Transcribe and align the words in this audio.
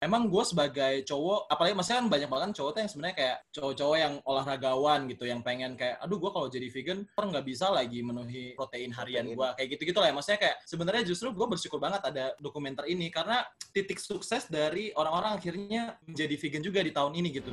emang 0.00 0.32
gue 0.32 0.44
sebagai 0.48 1.04
cowok 1.04 1.44
apalagi 1.52 1.76
maksudnya 1.76 2.00
kan 2.00 2.08
banyak 2.08 2.30
banget 2.32 2.48
cowok 2.56 2.70
tuh 2.72 2.80
yang 2.80 2.90
sebenarnya 2.90 3.16
kayak 3.20 3.36
cowok-cowok 3.52 3.96
yang 4.00 4.14
olahragawan 4.24 5.00
gitu 5.12 5.24
yang 5.28 5.40
pengen 5.44 5.76
kayak 5.76 6.00
aduh 6.00 6.16
gue 6.16 6.30
kalau 6.32 6.48
jadi 6.48 6.66
vegan 6.72 7.04
per 7.12 7.28
nggak 7.28 7.44
bisa 7.44 7.68
lagi 7.68 8.00
memenuhi 8.00 8.56
protein 8.56 8.96
harian 8.96 9.28
gue 9.28 9.48
kayak 9.60 9.68
gitu 9.76 9.92
gitu 9.92 9.98
lah 10.00 10.08
ya 10.08 10.14
maksudnya 10.16 10.40
kayak 10.40 10.56
sebenarnya 10.64 11.02
justru 11.04 11.28
gue 11.36 11.46
bersyukur 11.52 11.76
banget 11.76 12.00
ada 12.08 12.32
dokumenter 12.40 12.88
ini 12.88 13.12
karena 13.12 13.44
titik 13.76 14.00
sukses 14.00 14.48
dari 14.48 14.88
orang-orang 14.96 15.36
akhirnya 15.36 16.00
menjadi 16.08 16.34
vegan 16.40 16.62
juga 16.64 16.80
di 16.80 16.92
tahun 16.96 17.12
ini 17.20 17.28
gitu 17.36 17.52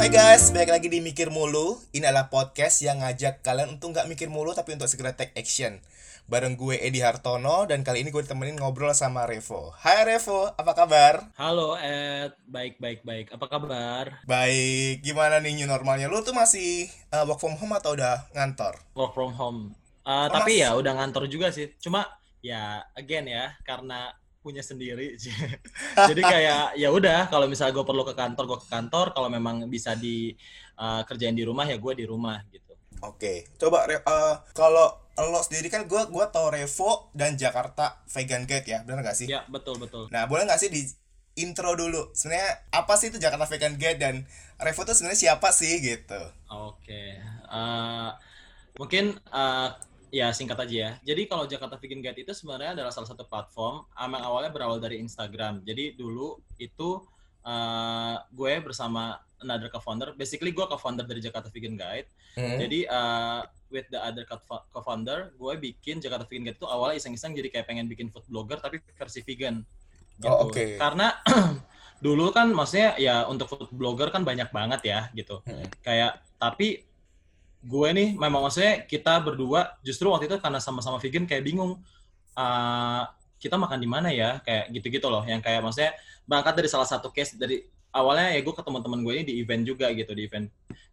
Hai 0.00 0.08
guys, 0.08 0.48
balik 0.48 0.72
lagi 0.72 0.88
di 0.88 1.04
Mikir 1.04 1.28
Mulu. 1.28 1.76
Ini 1.92 2.08
adalah 2.08 2.32
podcast 2.32 2.80
yang 2.80 3.04
ngajak 3.04 3.44
kalian 3.44 3.76
untuk 3.76 3.92
nggak 3.92 4.08
mikir 4.08 4.32
mulu 4.32 4.56
tapi 4.56 4.72
untuk 4.72 4.88
segera 4.88 5.12
take 5.12 5.36
action. 5.36 5.76
Bareng 6.24 6.56
gue 6.56 6.78
Edi 6.78 7.04
Hartono 7.04 7.68
dan 7.68 7.84
kali 7.84 8.00
ini 8.00 8.08
gue 8.08 8.24
ditemenin 8.24 8.56
ngobrol 8.56 8.96
sama 8.96 9.28
Revo. 9.28 9.76
Hai 9.76 10.08
Revo, 10.08 10.48
apa 10.56 10.72
kabar? 10.72 11.28
halo 11.36 11.76
Ed 11.76 12.32
baik 12.48 12.80
baik 12.80 13.04
baik 13.04 13.26
apa 13.34 13.44
kabar 13.44 14.24
Baik, 14.24 15.04
gimana 15.04 15.36
nih 15.36 15.52
new 15.52 15.68
normalnya? 15.68 16.08
Lu 16.08 16.24
tuh 16.24 16.32
masih 16.32 16.88
uh, 17.12 17.28
work 17.28 17.36
from 17.36 17.60
home 17.60 17.76
atau 17.76 17.92
udah 17.92 18.24
ngantor? 18.32 18.80
work 18.96 19.12
from 19.12 19.36
home 19.36 19.76
Uh, 20.00 20.26
Oh, 20.26 20.26
tapi 20.32 20.56
mas- 20.56 20.64
ya 20.64 20.68
udah 20.80 20.96
ngantor 20.96 21.28
juga 21.28 21.52
sih 21.52 21.76
cuma 21.76 22.08
ya 22.40 22.80
again 22.96 23.28
ya 23.28 23.52
karena 23.68 24.08
punya 24.40 24.64
sendiri 24.64 25.20
jadi 26.10 26.22
kayak 26.24 26.64
ya 26.80 26.88
udah 26.88 27.28
kalau 27.28 27.44
misalnya 27.44 27.76
gue 27.76 27.84
perlu 27.84 28.02
ke 28.08 28.16
kantor 28.16 28.44
gue 28.48 28.58
ke 28.64 28.68
kantor 28.72 29.06
kalau 29.12 29.28
memang 29.28 29.68
bisa 29.68 29.92
di 29.94 30.32
uh, 30.80 31.04
kerjain 31.04 31.36
di 31.36 31.44
rumah 31.44 31.68
ya 31.68 31.76
gue 31.76 31.92
di 31.94 32.04
rumah 32.08 32.40
gitu 32.48 32.72
Oke, 33.00 33.48
coba 33.56 33.88
Re- 33.88 34.04
uh, 34.04 34.44
kalau 34.52 34.92
lo 35.16 35.40
sendiri 35.40 35.72
kan 35.72 35.88
gue 35.88 36.00
gua 36.12 36.28
tau 36.28 36.52
Revo 36.52 37.08
dan 37.16 37.32
Jakarta 37.32 38.04
Vegan 38.12 38.44
Gate 38.44 38.68
ya, 38.68 38.84
bener 38.84 39.00
gak 39.00 39.16
sih? 39.16 39.24
ya 39.24 39.40
betul 39.48 39.80
betul 39.80 40.12
Nah, 40.12 40.28
boleh 40.28 40.44
nggak 40.44 40.60
sih 40.60 40.68
di 40.68 40.84
intro 41.40 41.72
dulu? 41.72 42.12
Sebenarnya 42.12 42.68
apa 42.68 43.00
sih 43.00 43.08
itu 43.08 43.16
Jakarta 43.16 43.48
Vegan 43.48 43.80
Gate 43.80 44.00
dan 44.00 44.28
Revo 44.60 44.84
tuh 44.84 44.92
sebenarnya 44.92 45.32
siapa 45.32 45.48
sih 45.48 45.80
gitu? 45.80 46.20
Oke, 46.52 47.16
eh, 47.24 48.10
mungkin 48.76 49.16
eh, 49.16 49.68
ya 50.10 50.34
singkat 50.34 50.58
aja 50.58 50.74
ya. 50.74 50.90
Jadi 51.06 51.30
kalau 51.30 51.46
Jakarta 51.46 51.78
Vegan 51.78 52.02
Guide 52.02 52.26
itu 52.26 52.34
sebenarnya 52.34 52.74
adalah 52.76 52.92
salah 52.92 53.08
satu 53.08 53.24
platform 53.24 53.86
emang 53.94 54.22
awalnya 54.26 54.50
berawal 54.50 54.82
dari 54.82 54.98
Instagram. 54.98 55.62
Jadi 55.62 55.94
dulu 55.94 56.36
itu 56.58 57.02
eh, 57.46 58.16
gue 58.34 58.52
bersama 58.60 59.22
another 59.40 59.72
co-founder, 59.72 60.12
basically 60.18 60.52
gue 60.52 60.66
co-founder 60.66 61.06
dari 61.08 61.22
Jakarta 61.22 61.48
Vegan 61.48 61.78
Guide. 61.78 62.10
Hmm. 62.36 62.58
Jadi 62.60 62.84
eh, 62.84 63.40
with 63.70 63.86
the 63.88 64.00
other 64.02 64.26
co- 64.26 64.66
co-founder, 64.74 65.32
gue 65.38 65.52
bikin 65.56 66.02
Jakarta 66.02 66.26
Vegan 66.26 66.50
Guide 66.50 66.58
itu 66.58 66.68
awalnya 66.68 67.00
iseng-iseng 67.00 67.32
jadi 67.32 67.48
kayak 67.48 67.66
pengen 67.70 67.86
bikin 67.86 68.10
food 68.10 68.26
blogger 68.28 68.58
tapi 68.60 68.82
versi 68.82 69.22
vegan. 69.22 69.62
Gitu. 70.20 70.28
Oh, 70.28 70.50
oke. 70.50 70.76
Karena 70.76 71.16
dulu 72.04 72.32
kan 72.34 72.50
maksudnya 72.52 72.96
ya 72.98 73.24
untuk 73.30 73.46
food 73.48 73.72
blogger 73.72 74.10
kan 74.10 74.26
banyak 74.26 74.50
banget 74.50 74.80
ya 74.84 75.00
gitu. 75.16 75.40
Hmm. 75.46 75.64
Kayak 75.80 76.20
tapi 76.36 76.89
gue 77.60 77.88
nih 77.92 78.16
memang 78.16 78.48
maksudnya 78.48 78.88
kita 78.88 79.20
berdua 79.20 79.76
justru 79.84 80.08
waktu 80.08 80.32
itu 80.32 80.36
karena 80.40 80.58
sama-sama 80.58 80.96
vegan 80.96 81.28
kayak 81.28 81.44
bingung. 81.44 81.80
Eh, 82.36 83.02
kita 83.40 83.56
makan 83.56 83.80
di 83.80 83.88
mana 83.88 84.08
ya? 84.12 84.40
Kayak 84.44 84.72
gitu-gitu 84.72 85.08
loh. 85.08 85.24
Yang 85.24 85.44
kayak 85.44 85.60
maksudnya 85.64 85.92
berangkat 86.24 86.54
dari 86.56 86.68
salah 86.68 86.88
satu 86.88 87.12
case 87.12 87.36
dari 87.36 87.64
awalnya 87.90 88.32
ya 88.36 88.40
gue 88.40 88.54
ketemu 88.54 88.78
teman 88.84 89.00
gue 89.02 89.12
ini 89.18 89.24
di 89.26 89.34
event 89.42 89.62
juga 89.66 89.90
gitu 89.90 90.12
di 90.14 90.22
event 90.24 90.46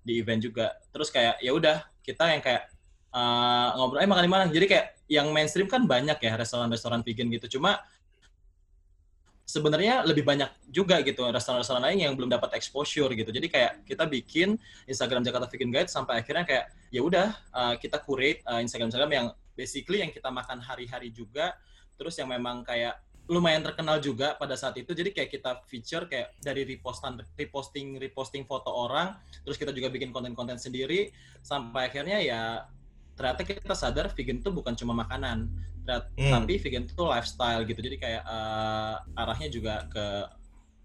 di 0.04 0.14
event 0.20 0.42
juga. 0.44 0.76
Terus 0.92 1.10
kayak 1.12 1.40
ya 1.40 1.52
udah 1.56 1.78
kita 2.04 2.24
yang 2.36 2.42
kayak 2.44 2.64
eh, 3.16 3.68
ngobrol 3.80 4.04
eh 4.04 4.10
makan 4.10 4.24
di 4.28 4.32
mana? 4.32 4.44
Jadi 4.52 4.66
kayak 4.68 4.86
yang 5.08 5.32
mainstream 5.32 5.72
kan 5.72 5.88
banyak 5.88 6.20
ya 6.20 6.34
restoran-restoran 6.36 7.00
vegan 7.04 7.32
gitu. 7.32 7.60
Cuma 7.60 7.80
sebenarnya 9.48 10.04
lebih 10.04 10.28
banyak 10.28 10.52
juga 10.68 11.00
gitu 11.08 11.24
restoran-restoran 11.32 11.80
lain 11.80 12.04
yang 12.04 12.14
belum 12.20 12.28
dapat 12.28 12.60
exposure 12.60 13.08
gitu. 13.16 13.32
Jadi 13.32 13.48
kayak 13.48 13.88
kita 13.88 14.04
bikin 14.04 14.60
Instagram 14.84 15.24
Jakarta 15.24 15.48
Vegan 15.48 15.72
Guide 15.72 15.88
sampai 15.88 16.20
akhirnya 16.20 16.44
kayak 16.44 16.66
ya 16.92 17.00
udah 17.00 17.28
uh, 17.56 17.74
kita 17.80 18.04
curate 18.04 18.44
uh, 18.44 18.60
Instagram-Instagram 18.60 19.12
yang 19.16 19.28
basically 19.56 20.04
yang 20.04 20.12
kita 20.12 20.28
makan 20.28 20.60
hari-hari 20.60 21.16
juga 21.16 21.56
terus 21.96 22.20
yang 22.20 22.28
memang 22.30 22.62
kayak 22.68 23.00
lumayan 23.28 23.60
terkenal 23.60 24.00
juga 24.00 24.36
pada 24.40 24.56
saat 24.56 24.76
itu. 24.80 24.92
Jadi 24.96 25.12
kayak 25.12 25.30
kita 25.32 25.52
feature 25.68 26.08
kayak 26.08 26.36
dari 26.40 26.64
repostan 26.64 27.20
reposting 27.36 28.00
reposting 28.00 28.48
foto 28.48 28.72
orang, 28.72 29.16
terus 29.44 29.60
kita 29.60 29.76
juga 29.76 29.92
bikin 29.92 30.16
konten-konten 30.16 30.56
sendiri 30.56 31.12
sampai 31.44 31.92
akhirnya 31.92 32.20
ya 32.24 32.42
ternyata 33.18 33.42
kita 33.42 33.74
sadar 33.74 34.14
vegan 34.14 34.38
itu 34.38 34.50
bukan 34.54 34.78
cuma 34.78 34.94
makanan, 34.94 35.50
ternyata- 35.82 36.14
Hmm. 36.14 36.32
tapi 36.38 36.54
vegan 36.62 36.86
itu 36.86 37.02
lifestyle 37.02 37.66
gitu. 37.66 37.82
Jadi 37.82 37.98
kayak 37.98 38.24
eh, 38.24 38.96
arahnya 39.18 39.50
juga 39.50 39.90
ke 39.90 40.06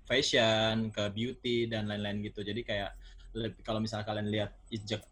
fashion, 0.03 0.91
ke 0.91 1.13
beauty 1.13 1.69
dan 1.69 1.87
lain-lain 1.87 2.25
gitu. 2.25 2.41
Jadi 2.43 2.65
kayak 2.65 2.91
lebih- 3.33 3.65
kalau 3.65 3.81
misalnya 3.81 4.05
kalian 4.05 4.29
lihat 4.29 4.51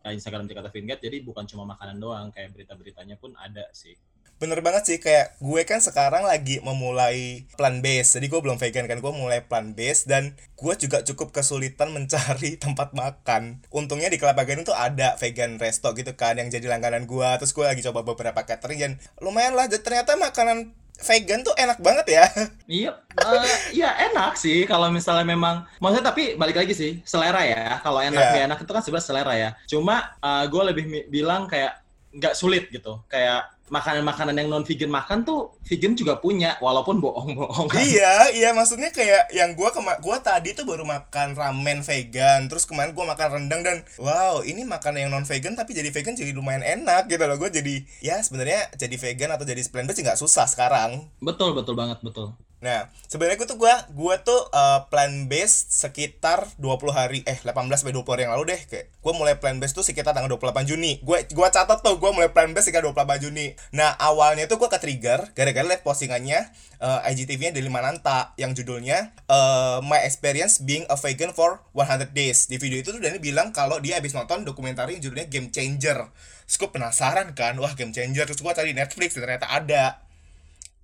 Instagram 0.05 0.45
Jakarta 0.45 0.69
Vegan 0.69 0.93
Guide, 0.93 1.05
jadi 1.05 1.17
bukan 1.25 1.45
cuma 1.47 1.65
makanan 1.65 1.97
doang, 1.97 2.29
kayak 2.29 2.53
berita-beritanya 2.53 3.17
pun 3.17 3.33
ada 3.37 3.65
sih. 3.73 3.97
Bener 4.41 4.65
banget 4.65 4.89
sih 4.89 4.99
kayak 4.99 5.37
gue 5.37 5.63
kan 5.69 5.85
sekarang 5.85 6.25
lagi 6.25 6.65
memulai 6.65 7.45
plan 7.61 7.85
base 7.85 8.17
jadi 8.17 8.27
gue 8.33 8.41
belum 8.41 8.57
vegan 8.57 8.89
kan 8.89 9.05
gue 9.05 9.13
mulai 9.13 9.45
plan 9.45 9.77
base 9.77 10.09
dan 10.09 10.33
gue 10.57 10.75
juga 10.81 11.05
cukup 11.05 11.37
kesulitan 11.37 11.93
mencari 11.97 12.57
tempat 12.57 12.97
makan 12.97 13.61
untungnya 13.69 14.09
di 14.09 14.17
Kelapa 14.17 14.49
Gading 14.49 14.65
tuh 14.65 14.75
ada 14.75 15.21
vegan 15.21 15.61
resto 15.61 15.93
gitu 15.93 16.17
kan 16.17 16.41
yang 16.41 16.49
jadi 16.49 16.73
langganan 16.73 17.05
gue 17.05 17.29
terus 17.37 17.53
gue 17.53 17.69
lagi 17.69 17.85
coba 17.85 18.01
beberapa 18.01 18.41
catering 18.41 18.81
dan 18.81 18.93
lumayan 19.21 19.53
lah 19.53 19.69
ternyata 19.69 20.17
makanan 20.17 20.73
vegan 21.01 21.41
tuh 21.41 21.57
enak 21.57 21.81
banget 21.81 22.07
ya 22.21 22.25
Iya, 22.81 22.93
eh, 23.19 23.59
iya 23.75 23.91
enak 24.13 24.37
sih 24.39 24.63
kalau 24.69 24.93
misalnya 24.93 25.27
memang 25.27 25.67
maksudnya 25.83 26.13
tapi 26.13 26.39
balik 26.39 26.61
lagi 26.61 26.73
sih 26.77 27.03
selera 27.03 27.43
ya. 27.43 27.83
Kalau 27.83 27.99
enak 27.99 28.15
nggak 28.15 28.47
enak 28.47 28.59
itu 28.63 28.71
kan 28.71 28.83
sebenarnya 28.85 29.09
selera 29.09 29.35
ya. 29.35 29.51
Cuma 29.67 30.15
gue 30.47 30.63
lebih 30.71 30.85
bilang 31.11 31.51
kayak 31.51 31.83
nggak 32.15 32.39
sulit 32.39 32.71
gitu. 32.71 33.03
Kayak 33.11 33.51
makanan-makanan 33.71 34.35
yang 34.35 34.49
non 34.51 34.67
vegan 34.67 34.91
makan 34.91 35.23
tuh 35.23 35.55
vegan 35.65 35.95
juga 35.95 36.19
punya 36.19 36.59
walaupun 36.59 36.99
bohong-bohong. 36.99 37.71
iya 37.91 38.29
iya 38.35 38.51
maksudnya 38.51 38.91
kayak 38.91 39.31
yang 39.31 39.55
gue 39.55 39.69
kema 39.71 40.03
gue 40.03 40.17
tadi 40.21 40.53
tuh 40.53 40.67
baru 40.67 40.83
makan 40.83 41.39
ramen 41.39 41.87
vegan 41.87 42.51
terus 42.51 42.67
kemarin 42.67 42.93
gue 42.93 43.05
makan 43.07 43.29
rendang 43.31 43.63
dan 43.63 43.87
wow 44.03 44.43
ini 44.43 44.67
makanan 44.67 45.07
yang 45.07 45.13
non 45.15 45.25
vegan 45.25 45.55
tapi 45.55 45.73
jadi 45.73 45.95
vegan 45.95 46.19
jadi 46.19 46.35
lumayan 46.35 46.67
enak 46.67 47.07
gitu 47.07 47.23
loh 47.25 47.39
gue 47.39 47.49
jadi 47.49 47.75
ya 48.03 48.19
sebenarnya 48.19 48.75
jadi 48.75 48.97
vegan 48.99 49.31
atau 49.39 49.47
jadi 49.47 49.63
plant 49.71 49.87
based 49.87 50.03
nggak 50.03 50.19
susah 50.19 50.51
sekarang 50.51 51.07
betul 51.23 51.55
betul 51.55 51.79
banget 51.79 52.03
betul. 52.03 52.35
Nah, 52.61 52.93
sebenarnya 53.09 53.41
gue 53.41 53.49
tuh 53.49 53.57
gua 53.57 53.73
gua 53.97 54.21
tuh 54.21 54.37
uh, 54.53 54.85
plan 54.93 55.33
base 55.33 55.73
sekitar 55.73 56.45
20 56.61 56.93
hari 56.93 57.25
eh 57.25 57.41
18 57.41 57.57
sampai 57.57 57.97
20 57.97 58.05
hari 58.05 58.23
yang 58.29 58.37
lalu 58.37 58.53
deh 58.53 58.61
kayak 58.69 58.93
gua 59.01 59.17
mulai 59.17 59.41
plan 59.41 59.57
base 59.57 59.73
tuh 59.73 59.81
sekitar 59.81 60.13
tanggal 60.13 60.29
28 60.37 60.69
Juni. 60.69 61.01
Gue 61.01 61.25
gua 61.33 61.49
catat 61.49 61.81
tuh 61.81 61.97
gua 61.97 62.13
mulai 62.13 62.29
plan 62.29 62.53
base 62.53 62.69
sekitar 62.69 62.85
28 62.85 63.25
Juni. 63.25 63.57
Nah, 63.73 63.97
awalnya 63.97 64.45
tuh 64.45 64.61
gua 64.61 64.69
ke 64.69 64.77
trigger 64.77 65.33
gara-gara 65.33 65.65
liat 65.65 65.81
postingannya 65.81 66.53
uh, 66.85 67.09
IGTV-nya 67.09 67.57
dari 67.57 67.65
Mananta 67.73 68.37
yang 68.37 68.53
judulnya 68.53 69.17
uh, 69.33 69.81
My 69.81 70.05
Experience 70.05 70.61
Being 70.61 70.85
a 70.93 71.01
Vegan 71.01 71.33
for 71.33 71.65
100 71.73 72.13
Days. 72.13 72.45
Di 72.53 72.61
video 72.61 72.85
itu 72.85 72.93
tuh 72.93 73.01
Dani 73.01 73.17
bilang 73.25 73.57
kalau 73.57 73.81
dia 73.81 73.97
habis 73.97 74.13
nonton 74.13 74.45
dokumenter 74.45 74.85
yang 74.93 75.01
judulnya 75.01 75.33
Game 75.33 75.49
Changer. 75.49 76.13
Terus 76.45 76.57
gue 76.61 76.69
penasaran 76.69 77.33
kan, 77.33 77.57
wah 77.57 77.73
Game 77.73 77.97
Changer. 77.97 78.29
Terus 78.29 78.45
gua 78.45 78.53
cari 78.53 78.77
Netflix 78.77 79.17
ternyata 79.17 79.49
ada. 79.49 80.05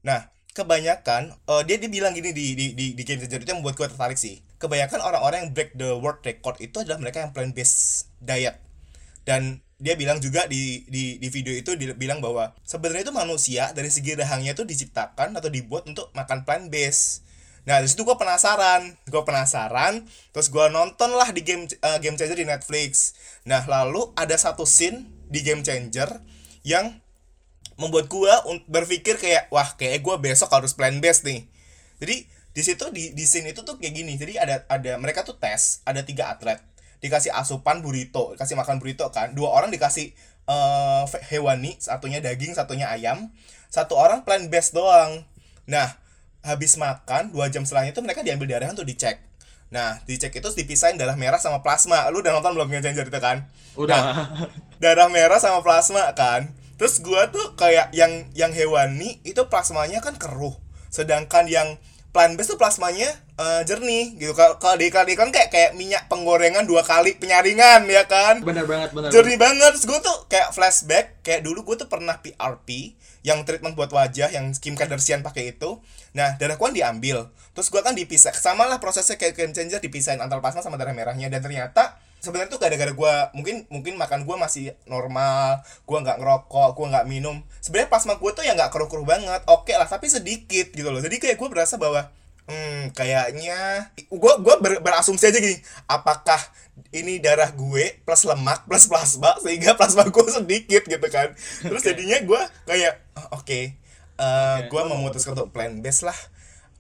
Nah, 0.01 0.36
kebanyakan 0.57 1.37
eh, 1.37 1.63
dia 1.69 1.77
dia 1.77 1.91
bilang 1.93 2.17
gini 2.17 2.33
di 2.33 2.57
di 2.57 2.73
di, 2.73 2.87
di 2.97 3.03
game 3.05 3.21
changer 3.21 3.45
itu 3.45 3.53
yang 3.53 3.61
membuat 3.61 3.77
gue 3.77 3.89
tertarik 3.93 4.17
sih. 4.17 4.41
Kebanyakan 4.57 5.05
orang-orang 5.05 5.39
yang 5.45 5.51
break 5.53 5.77
the 5.77 5.93
world 6.01 6.25
record 6.25 6.57
itu 6.65 6.81
adalah 6.81 6.97
mereka 6.97 7.21
yang 7.21 7.37
plant 7.37 7.53
based 7.53 8.09
diet. 8.25 8.57
Dan 9.29 9.61
dia 9.77 9.93
bilang 9.93 10.17
juga 10.25 10.49
di 10.49 10.89
di 10.89 11.21
di 11.21 11.29
video 11.29 11.53
itu 11.53 11.77
dia 11.77 11.93
bilang 11.93 12.25
bahwa 12.25 12.57
sebenarnya 12.65 13.13
itu 13.13 13.13
manusia 13.13 13.69
dari 13.77 13.93
segi 13.93 14.17
rahangnya 14.17 14.57
itu 14.57 14.65
diciptakan 14.65 15.37
atau 15.37 15.53
dibuat 15.53 15.85
untuk 15.85 16.09
makan 16.17 16.49
plant 16.49 16.73
based. 16.73 17.29
Nah, 17.67 17.83
situ 17.83 18.07
gue 18.07 18.15
penasaran, 18.15 18.95
gue 19.11 19.23
penasaran, 19.27 20.07
terus 20.31 20.49
gue 20.55 20.67
nonton 20.71 21.11
lah 21.13 21.35
di 21.35 21.43
game 21.43 21.69
eh, 21.69 21.99
game 22.01 22.17
changer 22.17 22.39
di 22.39 22.47
Netflix. 22.49 23.13
Nah, 23.45 23.61
lalu 23.69 24.15
ada 24.17 24.39
satu 24.39 24.65
scene 24.65 25.11
di 25.29 25.43
game 25.43 25.61
changer 25.61 26.23
yang 26.63 27.03
membuat 27.77 28.09
gua 28.09 28.41
un- 28.49 28.65
berpikir 28.67 29.21
kayak 29.21 29.53
wah 29.53 29.77
kayak 29.77 30.01
gua 30.01 30.17
besok 30.17 30.49
harus 30.53 30.73
plan 30.73 30.97
based 31.01 31.25
nih. 31.29 31.45
Jadi 32.01 32.17
di 32.57 32.63
situ 32.65 32.85
di 32.89 33.13
di 33.13 33.25
scene 33.29 33.53
itu 33.53 33.61
tuh 33.63 33.77
kayak 33.77 33.93
gini. 33.93 34.17
Jadi 34.17 34.41
ada 34.41 34.65
ada 34.69 34.97
mereka 34.97 35.23
tuh 35.23 35.37
tes 35.37 35.85
ada 35.85 36.01
tiga 36.01 36.33
atlet. 36.33 36.57
Dikasih 37.05 37.33
asupan 37.37 37.85
burrito 37.85 38.33
dikasih 38.33 38.57
makan 38.57 38.81
burrito 38.81 39.05
kan. 39.13 39.37
Dua 39.37 39.53
orang 39.53 39.69
dikasih 39.69 40.13
eh, 40.49 41.03
ve- 41.05 41.25
hewani 41.37 41.77
satunya 41.77 42.25
daging 42.25 42.57
satunya 42.57 42.89
ayam. 42.89 43.29
Satu 43.69 43.93
orang 43.97 44.25
plan 44.25 44.49
based 44.49 44.73
doang. 44.73 45.29
Nah 45.69 46.01
habis 46.41 46.81
makan 46.81 47.35
dua 47.37 47.53
jam 47.53 47.69
setelahnya 47.69 47.93
itu 47.93 48.01
mereka 48.01 48.25
diambil 48.25 48.57
darah 48.57 48.73
untuk 48.73 48.89
dicek. 48.89 49.21
Nah 49.69 50.01
dicek 50.09 50.33
itu 50.33 50.49
dipisahin 50.57 50.97
darah 50.97 51.19
merah 51.21 51.37
sama 51.37 51.61
plasma. 51.61 52.09
Lu 52.09 52.25
udah 52.25 52.33
nonton 52.41 52.57
belum 52.57 52.73
Game 52.73 52.81
Changer 52.81 53.13
itu 53.13 53.21
kan? 53.21 53.45
Udah. 53.77 54.01
darah 54.81 55.13
merah 55.13 55.37
sama 55.37 55.61
plasma 55.61 56.09
kan 56.17 56.49
terus 56.77 57.01
gua 57.01 57.29
tuh 57.33 57.57
kayak 57.57 57.93
yang 57.97 58.29
yang 58.33 58.53
hewani 58.53 59.21
itu 59.25 59.41
plasmanya 59.49 60.01
kan 60.05 60.17
keruh. 60.17 60.57
Sedangkan 60.93 61.49
yang 61.51 61.77
plant 62.17 62.33
based 62.41 62.57
tuh 62.57 62.57
plasmanya 62.57 63.13
uh, 63.37 63.61
jernih 63.69 64.17
gitu. 64.17 64.33
Kalau 64.33 64.77
di 64.81 64.89
kalau 64.89 65.05
kan 65.05 65.29
kayak 65.29 65.53
kayak 65.53 65.71
minyak 65.77 66.09
penggorengan 66.09 66.65
dua 66.65 66.81
kali 66.81 67.13
penyaringan 67.21 67.85
ya 67.85 68.09
kan? 68.09 68.41
Benar 68.41 68.65
banget 68.65 68.97
benar 68.97 69.13
jernih 69.13 69.37
banget. 69.37 69.77
Terus 69.77 69.85
gue 69.85 70.01
tuh 70.01 70.17
kayak 70.33 70.57
flashback 70.57 71.21
kayak 71.21 71.45
dulu 71.45 71.69
gue 71.69 71.85
tuh 71.85 71.89
pernah 71.93 72.17
PRP 72.17 72.97
yang 73.21 73.45
treatment 73.45 73.77
buat 73.77 73.93
wajah 73.93 74.33
yang 74.33 74.49
Kim 74.57 74.81
Kardashian 74.81 75.21
pakai 75.21 75.53
itu. 75.53 75.85
Nah 76.17 76.41
darah 76.41 76.57
kan 76.57 76.73
diambil. 76.73 77.29
Terus 77.53 77.69
gue 77.69 77.85
kan 77.85 77.93
dipisah. 77.93 78.33
Sama 78.33 78.65
lah 78.65 78.81
prosesnya 78.81 79.21
kayak 79.21 79.37
game 79.37 79.53
changer 79.53 79.85
dipisahin 79.85 80.25
antara 80.25 80.41
plasma 80.41 80.65
sama 80.65 80.81
darah 80.81 80.97
merahnya. 80.97 81.29
Dan 81.29 81.45
ternyata 81.45 82.01
sebenarnya 82.27 82.51
tuh 82.51 82.59
gara-gara 82.59 82.91
gue 82.91 83.15
mungkin 83.39 83.57
mungkin 83.71 83.95
makan 83.95 84.27
gue 84.27 84.37
masih 84.37 84.75
normal 84.91 85.63
gue 85.63 85.99
nggak 86.03 86.19
ngerokok 86.19 86.75
gue 86.75 86.87
nggak 86.91 87.07
minum 87.07 87.47
sebenarnya 87.63 87.89
plasma 87.89 88.19
gue 88.19 88.31
tuh 88.35 88.43
ya 88.43 88.59
nggak 88.59 88.75
keruh-keruh 88.75 89.07
banget 89.07 89.47
oke 89.47 89.71
lah 89.71 89.87
tapi 89.87 90.11
sedikit 90.11 90.75
gitu 90.75 90.91
loh 90.91 90.99
jadi 90.99 91.15
kayak 91.23 91.39
gue 91.39 91.49
berasa 91.49 91.79
bahwa 91.79 92.11
hmm 92.47 92.95
kayaknya 92.95 93.91
gue 93.99 94.33
gue 94.43 94.55
ber, 94.63 94.79
berasumsi 94.83 95.31
aja 95.31 95.39
gini 95.39 95.59
apakah 95.91 96.39
ini 96.95 97.19
darah 97.19 97.51
gue 97.51 98.03
plus 98.07 98.23
lemak 98.23 98.67
plus 98.71 98.87
plasma 98.87 99.35
sehingga 99.43 99.75
plasma 99.75 100.07
gue 100.07 100.27
sedikit 100.43 100.83
gitu 100.87 101.07
kan 101.11 101.35
terus 101.63 101.83
okay. 101.83 101.95
jadinya 101.95 102.19
gue 102.23 102.41
kayak 102.67 103.03
oh, 103.19 103.39
oke 103.39 103.47
okay, 103.47 103.79
uh, 104.23 104.63
okay. 104.63 104.71
gue 104.71 104.83
memutuskan 104.87 105.35
untuk 105.35 105.51
plan 105.51 105.75
base 105.83 106.07
lah 106.07 106.19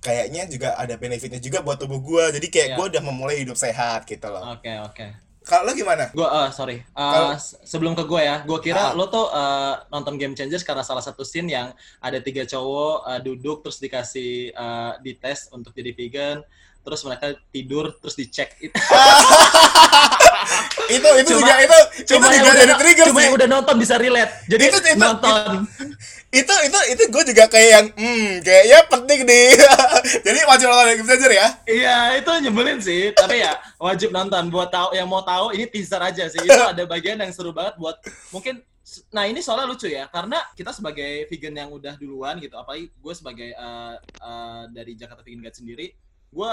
kayaknya 0.07 0.47
juga 0.47 0.79
ada 0.79 0.95
benefitnya 0.95 1.43
juga 1.43 1.67
buat 1.67 1.83
tubuh 1.83 1.99
gue 1.99 2.39
jadi 2.39 2.47
kayak 2.47 2.69
yeah. 2.71 2.77
gue 2.79 2.85
udah 2.95 3.03
memulai 3.03 3.43
hidup 3.43 3.59
sehat 3.59 4.07
gitu 4.07 4.31
loh 4.31 4.55
oke 4.55 4.63
okay, 4.63 4.79
oke 4.79 4.95
okay. 4.95 5.11
Kalau 5.47 5.63
lo 5.63 5.79
gimana? 5.79 6.11
Gua 6.11 6.27
uh, 6.27 6.49
sorry. 6.51 6.83
Uh, 6.91 7.39
Kalo... 7.39 7.39
sebelum 7.63 7.95
ke 7.95 8.03
gue 8.03 8.19
ya, 8.19 8.43
gue 8.43 8.59
kira 8.59 8.91
uh. 8.91 8.99
lo 8.99 9.07
tuh 9.07 9.31
uh, 9.31 9.79
nonton 9.95 10.19
Game 10.19 10.35
Changers 10.35 10.67
karena 10.67 10.83
salah 10.83 10.99
satu 10.99 11.23
scene 11.23 11.47
yang 11.47 11.71
ada 12.03 12.19
tiga 12.19 12.43
cowok 12.43 13.07
uh, 13.07 13.21
duduk 13.23 13.63
terus 13.63 13.79
dikasih 13.79 14.51
uh, 14.59 14.99
dites 14.99 15.47
untuk 15.55 15.71
jadi 15.71 15.95
vegan, 15.95 16.43
terus 16.83 17.07
mereka 17.07 17.39
tidur 17.55 17.95
terus 18.03 18.19
dicek. 18.19 18.59
itu 18.59 18.75
itu 20.91 21.09
cuma, 21.09 21.27
juga 21.27 21.55
itu 21.63 21.79
cuma 22.09 22.27
itu 22.31 22.39
juga 22.41 22.53
jadi 22.55 22.75
trigger 22.79 23.07
cuma 23.11 23.19
sih. 23.19 23.25
yang 23.27 23.35
udah 23.37 23.49
nonton 23.49 23.75
bisa 23.81 23.95
relate. 23.97 24.33
Jadi 24.49 24.63
itu, 24.69 24.79
itu, 24.79 24.99
nonton. 24.99 25.65
Itu, 25.67 25.85
itu 26.37 26.55
itu 26.69 26.79
itu 26.93 27.03
gue 27.09 27.23
juga 27.33 27.45
kayak 27.49 27.69
yang 27.71 27.87
hmm 27.97 28.29
kayaknya 28.45 28.79
penting 28.91 29.21
nih 29.25 29.47
jadi 30.27 30.39
wajib 30.45 30.67
nonton 30.69 30.87
Game 31.01 31.09
Changer 31.09 31.33
ya 31.33 31.47
iya 31.65 31.97
itu 32.19 32.31
nyebelin 32.45 32.79
sih 32.83 33.15
tapi 33.17 33.41
ya 33.41 33.57
wajib 33.81 34.13
nonton 34.13 34.53
buat 34.53 34.69
tahu 34.69 34.93
yang 34.93 35.09
mau 35.09 35.25
tahu 35.25 35.55
ini 35.57 35.65
teaser 35.71 36.03
aja 36.03 36.29
sih 36.29 36.43
itu 36.43 36.63
ada 36.75 36.83
bagian 36.85 37.17
yang 37.23 37.33
seru 37.33 37.57
banget 37.57 37.79
buat 37.81 37.97
mungkin 38.35 38.61
nah 39.11 39.27
ini 39.27 39.43
soalnya 39.43 39.67
lucu 39.67 39.91
ya 39.91 40.07
karena 40.13 40.39
kita 40.55 40.71
sebagai 40.71 41.27
vegan 41.27 41.57
yang 41.59 41.71
udah 41.75 41.99
duluan 41.99 42.39
gitu 42.39 42.55
apalagi 42.55 42.93
gue 42.93 43.15
sebagai 43.17 43.51
uh, 43.59 43.99
uh, 44.23 44.65
dari 44.71 44.95
Jakarta 44.95 45.27
Vegan 45.27 45.43
Guide 45.43 45.59
sendiri 45.59 45.87
gue 46.31 46.51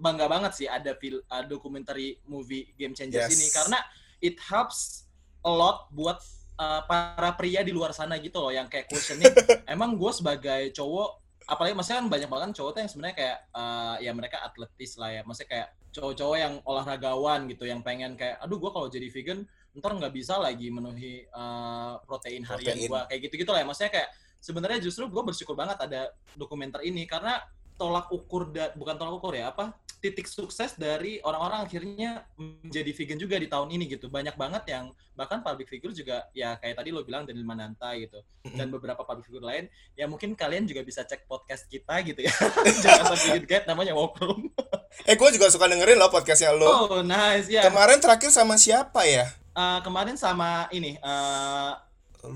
bangga 0.00 0.26
banget 0.26 0.52
sih 0.56 0.66
ada 0.66 0.96
fil 0.96 1.20
uh, 1.28 1.44
documentary 1.44 2.16
movie 2.24 2.72
Game 2.80 2.96
Changers 2.96 3.28
yes. 3.28 3.36
ini 3.36 3.46
karena 3.52 3.78
it 4.24 4.40
helps 4.40 5.04
a 5.44 5.52
lot 5.52 5.92
buat 5.92 6.16
uh, 6.56 6.82
para 6.88 7.36
pria 7.36 7.60
di 7.60 7.70
luar 7.76 7.92
sana 7.92 8.16
gitu 8.16 8.40
loh 8.40 8.52
yang 8.52 8.66
kayak 8.66 8.88
questioning 8.88 9.28
emang 9.74 10.00
gue 10.00 10.12
sebagai 10.12 10.72
cowok 10.72 11.20
apalagi 11.50 11.74
maksudnya 11.74 11.98
kan 12.06 12.08
banyak 12.08 12.30
banget 12.30 12.48
cowok 12.54 12.70
tuh 12.78 12.80
yang 12.86 12.90
sebenarnya 12.90 13.16
kayak 13.18 13.38
uh, 13.58 13.96
ya 13.98 14.12
mereka 14.14 14.38
atletis 14.46 14.94
lah 14.94 15.10
ya. 15.10 15.22
Maksudnya 15.26 15.50
kayak 15.50 15.68
cowok-cowok 15.90 16.36
yang 16.38 16.54
olahragawan 16.62 17.40
gitu 17.50 17.66
yang 17.66 17.82
pengen 17.82 18.14
kayak 18.14 18.38
aduh 18.38 18.62
gue 18.62 18.70
kalau 18.70 18.86
jadi 18.86 19.10
vegan 19.10 19.42
ntar 19.74 19.90
nggak 19.98 20.14
bisa 20.14 20.38
lagi 20.38 20.70
memenuhi 20.70 21.26
uh, 21.34 21.98
protein 22.06 22.46
harian 22.46 22.78
gue 22.78 23.00
kayak 23.10 23.20
gitu 23.26 23.34
gitu 23.42 23.50
lah 23.50 23.66
ya. 23.66 23.66
Maksudnya 23.66 23.90
kayak 23.90 24.08
sebenarnya 24.38 24.78
justru 24.78 25.10
gue 25.10 25.22
bersyukur 25.26 25.58
banget 25.58 25.82
ada 25.82 26.14
dokumenter 26.38 26.86
ini 26.86 27.02
karena 27.10 27.42
tolak 27.80 28.12
ukur 28.12 28.52
da, 28.52 28.76
bukan 28.76 29.00
tolak 29.00 29.16
ukur 29.16 29.32
ya 29.32 29.48
apa 29.48 29.72
titik 30.00 30.24
sukses 30.24 30.80
dari 30.80 31.20
orang-orang 31.20 31.68
akhirnya 31.68 32.24
menjadi 32.40 32.90
vegan 32.96 33.20
juga 33.20 33.36
di 33.36 33.48
tahun 33.52 33.68
ini 33.68 33.84
gitu. 33.84 34.08
Banyak 34.08 34.34
banget 34.34 34.72
yang 34.72 34.96
bahkan 35.12 35.44
public 35.44 35.68
figure 35.68 35.92
juga 35.92 36.24
ya 36.32 36.56
kayak 36.56 36.80
tadi 36.80 36.88
lo 36.88 37.04
bilang 37.04 37.28
Daniel 37.28 37.44
Mananta 37.44 37.92
gitu 37.92 38.24
dan 38.56 38.72
beberapa 38.72 39.04
public 39.04 39.28
figure 39.28 39.44
lain 39.44 39.68
ya 39.92 40.08
mungkin 40.08 40.32
kalian 40.32 40.64
juga 40.64 40.80
bisa 40.80 41.04
cek 41.04 41.28
podcast 41.28 41.68
kita 41.68 42.00
gitu 42.00 42.24
ya. 42.24 42.32
Jangan 42.84 43.12
vegan 43.12 43.44
guide 43.44 43.66
namanya 43.68 43.92
Walk 43.92 44.16
Room. 44.24 44.48
eh 45.08 45.14
gue 45.14 45.28
juga 45.36 45.52
suka 45.52 45.68
dengerin 45.68 46.00
lo 46.00 46.08
podcastnya 46.08 46.56
lo. 46.56 46.68
Oh 46.88 47.04
nice 47.04 47.52
ya. 47.52 47.68
Kemarin 47.68 48.00
terakhir 48.00 48.32
sama 48.32 48.56
siapa 48.56 49.04
ya? 49.04 49.28
Uh, 49.52 49.84
kemarin 49.84 50.16
sama 50.16 50.64
ini 50.72 50.96
uh, 51.04 51.76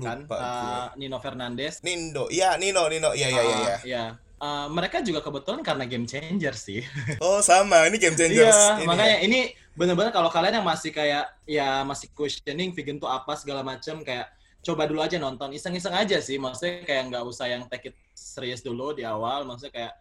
kan 0.05 0.29
uh, 0.29 0.93
Nino 0.93 1.17
Fernandez. 1.17 1.81
Nindo, 1.81 2.29
iya 2.29 2.53
Nino, 2.61 2.85
Nino, 2.85 3.17
iya 3.17 3.27
iya. 3.33 3.41
Uh, 3.41 3.79
iya. 3.81 4.05
Uh, 4.35 4.67
mereka 4.67 4.99
juga 4.99 5.23
kebetulan 5.23 5.63
karena 5.63 5.87
game 5.87 6.03
changer 6.03 6.53
sih. 6.53 6.83
Oh 7.23 7.39
sama, 7.39 7.87
ini 7.87 7.95
game 7.95 8.19
changer. 8.19 8.51
Iya, 8.51 8.83
makanya 8.83 9.17
ya. 9.23 9.25
ini 9.25 9.39
bener-bener 9.75 10.11
kalau 10.11 10.27
kalian 10.27 10.59
yang 10.59 10.67
masih 10.67 10.91
kayak 10.91 11.31
ya 11.47 11.83
masih 11.87 12.11
questioning 12.11 12.75
vegan 12.75 12.99
tuh 12.99 13.07
apa 13.07 13.35
segala 13.39 13.63
macam 13.63 14.03
kayak 14.03 14.27
coba 14.59 14.89
dulu 14.91 14.99
aja 14.99 15.15
nonton 15.21 15.55
iseng-iseng 15.55 15.95
aja 15.95 16.19
sih, 16.19 16.35
maksudnya 16.35 16.83
kayak 16.83 17.15
nggak 17.15 17.23
usah 17.23 17.47
yang 17.47 17.63
take 17.71 17.93
it 17.93 17.95
serius 18.11 18.59
dulu 18.59 18.91
di 18.91 19.07
awal, 19.07 19.47
maksudnya 19.47 19.71
kayak 19.71 19.93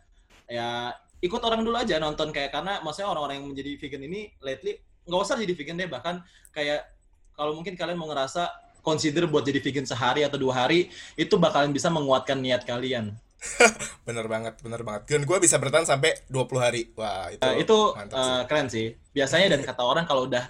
ya 0.50 0.92
ikut 1.24 1.40
orang 1.40 1.64
dulu 1.64 1.76
aja 1.80 1.96
nonton 1.96 2.28
kayak 2.34 2.52
karena 2.52 2.84
maksudnya 2.84 3.08
orang-orang 3.08 3.40
yang 3.40 3.48
menjadi 3.48 3.70
vegan 3.80 4.02
ini 4.04 4.20
lately 4.44 4.76
nggak 5.08 5.20
usah 5.20 5.40
jadi 5.40 5.52
vegan 5.56 5.76
deh 5.80 5.88
bahkan 5.88 6.20
kayak 6.52 6.84
kalau 7.32 7.56
mungkin 7.56 7.76
kalian 7.76 7.96
mau 7.96 8.08
ngerasa 8.12 8.52
consider 8.84 9.24
buat 9.24 9.44
jadi 9.44 9.60
vegan 9.64 9.88
sehari 9.88 10.20
atau 10.24 10.36
dua 10.36 10.64
hari 10.64 10.92
itu 11.16 11.40
bakalan 11.40 11.72
bisa 11.72 11.88
menguatkan 11.88 12.36
niat 12.36 12.68
kalian 12.68 13.16
bener 14.08 14.26
banget, 14.26 14.54
bener 14.60 14.80
banget. 14.82 15.02
Dan 15.10 15.22
gue 15.28 15.38
bisa 15.40 15.56
bertahan 15.60 15.86
sampai 15.86 16.14
20 16.28 16.58
hari. 16.60 16.82
Wah, 16.96 17.30
itu 17.30 17.44
uh, 17.44 17.54
itu 17.56 17.78
uh, 17.96 18.42
keren 18.48 18.68
sih. 18.68 18.94
Biasanya 19.14 19.54
dan 19.56 19.60
kata 19.62 19.82
orang 19.84 20.04
kalau 20.08 20.26
udah 20.26 20.44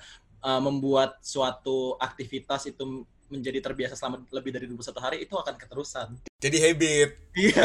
uh, 0.45 0.61
membuat 0.63 1.21
suatu 1.21 1.99
aktivitas 2.01 2.71
itu 2.71 3.07
menjadi 3.33 3.59
terbiasa 3.65 3.99
selama 3.99 4.23
lebih 4.31 4.55
dari 4.55 4.67
21 4.69 5.05
hari 5.05 5.17
itu 5.25 5.35
akan 5.35 5.55
keterusan. 5.57 6.09
Jadi 6.39 6.57
habit. 6.61 7.11
Iya. 7.35 7.63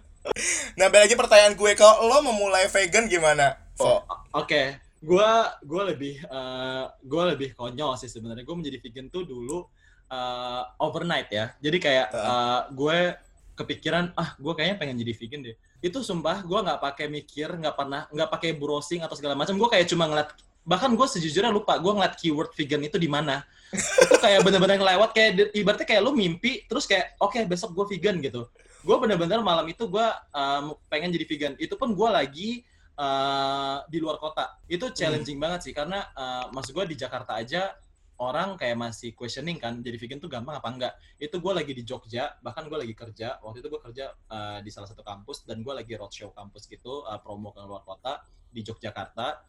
nah, 0.78 0.86
balik 0.92 1.10
lagi 1.10 1.16
pertanyaan 1.18 1.54
gue 1.56 1.72
kalau 1.74 2.06
lo 2.06 2.18
memulai 2.22 2.68
vegan 2.68 3.10
gimana? 3.10 3.58
Oh, 3.80 4.04
oke. 4.34 4.46
Okay. 4.46 4.66
Gua 5.04 5.52
gua 5.60 5.92
lebih 5.92 6.16
uh, 6.32 6.88
gua 7.04 7.36
lebih 7.36 7.52
konyol 7.52 7.92
sih 8.00 8.08
sebenarnya. 8.08 8.40
Gue 8.40 8.56
menjadi 8.56 8.80
vegan 8.80 9.12
tuh 9.12 9.28
dulu 9.28 9.68
uh, 10.08 10.62
overnight 10.80 11.28
ya. 11.28 11.52
Jadi 11.60 11.76
kayak 11.76 12.08
uh, 12.14 12.60
gue 12.72 13.12
kepikiran 13.54 14.12
ah 14.18 14.34
gue 14.36 14.52
kayaknya 14.52 14.76
pengen 14.76 14.96
jadi 15.00 15.12
vegan 15.14 15.40
deh. 15.46 15.56
Itu 15.80 16.02
sumpah 16.02 16.42
gue 16.42 16.58
nggak 16.58 16.80
pakai 16.82 17.06
mikir 17.06 17.48
nggak 17.54 17.74
pernah 17.74 18.06
nggak 18.10 18.30
pakai 18.30 18.50
browsing 18.58 19.00
atau 19.06 19.14
segala 19.14 19.38
macam. 19.38 19.54
Gue 19.56 19.70
kayak 19.70 19.86
cuma 19.90 20.10
ngeliat 20.10 20.34
bahkan 20.64 20.90
gue 20.96 21.06
sejujurnya 21.06 21.52
lupa 21.52 21.76
gue 21.76 21.92
ngeliat 21.92 22.14
keyword 22.18 22.50
vegan 22.52 22.82
itu 22.82 22.98
di 22.98 23.06
mana. 23.08 23.46
Itu 23.74 24.18
kayak 24.18 24.42
bener-bener 24.46 24.78
ngelewat 24.78 25.10
kayak 25.14 25.54
ibaratnya 25.54 25.86
kayak 25.86 26.02
lu 26.02 26.12
mimpi 26.14 26.66
terus 26.66 26.84
kayak 26.84 27.14
oke 27.22 27.34
okay, 27.34 27.46
besok 27.46 27.72
gue 27.72 27.96
vegan 27.96 28.18
gitu. 28.20 28.46
Gue 28.84 28.96
bener-bener 29.00 29.40
malam 29.40 29.64
itu 29.70 29.88
gue 29.88 30.06
uh, 30.34 30.62
pengen 30.92 31.14
jadi 31.14 31.24
vegan. 31.24 31.52
Itu 31.56 31.78
pun 31.78 31.94
gue 31.94 32.08
lagi 32.10 32.50
uh, 32.98 33.82
di 33.86 33.98
luar 34.02 34.18
kota. 34.18 34.58
Itu 34.66 34.90
challenging 34.90 35.38
hmm. 35.38 35.44
banget 35.44 35.60
sih 35.70 35.72
karena 35.74 36.04
uh, 36.14 36.50
maksud 36.50 36.74
gue 36.74 36.94
di 36.94 36.96
Jakarta 36.98 37.38
aja 37.38 37.74
orang 38.18 38.54
kayak 38.54 38.78
masih 38.78 39.10
questioning 39.14 39.58
kan 39.58 39.82
jadi 39.82 39.98
vegan 39.98 40.18
tuh 40.22 40.30
gampang 40.30 40.58
apa 40.58 40.68
enggak? 40.70 40.92
Itu 41.18 41.42
gue 41.42 41.52
lagi 41.54 41.72
di 41.74 41.82
Jogja 41.82 42.34
bahkan 42.40 42.66
gue 42.66 42.78
lagi 42.78 42.94
kerja 42.94 43.38
waktu 43.42 43.62
itu 43.62 43.68
gue 43.70 43.80
kerja 43.82 44.14
uh, 44.30 44.58
di 44.62 44.70
salah 44.70 44.86
satu 44.86 45.02
kampus 45.02 45.42
dan 45.46 45.62
gue 45.62 45.74
lagi 45.74 45.98
roadshow 45.98 46.30
kampus 46.30 46.70
gitu 46.70 47.02
uh, 47.06 47.18
promo 47.18 47.50
ke 47.50 47.62
luar 47.62 47.82
kota 47.82 48.22
di 48.50 48.62
Yogyakarta. 48.62 49.42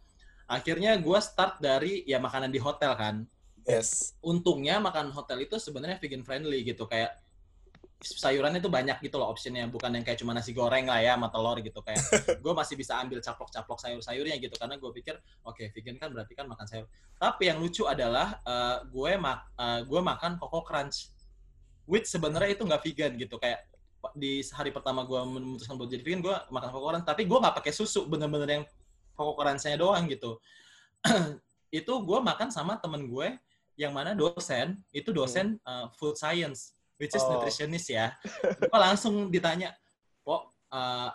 Akhirnya 0.46 0.98
gue 0.98 1.20
start 1.22 1.62
dari 1.62 2.06
ya 2.06 2.22
makanan 2.22 2.54
di 2.54 2.62
hotel 2.62 2.94
kan. 2.94 3.26
Yes. 3.66 4.14
Untungnya 4.22 4.78
makan 4.78 5.10
hotel 5.10 5.50
itu 5.50 5.58
sebenarnya 5.58 5.98
vegan 5.98 6.22
friendly 6.22 6.62
gitu 6.62 6.86
kayak 6.86 7.18
sayurannya 8.06 8.62
tuh 8.62 8.70
banyak 8.70 9.02
gitu 9.02 9.18
loh 9.18 9.34
optionnya. 9.34 9.66
Bukan 9.66 9.90
yang 9.98 10.06
kayak 10.06 10.22
cuma 10.22 10.38
nasi 10.38 10.54
goreng 10.54 10.86
lah 10.86 11.02
ya 11.02 11.18
sama 11.18 11.34
telur 11.34 11.58
gitu. 11.60 11.82
Kayak 11.82 12.02
gue 12.44 12.54
masih 12.54 12.76
bisa 12.78 13.02
ambil 13.02 13.20
caplok-caplok 13.20 13.80
sayur-sayurnya 13.82 14.38
gitu. 14.38 14.54
Karena 14.56 14.78
gue 14.78 14.92
pikir 14.94 15.18
oke 15.42 15.58
okay, 15.58 15.74
vegan 15.74 15.98
kan 15.98 16.14
berarti 16.14 16.34
kan 16.38 16.46
makan 16.46 16.66
sayur. 16.70 16.86
Tapi 17.18 17.50
yang 17.50 17.58
lucu 17.58 17.84
adalah 17.90 18.38
uh, 18.46 18.86
gue 18.86 19.12
mak 19.18 19.40
uh, 19.58 19.82
gue 19.82 20.02
makan 20.02 20.38
koko 20.38 20.62
crunch. 20.62 21.10
Which 21.90 22.06
sebenarnya 22.06 22.54
itu 22.54 22.64
nggak 22.64 22.82
vegan 22.86 23.12
gitu. 23.18 23.36
Kayak 23.42 23.66
di 24.14 24.46
hari 24.54 24.70
pertama 24.70 25.02
gue 25.02 25.18
memutuskan 25.26 25.76
buat 25.82 25.90
jadi 25.90 26.06
vegan 26.06 26.22
gue 26.22 26.36
makan 26.54 26.70
koko 26.70 26.86
crunch. 26.94 27.06
Tapi 27.10 27.26
gue 27.26 27.38
nggak 27.42 27.56
pakai 27.58 27.74
susu 27.74 28.06
bener-bener 28.06 28.62
yang 28.62 28.64
koko 29.18 29.34
crunchnya 29.34 29.82
doang 29.82 30.06
gitu. 30.06 30.38
Itu 31.74 31.94
gue 32.06 32.20
makan 32.22 32.54
sama 32.54 32.78
temen 32.78 33.10
gue 33.10 33.34
yang 33.76 33.92
mana 33.92 34.16
dosen 34.16 34.80
itu 34.96 35.12
dosen 35.12 35.60
uh, 35.68 35.92
food 36.00 36.16
science 36.16 36.75
which 37.00 37.14
is 37.14 37.24
oh. 37.24 37.38
nutritionist 37.40 37.92
ya. 37.92 38.16
Gue 38.60 38.80
langsung 38.80 39.30
ditanya, 39.32 39.76
kok 40.24 40.52
uh, 40.72 41.10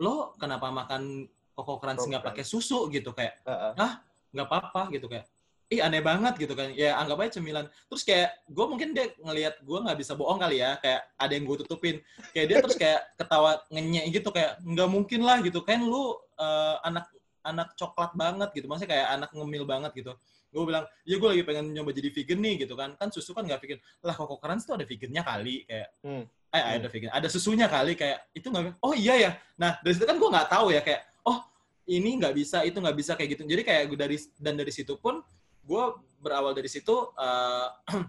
lo 0.00 0.36
kenapa 0.40 0.72
makan 0.72 1.28
koko 1.52 1.76
crunch 1.76 2.08
nggak 2.08 2.24
pakai 2.24 2.44
susu 2.44 2.88
gitu 2.88 3.12
kayak, 3.12 3.40
uh 3.44 3.72
-uh. 3.72 3.72
ah 3.76 3.92
nggak 4.32 4.46
apa-apa 4.46 4.92
gitu 4.94 5.06
kayak. 5.10 5.26
ih 5.70 5.78
aneh 5.86 6.02
banget 6.02 6.34
gitu 6.34 6.58
kan 6.58 6.74
ya 6.74 6.98
anggap 6.98 7.22
aja 7.22 7.38
cemilan 7.38 7.70
terus 7.86 8.02
kayak 8.02 8.34
gue 8.50 8.66
mungkin 8.66 8.90
dia 8.90 9.06
ngelihat 9.22 9.62
gue 9.62 9.78
nggak 9.78 10.02
bisa 10.02 10.18
bohong 10.18 10.42
kali 10.42 10.58
ya 10.58 10.74
kayak 10.82 11.06
ada 11.14 11.30
yang 11.30 11.46
gue 11.46 11.62
tutupin 11.62 12.02
kayak 12.34 12.46
dia 12.50 12.56
terus 12.58 12.74
kayak 12.74 13.06
ketawa 13.14 13.62
ngenyek 13.70 14.18
gitu 14.18 14.34
kayak 14.34 14.58
nggak 14.66 14.90
mungkin 14.90 15.22
lah 15.22 15.38
gitu 15.38 15.62
kan 15.62 15.78
lu 15.78 16.18
uh, 16.42 16.74
anak 16.82 17.06
anak 17.46 17.70
coklat 17.78 18.10
banget 18.18 18.50
gitu 18.50 18.66
maksudnya 18.66 18.98
kayak 18.98 19.06
anak 19.14 19.30
ngemil 19.30 19.62
banget 19.62 19.92
gitu 19.94 20.12
gue 20.50 20.62
bilang 20.66 20.84
ya 21.06 21.16
gue 21.16 21.28
lagi 21.30 21.42
pengen 21.46 21.70
nyoba 21.70 21.90
jadi 21.94 22.10
vegan 22.10 22.38
nih 22.42 22.54
gitu 22.66 22.74
kan 22.74 22.98
kan 22.98 23.08
susu 23.14 23.30
kan 23.30 23.46
nggak 23.46 23.62
vegan 23.62 23.78
lah 24.02 24.14
kok 24.18 24.38
keren 24.42 24.58
tuh 24.58 24.74
ada 24.74 24.86
vegannya 24.86 25.22
kali 25.22 25.56
kayak 25.62 25.88
hmm. 26.02 26.24
eh 26.26 26.58
hmm. 26.58 26.76
ada 26.82 26.88
vegan 26.90 27.10
ada 27.14 27.28
susunya 27.30 27.66
kali 27.70 27.94
kayak 27.94 28.18
itu 28.34 28.50
nggak 28.50 28.82
oh 28.82 28.94
iya 28.94 29.14
ya 29.14 29.30
nah 29.54 29.78
dari 29.78 29.94
situ 29.94 30.06
kan 30.10 30.18
gue 30.18 30.28
nggak 30.28 30.48
tahu 30.50 30.66
ya 30.74 30.82
kayak 30.82 31.06
oh 31.22 31.38
ini 31.86 32.10
nggak 32.18 32.34
bisa 32.34 32.66
itu 32.66 32.78
nggak 32.82 32.96
bisa 32.98 33.12
kayak 33.14 33.38
gitu 33.38 33.42
jadi 33.46 33.62
kayak 33.62 33.82
gue 33.94 33.98
dari 33.98 34.16
dan 34.42 34.54
dari 34.58 34.72
situ 34.74 34.98
pun 34.98 35.22
gue 35.62 35.84
berawal 36.18 36.50
dari 36.50 36.66
situ 36.66 37.14
uh, 37.14 37.68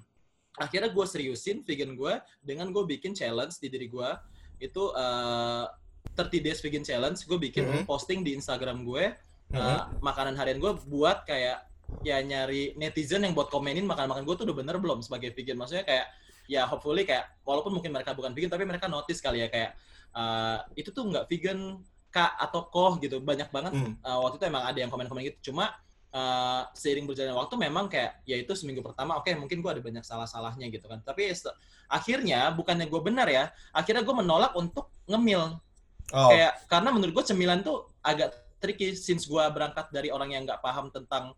akhirnya 0.66 0.90
gue 0.90 1.06
seriusin 1.06 1.62
vegan 1.62 1.94
gue 1.94 2.14
dengan 2.42 2.74
gue 2.74 2.84
bikin 2.98 3.14
challenge 3.14 3.62
di 3.62 3.70
diri 3.70 3.86
gue 3.86 4.10
itu 4.58 4.84
uh, 4.98 5.70
30 6.18 6.42
days 6.42 6.60
vegan 6.60 6.82
challenge 6.82 7.22
gue 7.30 7.38
bikin 7.38 7.70
mm 7.70 7.72
-hmm. 7.72 7.86
posting 7.86 8.26
di 8.26 8.34
Instagram 8.34 8.82
gue 8.82 9.14
uh, 9.14 9.56
mm 9.56 9.62
-hmm. 9.62 10.02
makanan 10.02 10.34
harian 10.34 10.58
gue 10.58 10.74
buat 10.90 11.24
kayak 11.30 11.71
ya 12.02 12.24
nyari 12.24 12.74
netizen 12.80 13.28
yang 13.28 13.36
buat 13.36 13.52
komenin 13.52 13.84
makan-makan 13.86 14.24
gue 14.24 14.36
tuh 14.40 14.46
udah 14.48 14.58
bener 14.58 14.76
belum 14.80 15.04
sebagai 15.04 15.36
vegan 15.36 15.60
maksudnya 15.60 15.84
kayak 15.84 16.08
ya 16.50 16.66
hopefully 16.66 17.06
kayak 17.06 17.30
walaupun 17.46 17.76
mungkin 17.76 17.94
mereka 17.94 18.12
bukan 18.12 18.32
vegan 18.32 18.52
tapi 18.52 18.64
mereka 18.66 18.88
notice 18.88 19.22
kali 19.22 19.46
ya 19.46 19.48
kayak 19.48 19.78
uh, 20.16 20.60
itu 20.76 20.92
tuh 20.92 21.08
nggak 21.08 21.26
vegan 21.28 21.80
kak 22.12 22.36
atau 22.38 22.68
koh 22.68 23.00
gitu. 23.00 23.24
Banyak 23.24 23.50
banget 23.50 23.74
mm. 23.74 24.04
uh, 24.04 24.20
waktu 24.28 24.38
itu 24.38 24.46
emang 24.52 24.64
ada 24.68 24.78
yang 24.78 24.92
komen-komen 24.92 25.24
gitu. 25.32 25.52
Cuma 25.52 25.72
uh, 26.12 26.68
seiring 26.76 27.08
berjalannya 27.08 27.40
waktu 27.40 27.56
memang 27.56 27.88
kayak 27.88 28.20
ya 28.28 28.36
itu 28.36 28.52
seminggu 28.54 28.84
pertama 28.84 29.18
oke 29.18 29.26
okay, 29.26 29.40
mungkin 29.40 29.64
gue 29.64 29.72
ada 29.72 29.82
banyak 29.82 30.04
salah-salahnya 30.04 30.68
gitu 30.70 30.86
kan. 30.92 31.00
Tapi 31.02 31.32
akhirnya 31.88 32.52
bukannya 32.52 32.86
gue 32.92 33.02
benar 33.02 33.28
ya 33.32 33.50
akhirnya 33.72 34.04
gue 34.04 34.16
menolak 34.16 34.54
untuk 34.54 34.92
ngemil. 35.08 35.58
Oh. 36.12 36.28
kayak 36.28 36.68
karena 36.68 36.92
menurut 36.92 37.16
gue 37.16 37.26
cemilan 37.32 37.64
tuh 37.64 37.88
agak 38.04 38.36
tricky 38.60 39.00
since 39.00 39.24
gue 39.24 39.40
berangkat 39.48 39.88
dari 39.96 40.12
orang 40.12 40.36
yang 40.36 40.44
nggak 40.44 40.60
paham 40.60 40.92
tentang 40.92 41.32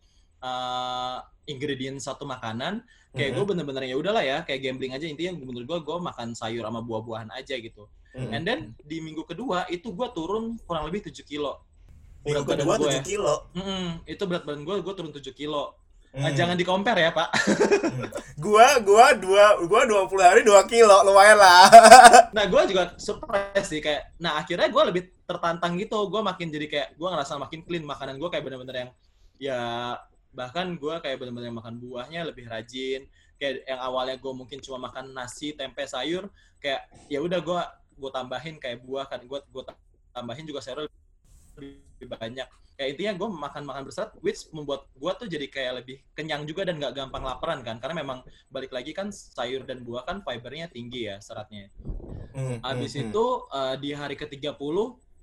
uh, 0.43 1.23
ingredient 1.47 2.03
satu 2.03 2.27
makanan 2.27 2.83
kayak 3.15 3.31
mm 3.31 3.39
-hmm. 3.39 3.39
gue 3.39 3.45
bener-bener 3.47 3.83
ya 3.87 3.95
udahlah 3.95 4.23
ya 4.23 4.37
kayak 4.43 4.59
gambling 4.67 4.91
aja 4.91 5.07
intinya 5.07 5.39
menurut 5.39 5.65
gue 5.65 5.79
gue 5.79 5.97
makan 6.03 6.35
sayur 6.35 6.67
sama 6.67 6.83
buah-buahan 6.83 7.31
aja 7.31 7.55
gitu 7.55 7.87
mm 8.13 8.19
-hmm. 8.19 8.35
and 8.35 8.43
then 8.43 8.59
di 8.83 8.99
minggu 8.99 9.23
kedua 9.23 9.65
itu 9.71 9.95
gue 9.95 10.07
turun 10.11 10.59
kurang 10.67 10.85
lebih 10.91 11.07
7 11.07 11.23
kilo 11.23 11.63
Minggu 12.23 12.47
berat 12.47 12.63
kedua 12.63 12.75
tujuh 12.79 13.03
kilo. 13.03 13.35
Mm 13.51 13.63
-hmm. 13.63 13.87
Itu 14.07 14.23
berat 14.31 14.43
badan 14.47 14.63
gue, 14.63 14.75
gue 14.79 14.93
turun 14.95 15.11
tujuh 15.11 15.35
kilo. 15.35 15.75
Hmm. 16.13 16.29
Jangan 16.29 16.53
di 16.53 16.61
compare 16.61 17.09
ya 17.09 17.11
pak. 17.11 17.33
gua 18.37 18.77
gua 18.85 19.17
dua 19.17 19.65
gua 19.65 19.81
dua 19.81 20.05
puluh 20.05 20.21
hari 20.21 20.45
dua 20.45 20.61
kilo 20.69 21.01
lumayan 21.09 21.41
lah. 21.41 21.65
nah 22.37 22.45
gue 22.45 22.61
juga 22.69 22.93
surprise 23.01 23.65
sih 23.65 23.81
kayak. 23.81 24.13
Nah 24.21 24.37
akhirnya 24.37 24.69
gue 24.69 24.83
lebih 24.93 25.03
tertantang 25.25 25.73
gitu. 25.81 26.05
Gue 26.13 26.21
makin 26.21 26.53
jadi 26.53 26.69
kayak 26.69 26.87
gue 27.01 27.09
ngerasa 27.09 27.41
makin 27.41 27.65
clean 27.65 27.81
makanan 27.81 28.21
gue 28.21 28.29
kayak 28.29 28.45
bener-bener 28.45 28.75
yang 28.77 28.89
ya 29.41 29.61
bahkan 30.33 30.75
gue 30.75 30.95
kayak 30.99 31.21
bener-bener 31.21 31.53
makan 31.53 31.77
buahnya 31.77 32.27
lebih 32.27 32.49
rajin. 32.49 33.05
Kayak 33.37 33.65
yang 33.65 33.81
awalnya 33.81 34.17
gue 34.17 34.33
mungkin 34.33 34.59
cuma 34.61 34.89
makan 34.89 35.13
nasi 35.13 35.53
tempe 35.53 35.85
sayur 35.85 36.29
kayak 36.57 36.89
ya 37.09 37.21
udah 37.21 37.39
gue 37.41 37.61
gue 37.97 38.11
tambahin 38.11 38.57
kayak 38.57 38.81
buah 38.81 39.05
kan. 39.05 39.21
Gue 39.25 39.39
gue 39.45 39.63
tambahin 40.11 40.45
juga 40.45 40.59
sayur 40.59 40.89
lebih 41.57 42.07
banyak. 42.09 42.49
Kayak 42.73 42.89
intinya 42.97 43.13
gue 43.21 43.27
makan 43.29 43.63
makan 43.69 43.81
berserat 43.85 44.11
which 44.25 44.49
membuat 44.49 44.89
gue 44.97 45.11
tuh 45.21 45.27
jadi 45.29 45.45
kayak 45.45 45.73
lebih 45.85 46.01
kenyang 46.17 46.49
juga 46.49 46.65
dan 46.65 46.81
nggak 46.81 46.93
gampang 46.97 47.23
laparan 47.23 47.61
kan. 47.61 47.77
Karena 47.77 48.01
memang 48.01 48.25
balik 48.49 48.73
lagi 48.73 48.91
kan 48.91 49.13
sayur 49.13 49.61
dan 49.63 49.85
buah 49.85 50.03
kan 50.09 50.25
fibernya 50.25 50.67
tinggi 50.73 51.05
ya 51.13 51.21
seratnya. 51.21 51.69
Mm, 52.33 52.65
abis 52.65 52.97
mm, 52.97 53.01
itu 53.09 53.25
uh, 53.53 53.77
di 53.77 53.93
hari 53.93 54.17
ke 54.17 54.25
30 54.25 54.57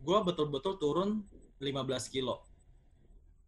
gue 0.01 0.19
betul-betul 0.25 0.79
turun 0.79 1.27
15 1.59 2.15
kilo 2.15 2.41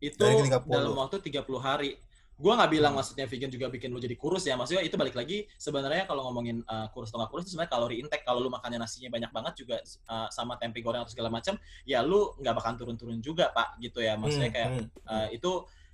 itu 0.02 0.26
dalam 0.66 0.98
waktu 0.98 1.22
30 1.22 1.46
hari. 1.62 1.94
Gue 2.32 2.50
nggak 2.58 2.74
bilang 2.74 2.98
maksudnya 2.98 3.30
vegan 3.30 3.46
juga 3.54 3.70
bikin 3.70 3.94
lu 3.94 4.02
jadi 4.02 4.18
kurus 4.18 4.42
ya 4.50 4.58
maksudnya 4.58 4.82
itu 4.82 4.98
balik 4.98 5.14
lagi 5.14 5.46
sebenarnya 5.54 6.10
kalau 6.10 6.26
ngomongin 6.26 6.58
uh, 6.66 6.90
kurus 6.90 7.14
atau 7.14 7.22
nggak 7.22 7.30
kurus 7.30 7.46
itu 7.46 7.54
sebenarnya 7.54 7.72
kalori 7.78 7.96
intake. 8.02 8.26
Kalau 8.26 8.42
lu 8.42 8.50
makannya 8.50 8.82
nasinya 8.82 9.14
banyak 9.14 9.30
banget 9.30 9.54
juga 9.62 9.76
uh, 10.10 10.26
sama 10.26 10.58
tempe 10.58 10.82
goreng 10.82 11.06
atau 11.06 11.14
segala 11.14 11.30
macam 11.30 11.54
ya 11.86 12.02
lu 12.02 12.34
nggak 12.42 12.54
bakal 12.58 12.74
turun-turun 12.82 13.22
juga 13.22 13.54
pak 13.54 13.78
gitu 13.78 14.02
ya. 14.02 14.18
Maksudnya 14.18 14.50
hmm, 14.50 14.56
kayak 14.58 14.70
uh, 15.06 15.28
itu 15.30 15.52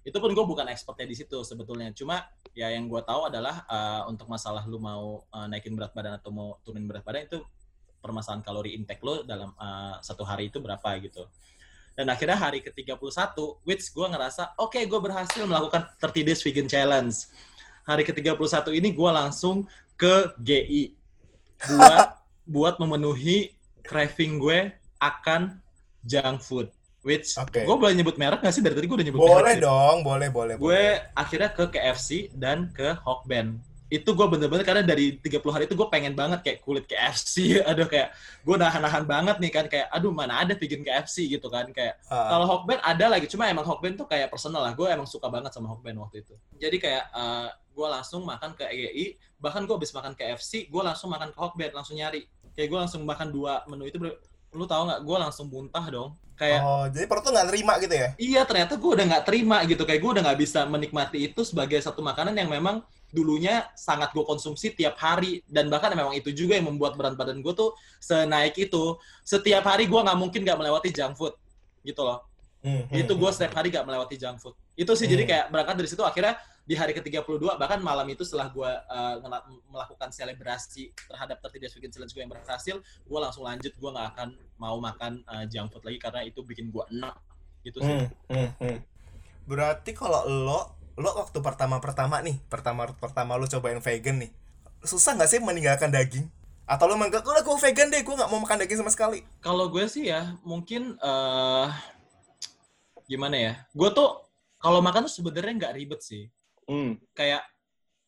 itu 0.09 0.17
pun 0.17 0.33
gue 0.33 0.45
bukan 0.49 0.65
expertnya 0.73 1.05
di 1.05 1.17
situ 1.21 1.37
sebetulnya. 1.45 1.93
Cuma 1.93 2.25
ya 2.57 2.73
yang 2.73 2.89
gue 2.89 3.03
tahu 3.05 3.29
adalah 3.29 3.69
uh, 3.69 4.09
untuk 4.09 4.25
masalah 4.33 4.65
lu 4.65 4.81
mau 4.81 5.21
uh, 5.29 5.47
naikin 5.53 5.77
berat 5.77 5.93
badan 5.93 6.17
atau 6.17 6.33
mau 6.33 6.57
turunin 6.65 6.89
berat 6.89 7.05
badan 7.05 7.29
itu 7.29 7.45
permasalahan 8.01 8.41
kalori 8.47 8.79
intake 8.79 9.03
lo 9.03 9.27
dalam 9.27 9.53
uh, 9.59 9.99
satu 10.01 10.23
hari 10.23 10.49
itu 10.49 10.63
berapa 10.63 10.97
gitu 11.03 11.27
dan 11.99 12.15
akhirnya 12.15 12.39
hari 12.39 12.63
ke-31 12.63 13.35
which 13.67 13.91
gue 13.91 14.07
ngerasa 14.07 14.55
oke 14.55 14.71
okay, 14.71 14.87
gue 14.87 15.03
berhasil 15.03 15.43
melakukan 15.43 15.83
30 15.99 16.23
days 16.23 16.39
vegan 16.47 16.71
challenge. 16.71 17.27
Hari 17.83 18.07
ke-31 18.07 18.39
ini 18.71 18.95
gue 18.95 19.11
langsung 19.11 19.67
ke 19.99 20.31
GI 20.39 20.95
buat 21.67 22.07
buat 22.55 22.75
memenuhi 22.79 23.51
craving 23.83 24.39
gue 24.39 24.71
akan 25.03 25.59
junk 26.07 26.39
food. 26.39 26.71
Which 27.03 27.35
okay. 27.35 27.67
gue 27.67 27.75
boleh 27.75 27.99
nyebut 27.99 28.15
merek 28.15 28.47
gak 28.47 28.55
sih? 28.55 28.63
Dari 28.63 28.79
tadi 28.79 28.87
gue 28.87 28.95
udah 28.95 29.07
nyebut 29.11 29.19
boleh 29.19 29.43
merek 29.43 29.59
dong 29.59 30.07
boleh 30.07 30.29
boleh 30.31 30.55
gue 30.55 30.63
boleh. 30.71 31.19
akhirnya 31.19 31.51
ke 31.51 31.67
KFC 31.67 32.31
dan 32.31 32.71
ke 32.71 32.95
Hokben 33.03 33.59
itu 33.89 34.11
gue 34.13 34.27
bener-bener 34.29 34.65
karena 34.69 34.85
dari 34.85 35.17
30 35.17 35.41
hari 35.49 35.65
itu 35.65 35.73
gue 35.73 35.89
pengen 35.89 36.13
banget 36.13 36.45
kayak 36.45 36.59
kulit 36.61 36.85
KFC 36.85 37.57
aduh 37.69 37.89
kayak 37.89 38.13
gue 38.45 38.57
nahan-nahan 38.61 39.05
banget 39.09 39.37
nih 39.41 39.53
kan 39.53 39.65
kayak 39.65 39.89
aduh 39.89 40.13
mana 40.13 40.45
ada 40.45 40.53
bikin 40.53 40.85
KFC 40.85 41.25
gitu 41.33 41.49
kan 41.49 41.73
kayak. 41.73 41.97
Uh. 42.05 42.29
kalau 42.29 42.47
Hokben 42.47 42.77
ada 42.85 43.09
lagi 43.09 43.25
cuma 43.33 43.49
emang 43.49 43.65
Hokben 43.65 43.97
tuh 43.97 44.05
kayak 44.05 44.29
personal 44.29 44.61
lah. 44.61 44.77
Gue 44.77 44.93
emang 44.93 45.09
suka 45.09 45.33
banget 45.33 45.57
sama 45.57 45.73
Hokben 45.73 45.97
waktu 45.97 46.21
itu. 46.21 46.37
Jadi 46.61 46.77
kayak 46.77 47.05
uh, 47.17 47.49
gue 47.49 47.89
langsung 47.89 48.29
makan 48.29 48.53
ke 48.53 48.69
EGI 48.69 49.07
bahkan 49.41 49.65
gue 49.65 49.73
habis 49.73 49.95
makan 49.97 50.13
KFC 50.13 50.69
gue 50.69 50.83
langsung 50.85 51.09
makan 51.09 51.33
ke 51.33 51.39
Hokben 51.41 51.73
langsung 51.73 51.97
nyari. 51.97 52.29
Kayak 52.53 52.69
gue 52.69 52.79
langsung 52.85 53.01
makan 53.09 53.33
dua 53.33 53.65
menu 53.65 53.89
itu 53.89 53.97
lu 54.53 54.65
tau 54.69 54.85
nggak? 54.85 55.01
Gue 55.01 55.17
langsung 55.17 55.49
muntah 55.49 55.87
dong. 55.89 56.13
Kayak 56.37 56.61
oh 56.61 56.85
jadi 56.93 57.09
perut 57.09 57.25
tuh 57.25 57.33
nggak 57.33 57.49
terima 57.57 57.73
gitu 57.81 57.95
ya? 57.97 58.09
Iya 58.21 58.41
ternyata 58.45 58.77
gue 58.77 58.91
udah 59.01 59.07
nggak 59.17 59.25
terima 59.25 59.65
gitu. 59.65 59.83
Kayak 59.89 60.01
gue 60.05 60.11
udah 60.13 60.23
nggak 60.29 60.41
bisa 60.45 60.61
menikmati 60.69 61.19
itu 61.25 61.41
sebagai 61.41 61.81
satu 61.81 62.05
makanan 62.05 62.37
yang 62.37 62.53
memang 62.53 62.85
dulunya 63.09 63.65
sangat 63.73 64.13
gue 64.13 64.21
konsumsi 64.21 64.77
tiap 64.77 65.01
hari 65.01 65.41
dan 65.49 65.73
bahkan 65.73 65.93
memang 65.97 66.13
itu 66.13 66.29
juga 66.33 66.61
yang 66.61 66.69
membuat 66.69 66.93
berat 66.95 67.17
badan 67.17 67.41
gue 67.41 67.55
tuh 67.57 67.73
senaik 67.99 68.57
itu 68.61 69.01
setiap 69.25 69.65
hari 69.65 69.89
gue 69.89 69.97
nggak 69.97 70.19
mungkin 70.19 70.45
nggak 70.45 70.59
melewati 70.61 70.93
junk 70.93 71.17
food 71.17 71.33
gitu 71.81 72.05
loh 72.05 72.29
hmm, 72.61 72.93
hmm 72.93 73.01
itu 73.01 73.13
gue 73.17 73.31
hmm. 73.31 73.37
setiap 73.37 73.53
hari 73.57 73.73
nggak 73.73 73.87
melewati 73.89 74.17
junk 74.21 74.39
food 74.45 74.55
itu 74.77 74.93
sih 74.93 75.09
hmm. 75.09 75.13
jadi 75.17 75.23
kayak 75.25 75.45
berangkat 75.49 75.75
dari 75.81 75.89
situ 75.89 76.05
akhirnya 76.05 76.37
di 76.69 76.77
hari 76.77 76.93
ke-32 76.93 77.41
bahkan 77.57 77.81
malam 77.81 78.05
itu 78.13 78.29
setelah 78.29 78.53
gue 78.53 78.69
uh, 78.69 79.17
melakukan 79.73 80.13
selebrasi 80.13 80.93
terhadap 80.93 81.41
30 81.41 81.65
Days 81.65 81.73
Vegan 81.73 81.89
Challenge 81.97 82.13
gue 82.13 82.23
yang 82.29 82.33
berhasil 82.37 82.77
gue 82.85 83.19
langsung 83.19 83.49
lanjut 83.49 83.73
gue 83.73 83.91
nggak 83.91 84.09
akan 84.13 84.29
mau 84.61 84.77
makan 84.77 85.25
uh, 85.25 85.49
junk 85.49 85.73
food 85.73 85.89
lagi 85.89 85.97
karena 85.97 86.21
itu 86.29 86.45
bikin 86.45 86.69
gue 86.69 86.85
enak 86.93 87.17
gitu 87.65 87.81
sih 87.81 88.05
hmm, 88.05 88.09
hmm, 88.29 88.51
hmm. 88.61 88.79
berarti 89.49 89.97
kalau 89.97 90.29
lo 90.29 90.78
lo 90.99 91.15
waktu 91.15 91.39
pertama-pertama 91.39 92.19
nih 92.27 92.37
pertama-pertama 92.51 93.39
lo 93.39 93.47
cobain 93.47 93.79
vegan 93.79 94.19
nih 94.27 94.31
susah 94.83 95.19
nggak 95.19 95.31
sih 95.31 95.41
meninggalkan 95.43 95.91
daging? 95.91 96.27
Atau 96.69 96.85
lo 96.85 97.01
menganggap 97.01 97.25
udah 97.25 97.43
gue 97.43 97.57
vegan 97.65 97.89
deh 97.89 98.05
gue 98.05 98.15
nggak 98.15 98.31
mau 98.31 98.41
makan 98.45 98.61
daging 98.63 98.85
sama 98.85 98.93
sekali. 98.93 99.25
Kalau 99.41 99.73
gue 99.73 99.85
sih 99.89 100.13
ya 100.13 100.37
mungkin 100.45 101.01
uh, 101.01 101.73
gimana 103.09 103.37
ya 103.41 103.53
gue 103.73 103.89
tuh 103.91 104.21
kalau 104.61 104.85
makan 104.85 105.09
tuh 105.09 105.15
sebenarnya 105.23 105.55
nggak 105.67 105.75
ribet 105.75 106.03
sih. 106.05 106.27
Hmm. 106.69 107.01
kayak 107.17 107.41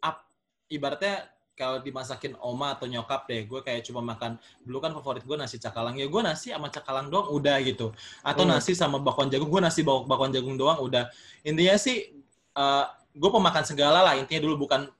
up 0.04 0.28
ibaratnya 0.68 1.24
kalau 1.56 1.80
dimasakin 1.80 2.36
oma 2.44 2.76
atau 2.76 2.84
nyokap 2.84 3.24
deh 3.24 3.48
gue 3.48 3.60
kayak 3.64 3.88
cuma 3.88 4.04
makan 4.04 4.36
dulu 4.60 4.84
kan 4.84 4.92
favorit 4.92 5.24
gue 5.24 5.32
nasi 5.32 5.56
cakalang 5.56 5.96
ya 5.96 6.04
gue 6.04 6.20
nasi 6.20 6.52
sama 6.52 6.68
cakalang 6.68 7.08
doang 7.08 7.32
udah 7.32 7.56
gitu. 7.64 7.96
Atau 8.20 8.44
hmm. 8.44 8.52
nasi 8.52 8.76
sama 8.76 9.00
bakwan 9.00 9.32
jagung 9.32 9.48
gue 9.48 9.64
nasi 9.64 9.80
bakwan 9.80 10.28
jagung 10.28 10.60
doang 10.60 10.76
udah. 10.84 11.08
Intinya 11.40 11.80
sih 11.80 12.19
uh, 12.56 12.60
eh, 12.60 12.86
gue 13.14 13.30
pemakan 13.30 13.64
segala 13.66 14.06
lah 14.06 14.14
intinya 14.18 14.46
dulu 14.46 14.66
bukan 14.66 14.90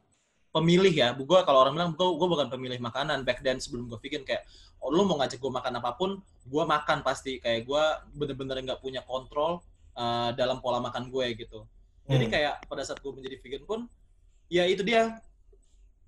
pemilih 0.50 0.90
ya. 0.90 1.08
Gue 1.14 1.40
kalau 1.46 1.62
orang 1.66 1.74
bilang 1.78 1.90
gue 1.94 2.06
gue 2.06 2.28
bukan 2.28 2.48
pemilih 2.50 2.78
makanan. 2.82 3.22
Back 3.22 3.42
then 3.42 3.62
sebelum 3.62 3.86
gue 3.86 3.98
bikin 4.02 4.26
kayak 4.26 4.46
oh, 4.82 4.90
lu 4.90 5.06
mau 5.06 5.18
ngajak 5.22 5.38
gue 5.38 5.52
makan 5.52 5.78
apa 5.78 5.94
pun 5.94 6.18
gue 6.46 6.64
makan 6.66 7.06
pasti. 7.06 7.38
Kayak 7.38 7.66
gue 7.66 7.82
bener-bener 8.18 8.58
nggak 8.66 8.80
punya 8.82 9.00
kontrol 9.06 9.62
uh, 9.94 10.30
dalam 10.34 10.58
pola 10.58 10.82
makan 10.82 11.08
gue 11.08 11.26
gitu. 11.38 11.64
Jadi 12.10 12.26
hmm. 12.26 12.32
kayak 12.34 12.54
pada 12.66 12.82
saat 12.82 12.98
gue 12.98 13.12
menjadi 13.14 13.36
vegan 13.38 13.62
pun 13.64 13.80
ya 14.50 14.66
itu 14.66 14.82
dia. 14.82 15.18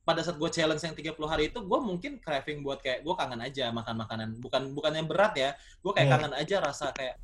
Pada 0.03 0.19
saat 0.19 0.35
gue 0.35 0.51
challenge 0.51 0.83
yang 0.83 0.99
30 0.99 1.15
hari 1.31 1.55
itu 1.55 1.63
gue 1.63 1.79
mungkin 1.79 2.19
craving 2.19 2.67
buat 2.67 2.83
kayak 2.83 3.07
gue 3.07 3.15
kangen 3.15 3.39
aja 3.39 3.71
makan 3.71 3.95
makanan. 4.03 4.29
Bukan 4.43 4.75
bukan 4.75 4.93
yang 4.99 5.07
berat 5.07 5.39
ya. 5.39 5.55
Gue 5.79 5.95
kayak 5.95 6.11
hmm. 6.11 6.15
kangen 6.19 6.35
aja 6.35 6.57
rasa 6.59 6.91
kayak 6.91 7.23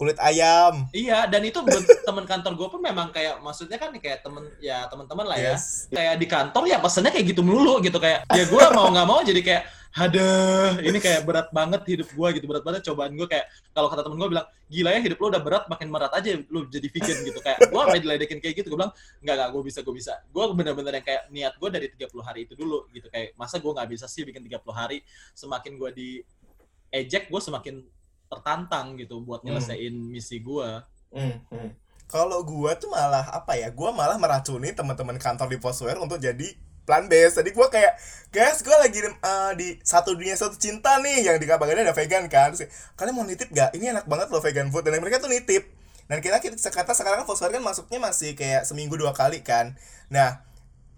kulit 0.00 0.16
ayam. 0.16 0.88
Iya, 0.96 1.28
dan 1.28 1.44
itu 1.44 1.60
teman 2.08 2.24
kantor 2.24 2.56
gue 2.56 2.68
pun 2.72 2.80
memang 2.80 3.12
kayak 3.12 3.36
maksudnya 3.44 3.76
kan 3.76 3.92
kayak 3.92 4.24
temen 4.24 4.48
ya 4.56 4.88
teman-teman 4.88 5.28
lah 5.28 5.36
ya. 5.36 5.60
Yes. 5.60 5.92
Kayak 5.92 6.16
di 6.16 6.24
kantor 6.24 6.64
ya 6.64 6.80
pesannya 6.80 7.12
kayak 7.12 7.36
gitu 7.36 7.44
melulu 7.44 7.84
gitu 7.84 8.00
kayak 8.00 8.24
ya 8.32 8.48
gue 8.48 8.64
mau 8.72 8.88
nggak 8.88 9.04
mau 9.04 9.20
jadi 9.20 9.44
kayak 9.44 9.62
ada 9.90 10.28
ini 10.86 11.02
kayak 11.02 11.26
berat 11.26 11.50
banget 11.50 11.82
hidup 11.82 12.08
gue 12.14 12.28
gitu 12.38 12.46
berat 12.46 12.62
banget 12.62 12.86
cobaan 12.86 13.10
gue 13.12 13.26
kayak 13.26 13.50
kalau 13.74 13.90
kata 13.90 14.06
temen 14.06 14.22
gue 14.22 14.30
bilang 14.30 14.46
gila 14.70 14.90
ya 14.94 15.00
hidup 15.02 15.18
lo 15.18 15.26
udah 15.34 15.42
berat 15.42 15.64
makin 15.66 15.88
berat 15.90 16.12
aja 16.16 16.30
lu 16.48 16.64
jadi 16.64 16.88
vegan 16.88 17.18
gitu. 17.20 17.38
Kayak 17.44 17.58
gue 17.68 17.80
sampai 17.84 18.00
diledekin 18.00 18.38
kayak 18.40 18.54
gitu 18.56 18.72
gue 18.72 18.78
bilang 18.80 18.94
nggak 19.20 19.34
nggak 19.36 19.50
gue 19.52 19.62
bisa 19.68 19.78
gue 19.84 19.92
bisa. 19.92 20.16
Gue 20.32 20.48
bener-bener 20.56 20.96
yang 20.96 21.04
kayak 21.04 21.22
niat 21.28 21.54
gue 21.60 21.68
dari 21.68 21.86
30 21.92 22.24
hari 22.24 22.40
itu 22.48 22.56
dulu 22.56 22.88
gitu 22.96 23.12
kayak 23.12 23.36
masa 23.36 23.60
gue 23.60 23.68
nggak 23.68 23.88
bisa 23.92 24.08
sih 24.08 24.24
bikin 24.24 24.48
30 24.48 24.64
hari? 24.72 25.04
Semakin 25.36 25.76
gue 25.76 25.90
di 25.92 26.08
eject 26.88 27.28
gue 27.28 27.40
semakin 27.44 27.84
tertantang 28.30 28.94
gitu 28.94 29.20
buat 29.26 29.42
Hmm. 29.42 29.58
nyelesain 29.58 29.92
misi 29.92 30.38
gue 30.38 30.70
Hmm, 31.10 31.42
hmm. 31.50 31.70
Kalau 32.10 32.42
gua 32.42 32.74
tuh 32.74 32.90
malah 32.90 33.22
apa 33.30 33.54
ya? 33.54 33.70
Gua 33.70 33.90
malah 33.94 34.18
meracuni 34.18 34.70
teman-teman 34.74 35.18
kantor 35.18 35.46
di 35.46 35.58
Posware 35.58 35.98
untuk 35.98 36.18
jadi 36.18 36.54
plan 36.82 37.06
base. 37.06 37.38
Jadi 37.38 37.50
gua 37.54 37.70
kayak, 37.70 37.94
guys, 38.34 38.62
gua 38.66 38.82
lagi 38.82 38.98
eh, 39.02 39.52
di 39.54 39.68
satu 39.82 40.18
dunia 40.18 40.34
satu 40.34 40.58
cinta 40.58 40.98
nih 40.98 41.22
yang 41.22 41.36
di 41.38 41.46
kabarnya 41.46 41.86
ada 41.86 41.94
vegan 41.94 42.26
kan. 42.26 42.50
Terus, 42.54 42.66
Kalian 42.98 43.14
mau 43.14 43.22
nitip 43.22 43.50
gak? 43.54 43.74
Ini 43.78 43.94
enak 43.94 44.06
banget 44.10 44.26
loh 44.34 44.42
vegan 44.42 44.70
food 44.74 44.86
dan 44.86 44.98
mereka 44.98 45.22
tuh 45.22 45.30
nitip. 45.30 45.70
Dan 46.10 46.18
kita 46.18 46.42
kita 46.42 46.58
kata 46.58 46.94
sekarang 46.98 47.22
kan 47.22 47.26
Posware 47.30 47.54
kan 47.54 47.62
masuknya 47.62 47.98
masih 48.02 48.34
kayak 48.34 48.66
seminggu 48.66 48.98
dua 48.98 49.14
kali 49.14 49.46
kan. 49.46 49.78
Nah, 50.10 50.42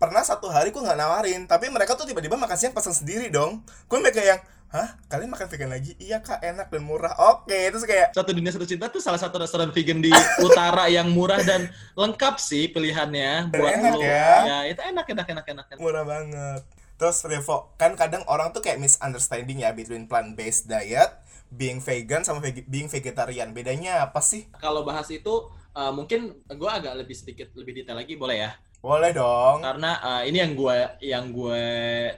pernah 0.01 0.25
satu 0.25 0.49
hari 0.49 0.73
gua 0.73 0.89
nggak 0.93 0.97
nawarin, 1.01 1.45
tapi 1.45 1.69
mereka 1.69 1.93
tuh 1.93 2.09
tiba-tiba 2.09 2.41
makan 2.41 2.57
siang 2.57 2.73
pesan 2.73 2.97
sendiri 2.97 3.29
dong. 3.29 3.61
Gue 3.85 4.01
kayak 4.01 4.29
yang, 4.29 4.41
hah? 4.73 4.88
Kalian 5.07 5.29
makan 5.29 5.47
vegan 5.47 5.71
lagi? 5.71 5.93
Iya 5.97 6.19
kak, 6.19 6.41
enak 6.41 6.67
dan 6.67 6.83
murah. 6.83 7.12
Oke, 7.31 7.69
terus 7.69 7.85
kayak 7.85 8.11
satu 8.11 8.33
dunia 8.33 8.49
satu 8.49 8.64
cinta 8.64 8.88
tuh 8.88 8.99
salah 8.99 9.21
satu 9.21 9.37
restoran 9.37 9.69
vegan 9.71 10.00
di 10.00 10.09
utara 10.47 10.88
yang 10.88 11.12
murah 11.12 11.38
dan 11.41 11.69
lengkap 11.93 12.41
sih 12.41 12.67
pilihannya 12.67 13.52
buat 13.52 13.73
Enak 13.73 13.93
lo. 13.93 14.00
ya. 14.00 14.64
itu 14.64 14.81
enak 14.81 15.07
enak 15.07 15.26
enak 15.29 15.47
enak. 15.47 15.67
enak. 15.71 15.79
murah 15.79 16.02
banget 16.02 16.62
terus 16.93 17.19
Revo 17.26 17.75
kan 17.75 17.99
kadang 17.99 18.23
orang 18.26 18.55
tuh 18.55 18.62
kayak 18.62 18.79
misunderstanding 18.79 19.59
ya 19.59 19.75
between 19.75 20.07
plant 20.07 20.38
based 20.38 20.71
diet 20.71 21.11
being 21.50 21.83
vegan 21.83 22.23
sama 22.23 22.38
veg- 22.38 22.62
being 22.64 22.87
vegetarian 22.87 23.50
bedanya 23.50 24.07
apa 24.07 24.23
sih 24.23 24.47
Kalau 24.57 24.87
bahas 24.87 25.11
itu 25.11 25.50
uh, 25.75 25.91
mungkin 25.91 26.31
gue 26.47 26.71
agak 26.71 26.95
lebih 26.95 27.12
sedikit 27.12 27.50
lebih 27.52 27.83
detail 27.83 27.99
lagi 27.99 28.14
boleh 28.14 28.38
ya? 28.41 28.50
boleh 28.79 29.11
dong 29.11 29.62
Karena 29.62 29.99
uh, 29.99 30.23
ini 30.23 30.38
yang 30.38 30.52
gue 30.55 30.76
yang 31.02 31.25
gue 31.31 31.64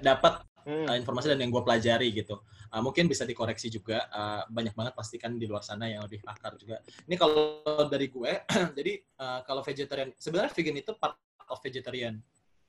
dapat 0.00 0.44
Hmm. 0.64 0.88
uh, 0.88 0.96
informasi 0.96 1.28
dan 1.32 1.40
yang 1.40 1.52
gue 1.52 1.62
pelajari 1.62 2.08
gitu. 2.12 2.40
Uh, 2.72 2.80
mungkin 2.80 3.04
bisa 3.06 3.28
dikoreksi 3.28 3.68
juga 3.68 4.08
uh, 4.10 4.42
banyak 4.48 4.72
banget 4.72 4.92
pasti 4.96 5.16
kan 5.20 5.36
di 5.36 5.44
luar 5.44 5.60
sana 5.60 5.88
yang 5.88 6.02
lebih 6.04 6.24
pakar 6.24 6.56
juga. 6.56 6.80
Ini 7.04 7.14
kalau 7.20 7.62
dari 7.86 8.08
gue, 8.08 8.32
jadi 8.78 8.92
uh, 9.20 9.40
kalau 9.44 9.60
vegetarian 9.60 10.10
sebenarnya 10.16 10.50
vegan 10.56 10.76
itu 10.80 10.92
part 10.96 11.16
of 11.48 11.60
vegetarian. 11.60 12.18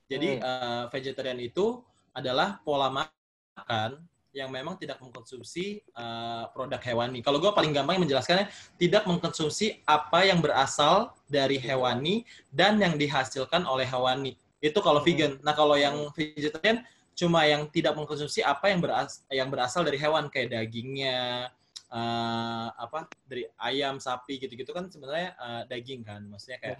Jadi 0.06 0.38
uh, 0.38 0.86
vegetarian 0.94 1.40
itu 1.42 1.82
adalah 2.14 2.62
pola 2.62 2.94
makan 2.94 4.06
yang 4.36 4.52
memang 4.52 4.76
tidak 4.76 5.00
mengkonsumsi 5.00 5.80
uh, 5.96 6.52
produk 6.52 6.84
hewani. 6.84 7.24
Kalau 7.24 7.40
gue 7.40 7.56
paling 7.56 7.72
gampang 7.72 8.04
menjelaskannya, 8.04 8.52
tidak 8.76 9.08
mengkonsumsi 9.08 9.80
apa 9.88 10.28
yang 10.28 10.44
berasal 10.44 11.16
dari 11.32 11.56
hewani 11.56 12.28
dan 12.52 12.76
yang 12.76 13.00
dihasilkan 13.00 13.64
oleh 13.64 13.88
hewani. 13.88 14.36
Itu 14.60 14.84
kalau 14.84 15.00
Hmm. 15.00 15.08
vegan. 15.08 15.32
Nah 15.40 15.56
kalau 15.56 15.80
yang 15.80 16.12
vegetarian 16.12 16.84
cuma 17.16 17.48
yang 17.48 17.72
tidak 17.72 17.96
mengkonsumsi 17.96 18.44
apa 18.44 18.70
yang 18.70 18.84
beras 18.84 19.24
yang 19.32 19.48
berasal 19.48 19.88
dari 19.88 19.96
hewan 19.96 20.28
kayak 20.28 20.52
dagingnya, 20.52 21.48
eh, 21.88 22.68
apa 22.76 23.08
dari 23.24 23.48
ayam, 23.58 23.98
sapi 23.98 24.38
gitu-gitu 24.38 24.76
kan 24.76 24.92
sebenarnya 24.92 25.32
eh, 25.40 25.62
daging 25.72 26.04
kan, 26.04 26.22
maksudnya 26.28 26.60
kayak 26.60 26.78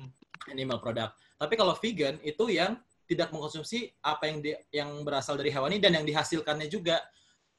animal 0.52 0.84
product. 0.84 1.16
Tapi 1.40 1.54
kalau 1.56 1.74
vegan 1.80 2.20
itu 2.22 2.52
yang 2.52 2.76
tidak 3.06 3.30
mengkonsumsi 3.32 3.94
apa 4.02 4.28
yang 4.28 4.38
di- 4.42 4.62
yang 4.74 4.90
berasal 5.06 5.38
dari 5.40 5.54
hewani 5.54 5.78
dan 5.80 5.94
yang 5.96 6.06
dihasilkannya 6.06 6.68
juga. 6.68 7.00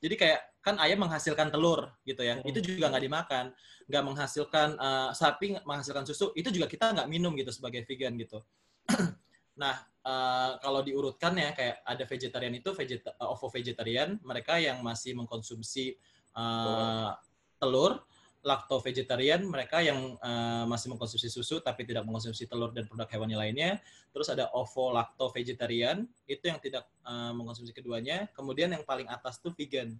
Jadi 0.03 0.15
kayak 0.19 0.41
kan 0.61 0.77
ayam 0.83 1.01
menghasilkan 1.07 1.49
telur 1.49 1.87
gitu 2.05 2.21
ya, 2.27 2.37
Hmm. 2.37 2.45
itu 2.51 2.59
juga 2.61 2.91
nggak 2.91 3.05
dimakan, 3.07 3.45
nggak 3.89 4.03
menghasilkan 4.05 4.69
eh, 4.77 5.11
sapi 5.17 5.57
menghasilkan 5.65 6.05
susu, 6.05 6.35
itu 6.37 6.51
juga 6.53 6.67
kita 6.69 6.93
nggak 6.93 7.09
minum 7.09 7.33
gitu 7.39 7.55
sebagai 7.55 7.87
vegan 7.89 8.19
gitu. 8.21 8.43
nah 9.57 9.81
eh, 10.05 10.51
kalau 10.61 10.81
diurutkan 10.85 11.35
ya 11.35 11.51
kayak 11.57 11.83
ada 11.83 12.05
vegetarian 12.05 12.55
itu 12.55 12.71
vegeta 12.77 13.17
eh, 13.17 13.27
ovo 13.27 13.49
vegetarian, 13.49 14.21
mereka 14.23 14.61
yang 14.61 14.85
masih 14.85 15.17
mengkonsumsi 15.17 15.97
eh, 16.37 17.11
telur, 17.57 18.05
lacto 18.47 18.79
vegetarian 18.79 19.43
mereka 19.43 19.83
yang 19.83 20.15
eh, 20.21 20.65
masih 20.71 20.95
mengkonsumsi 20.95 21.27
susu 21.27 21.59
tapi 21.59 21.83
tidak 21.83 22.07
mengkonsumsi 22.07 22.47
telur 22.47 22.71
dan 22.71 22.87
produk 22.87 23.11
hewani 23.11 23.35
lainnya. 23.35 23.83
Terus 24.15 24.31
ada 24.31 24.49
ovo 24.55 24.95
lacto 24.95 25.33
vegetarian 25.35 26.07
itu 26.31 26.47
yang 26.47 26.63
tidak 26.63 26.87
eh, 27.03 27.33
mengkonsumsi 27.35 27.75
keduanya. 27.75 28.31
Kemudian 28.37 28.71
yang 28.71 28.87
paling 28.87 29.11
atas 29.11 29.43
tuh 29.43 29.51
vegan. 29.57 29.99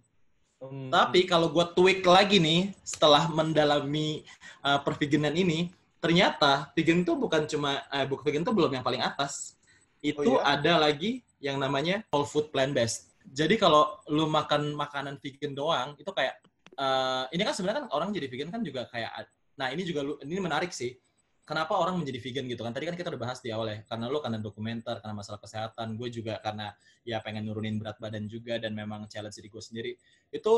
Hmm. 0.57 0.89
Tapi 0.89 1.29
kalau 1.29 1.53
gue 1.53 1.65
tweak 1.77 2.01
lagi 2.01 2.41
nih 2.41 2.73
setelah 2.81 3.29
mendalami 3.29 4.25
uh, 4.65 4.81
perveganan 4.81 5.37
ini, 5.37 5.69
ternyata 6.07 6.71
vegan 6.71 7.03
itu 7.03 7.13
bukan 7.19 7.43
cuma 7.43 7.83
eh, 7.91 8.07
bukan 8.07 8.23
vegan 8.23 8.43
itu 8.47 8.53
belum 8.55 8.71
yang 8.79 8.85
paling 8.87 9.03
atas. 9.03 9.59
Oh, 9.99 10.23
Itu 10.23 10.31
iya? 10.39 10.55
ada 10.55 10.73
lagi 10.87 11.19
yang 11.43 11.59
namanya 11.59 11.99
whole 12.15 12.23
food 12.23 12.47
plant 12.55 12.71
based. 12.71 13.11
Jadi 13.27 13.59
kalau 13.59 13.99
lu 14.07 14.23
makan 14.31 14.71
makanan 14.71 15.19
vegan 15.19 15.51
doang 15.51 15.99
itu 15.99 16.07
kayak 16.15 16.39
eh, 16.79 17.23
ini 17.35 17.43
kan 17.43 17.51
sebenarnya 17.51 17.83
kan 17.83 17.87
orang 17.91 18.15
jadi 18.15 18.31
vegan 18.31 18.47
kan 18.47 18.63
juga 18.63 18.87
kayak 18.87 19.27
nah 19.59 19.67
ini 19.67 19.83
juga 19.83 20.07
lu 20.07 20.15
ini 20.23 20.39
menarik 20.39 20.71
sih. 20.71 20.95
Kenapa 21.43 21.79
orang 21.79 21.95
menjadi 21.99 22.19
vegan 22.23 22.43
gitu 22.47 22.63
kan? 22.63 22.75
Tadi 22.75 22.91
kan 22.91 22.95
kita 22.95 23.07
udah 23.07 23.21
bahas 23.23 23.39
di 23.39 23.55
awal 23.55 23.71
ya. 23.71 23.79
Karena 23.87 24.11
lu 24.11 24.19
karena 24.19 24.35
dokumenter, 24.35 24.99
karena 24.99 25.15
masalah 25.15 25.39
kesehatan. 25.39 25.95
Gue 25.95 26.11
juga 26.11 26.43
karena 26.43 26.75
ya 27.07 27.23
pengen 27.23 27.47
nurunin 27.47 27.79
berat 27.79 27.95
badan 28.03 28.27
juga 28.27 28.59
dan 28.59 28.75
memang 28.75 29.07
challenge 29.07 29.39
diri 29.39 29.47
gue 29.47 29.63
sendiri 29.63 29.91
itu 30.27 30.53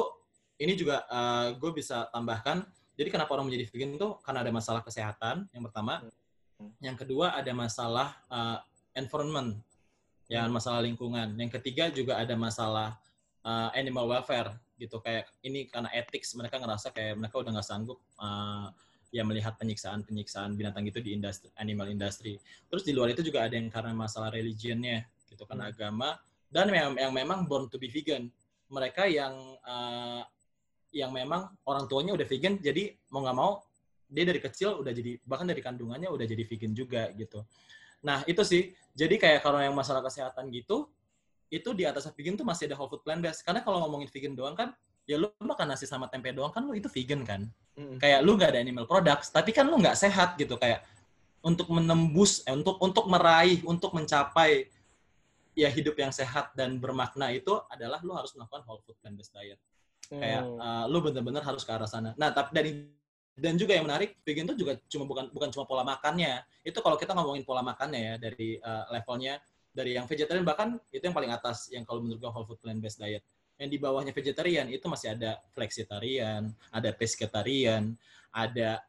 ini 0.60 0.74
juga 0.76 1.06
gue 1.56 1.72
bisa 1.72 2.10
tambahkan 2.12 2.66
jadi 3.00 3.08
kenapa 3.16 3.32
orang 3.32 3.48
menjadi 3.48 3.72
vegan 3.72 3.96
itu 3.96 4.10
karena 4.28 4.44
ada 4.44 4.52
masalah 4.52 4.84
kesehatan 4.84 5.48
yang 5.56 5.64
pertama. 5.64 6.04
Hmm. 6.60 6.76
yang 6.84 7.00
kedua 7.00 7.40
ada 7.40 7.56
masalah 7.56 8.20
uh, 8.28 8.60
environment 8.92 9.56
ya 10.28 10.44
Hmm. 10.44 10.52
masalah 10.52 10.84
lingkungan. 10.84 11.32
Yang 11.40 11.56
ketiga 11.56 11.88
juga 11.88 12.20
ada 12.20 12.36
masalah 12.36 13.00
uh, 13.48 13.72
animal 13.72 14.12
welfare 14.12 14.52
gitu. 14.76 15.00
Kayak 15.00 15.32
ini 15.40 15.72
karena 15.72 15.88
ethics 15.96 16.36
mereka 16.36 16.60
ngerasa 16.60 16.92
kayak 16.92 17.16
mereka 17.16 17.40
udah 17.40 17.52
nggak 17.56 17.64
sanggup 17.64 17.98
uh, 18.20 18.68
ya 19.10 19.24
melihat 19.24 19.56
penyiksaan 19.56 20.04
penyiksaan 20.04 20.54
binatang 20.60 20.84
itu 20.84 21.00
di 21.00 21.16
industri 21.16 21.48
animal 21.56 21.88
industry. 21.88 22.36
Terus 22.68 22.84
di 22.84 22.92
luar 22.92 23.16
itu 23.16 23.24
juga 23.24 23.48
ada 23.48 23.56
yang 23.56 23.72
karena 23.72 23.96
masalah 23.96 24.30
religionnya 24.30 25.08
gitu 25.32 25.48
kan 25.48 25.64
Hmm. 25.64 25.72
agama. 25.72 26.20
Dan 26.52 26.68
yang, 26.76 26.92
yang 27.00 27.14
memang 27.16 27.48
born 27.48 27.72
to 27.72 27.80
be 27.80 27.88
vegan. 27.88 28.28
Mereka 28.68 29.08
yang 29.08 29.34
uh, 29.64 30.22
yang 30.90 31.14
memang 31.14 31.50
orang 31.66 31.86
tuanya 31.86 32.18
udah 32.18 32.26
vegan 32.26 32.58
jadi 32.58 32.98
mau 33.14 33.22
nggak 33.22 33.38
mau 33.38 33.62
dia 34.10 34.26
dari 34.26 34.42
kecil 34.42 34.82
udah 34.82 34.90
jadi 34.90 35.22
bahkan 35.22 35.46
dari 35.46 35.62
kandungannya 35.62 36.10
udah 36.10 36.26
jadi 36.26 36.44
vegan 36.44 36.74
juga 36.74 37.14
gitu. 37.14 37.46
Nah 38.02 38.26
itu 38.26 38.42
sih. 38.42 38.74
Jadi 38.98 39.22
kayak 39.22 39.46
kalau 39.46 39.62
yang 39.62 39.72
masalah 39.78 40.02
kesehatan 40.02 40.50
gitu 40.50 40.90
itu 41.50 41.70
di 41.78 41.86
atas 41.86 42.10
vegan 42.14 42.36
tuh 42.38 42.46
masih 42.46 42.70
ada 42.70 42.76
whole 42.76 42.90
food 42.90 43.06
plant 43.06 43.22
based. 43.22 43.46
Karena 43.46 43.62
kalau 43.62 43.86
ngomongin 43.86 44.10
vegan 44.10 44.34
doang 44.34 44.58
kan 44.58 44.74
ya 45.06 45.18
lu 45.18 45.30
makan 45.42 45.74
nasi 45.74 45.86
sama 45.86 46.10
tempe 46.10 46.34
doang 46.34 46.50
kan 46.50 46.66
lu 46.66 46.74
itu 46.74 46.90
vegan 46.90 47.22
kan. 47.24 47.46
Hmm. 47.80 47.96
kayak 47.96 48.20
lu 48.28 48.36
nggak 48.36 48.52
ada 48.52 48.60
animal 48.60 48.84
products 48.84 49.32
tapi 49.32 49.56
kan 49.56 49.70
lu 49.70 49.78
nggak 49.78 49.96
sehat 49.96 50.36
gitu. 50.42 50.58
Kayak 50.58 50.84
untuk 51.46 51.70
menembus 51.72 52.42
eh, 52.44 52.52
untuk 52.52 52.82
untuk 52.82 53.06
meraih 53.08 53.62
untuk 53.64 53.94
mencapai 53.94 54.68
ya 55.54 55.70
hidup 55.70 55.96
yang 55.96 56.12
sehat 56.12 56.52
dan 56.58 56.82
bermakna 56.82 57.32
itu 57.32 57.52
adalah 57.72 58.02
lu 58.04 58.12
harus 58.16 58.34
melakukan 58.36 58.64
whole 58.68 58.82
food 58.84 58.96
plant 59.00 59.16
based 59.16 59.32
diet 59.32 59.60
kayak 60.10 60.42
Hmm. 60.42 60.58
uh, 60.58 60.86
lu 60.90 61.06
bener-bener 61.06 61.46
harus 61.46 61.62
ke 61.62 61.72
arah 61.72 61.86
sana. 61.86 62.18
Nah, 62.18 62.34
tapi 62.34 62.50
dari 62.52 62.72
dan 63.40 63.56
juga 63.56 63.72
yang 63.72 63.88
menarik, 63.88 64.20
vegan 64.28 64.52
itu 64.52 64.68
juga 64.68 64.76
cuma 64.92 65.08
bukan 65.08 65.32
bukan 65.32 65.50
cuma 65.56 65.64
pola 65.64 65.84
makannya. 65.88 66.44
Itu 66.66 66.84
kalau 66.84 67.00
kita 67.00 67.16
ngomongin 67.16 67.48
pola 67.48 67.64
makannya 67.64 68.00
ya 68.04 68.14
dari 68.20 68.60
uh, 68.60 68.92
levelnya 68.92 69.40
dari 69.70 69.96
yang 69.96 70.10
vegetarian 70.10 70.44
bahkan 70.44 70.76
itu 70.92 71.00
yang 71.00 71.16
paling 71.16 71.32
atas 71.32 71.72
yang 71.72 71.88
kalau 71.88 72.04
menurut 72.04 72.20
gua 72.20 72.32
whole 72.36 72.44
food 72.44 72.60
plant 72.60 72.84
based 72.84 73.00
diet. 73.00 73.24
Yang 73.56 73.70
di 73.76 73.78
bawahnya 73.80 74.12
vegetarian 74.12 74.68
itu 74.68 74.88
masih 74.92 75.16
ada 75.16 75.40
flexitarian, 75.56 76.52
ada 76.72 76.90
pescatarian, 76.96 77.96
ada 78.32 78.84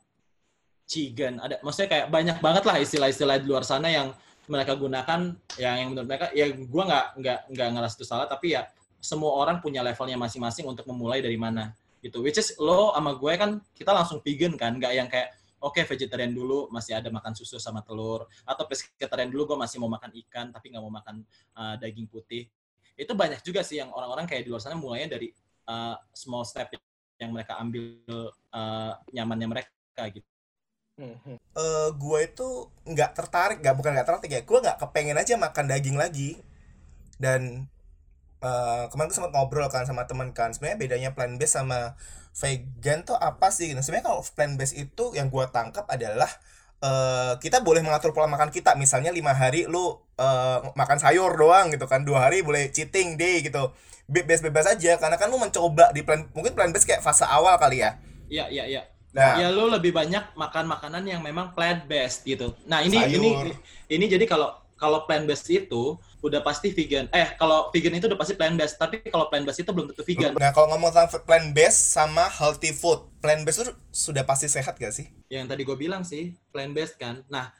chigan, 0.86 1.38
ada 1.38 1.62
maksudnya 1.62 1.90
kayak 1.90 2.06
banyak 2.10 2.36
banget 2.42 2.64
lah 2.66 2.76
istilah-istilah 2.82 3.38
di 3.38 3.46
luar 3.46 3.62
sana 3.62 3.86
yang 3.86 4.10
mereka 4.50 4.74
gunakan 4.74 5.30
yang 5.62 5.74
yang 5.78 5.88
menurut 5.94 6.08
mereka 6.10 6.26
ya 6.34 6.50
gua 6.66 6.82
nggak 6.90 7.06
nggak 7.22 7.38
nggak 7.54 7.68
ngerasa 7.70 7.94
itu 7.94 8.06
salah 8.08 8.26
tapi 8.26 8.58
ya 8.58 8.66
semua 9.00 9.32
orang 9.40 9.58
punya 9.58 9.80
levelnya 9.80 10.20
masing-masing 10.20 10.68
untuk 10.68 10.84
memulai 10.86 11.24
dari 11.24 11.40
mana 11.40 11.72
gitu. 12.04 12.20
Which 12.20 12.38
is 12.38 12.54
lo 12.60 12.92
sama 12.92 13.16
gue 13.16 13.32
kan 13.36 13.50
kita 13.74 13.90
langsung 13.90 14.20
vegan 14.20 14.54
kan, 14.54 14.76
nggak 14.76 14.92
yang 14.92 15.08
kayak 15.08 15.34
oke 15.60 15.80
vegetarian 15.84 16.32
dulu 16.32 16.68
masih 16.72 16.96
ada 16.96 17.08
makan 17.12 17.36
susu 17.36 17.60
sama 17.60 17.84
telur 17.84 18.24
atau 18.48 18.64
pescatarian 18.64 19.28
dulu 19.28 19.52
gue 19.52 19.58
masih 19.60 19.76
mau 19.76 19.92
makan 19.92 20.12
ikan 20.28 20.48
tapi 20.52 20.72
nggak 20.72 20.84
mau 20.84 20.92
makan 20.92 21.24
uh, 21.56 21.74
daging 21.80 22.06
putih. 22.06 22.46
Itu 22.94 23.16
banyak 23.16 23.40
juga 23.40 23.64
sih 23.64 23.80
yang 23.80 23.92
orang-orang 23.92 24.28
kayak 24.28 24.44
di 24.44 24.52
luar 24.52 24.60
sana 24.60 24.76
mulainya 24.76 25.16
dari 25.16 25.32
uh, 25.68 25.96
small 26.12 26.44
step 26.44 26.72
yang 27.20 27.32
mereka 27.32 27.56
ambil 27.60 28.00
uh, 28.52 28.92
nyamannya 29.12 29.48
mereka 29.48 30.02
gitu 30.12 30.30
uh, 31.56 31.88
gue 31.94 32.18
itu 32.24 32.48
nggak 32.84 33.10
tertarik 33.16 33.58
nggak 33.60 33.76
bukan 33.76 33.90
nggak 33.96 34.06
tertarik 34.06 34.32
ya 34.32 34.42
gue 34.44 34.58
nggak 34.60 34.78
kepengen 34.80 35.18
aja 35.18 35.34
makan 35.40 35.66
daging 35.68 35.96
lagi 35.96 36.30
dan 37.16 37.68
uh, 38.40 38.88
kemarin 38.92 39.08
gue 39.08 39.16
sempat 39.16 39.32
ngobrol 39.32 39.68
kan 39.72 39.88
sama 39.88 40.04
teman 40.04 40.34
kan 40.36 40.52
sebenarnya 40.52 40.78
bedanya 40.80 41.10
plant 41.16 41.40
based 41.40 41.56
sama 41.56 41.96
vegan 42.36 43.02
tuh 43.04 43.16
apa 43.16 43.48
sih 43.54 43.72
nah, 43.72 43.84
sebenarnya 43.84 44.06
kalau 44.12 44.20
plant 44.36 44.54
based 44.60 44.76
itu 44.76 45.12
yang 45.16 45.32
gue 45.32 45.44
tangkap 45.50 45.88
adalah 45.88 46.28
uh, 46.84 47.36
kita 47.38 47.60
boleh 47.62 47.84
mengatur 47.84 48.10
pola 48.12 48.26
makan 48.26 48.50
kita. 48.50 48.74
Misalnya 48.76 49.12
lima 49.14 49.36
hari 49.36 49.68
lu 49.68 49.80
uh, 49.80 49.94
makan 50.74 50.98
sayur 50.98 51.32
doang 51.36 51.72
gitu 51.72 51.86
kan 51.86 52.02
dua 52.02 52.28
hari 52.28 52.42
boleh 52.42 52.72
cheating 52.72 53.16
day 53.20 53.44
gitu. 53.44 53.72
Bebas-bebas 54.10 54.66
aja 54.66 54.98
karena 54.98 55.16
kan 55.20 55.30
lu 55.30 55.38
mencoba 55.38 55.94
di 55.94 56.02
plan 56.02 56.26
mungkin 56.34 56.56
plant 56.56 56.74
based 56.74 56.88
kayak 56.88 57.04
fase 57.04 57.22
awal 57.22 57.54
kali 57.60 57.84
ya. 57.84 58.00
Iya 58.26 58.50
iya 58.50 58.64
iya. 58.66 58.82
Nah, 59.10 59.42
ya 59.42 59.50
lu 59.50 59.66
lebih 59.66 59.90
banyak 59.90 60.38
makan 60.38 60.70
makanan 60.70 61.02
yang 61.02 61.22
memang 61.22 61.50
plant 61.54 61.86
based 61.86 62.22
gitu. 62.26 62.54
Nah, 62.66 62.82
ini 62.82 62.94
sayur. 62.94 63.18
ini 63.18 63.30
ini 63.90 64.04
jadi 64.06 64.22
kalau 64.26 64.54
kalau 64.78 65.06
plant 65.06 65.26
based 65.26 65.50
itu 65.50 65.98
udah 66.20 66.40
pasti 66.44 66.72
vegan. 66.72 67.08
Eh, 67.10 67.34
kalau 67.40 67.72
vegan 67.72 67.96
itu 67.96 68.06
udah 68.06 68.20
pasti 68.20 68.36
plant 68.36 68.56
based, 68.56 68.76
tapi 68.76 69.00
kalau 69.08 69.32
plant 69.32 69.48
based 69.48 69.64
itu 69.64 69.72
belum 69.72 69.92
tentu 69.92 70.04
vegan. 70.04 70.36
Nah, 70.36 70.52
kalau 70.52 70.76
ngomong 70.76 70.92
tentang 70.92 71.24
plant 71.24 71.48
based 71.56 71.96
sama 71.96 72.28
healthy 72.28 72.76
food, 72.76 73.08
plant 73.24 73.42
based 73.48 73.64
itu 73.64 73.72
sudah 73.88 74.22
pasti 74.24 74.46
sehat 74.48 74.76
gak 74.76 74.92
sih? 74.92 75.08
Yang 75.32 75.56
tadi 75.56 75.62
gue 75.64 75.76
bilang 75.80 76.04
sih, 76.04 76.36
plant 76.52 76.76
based 76.76 77.00
kan. 77.00 77.24
Nah, 77.32 77.52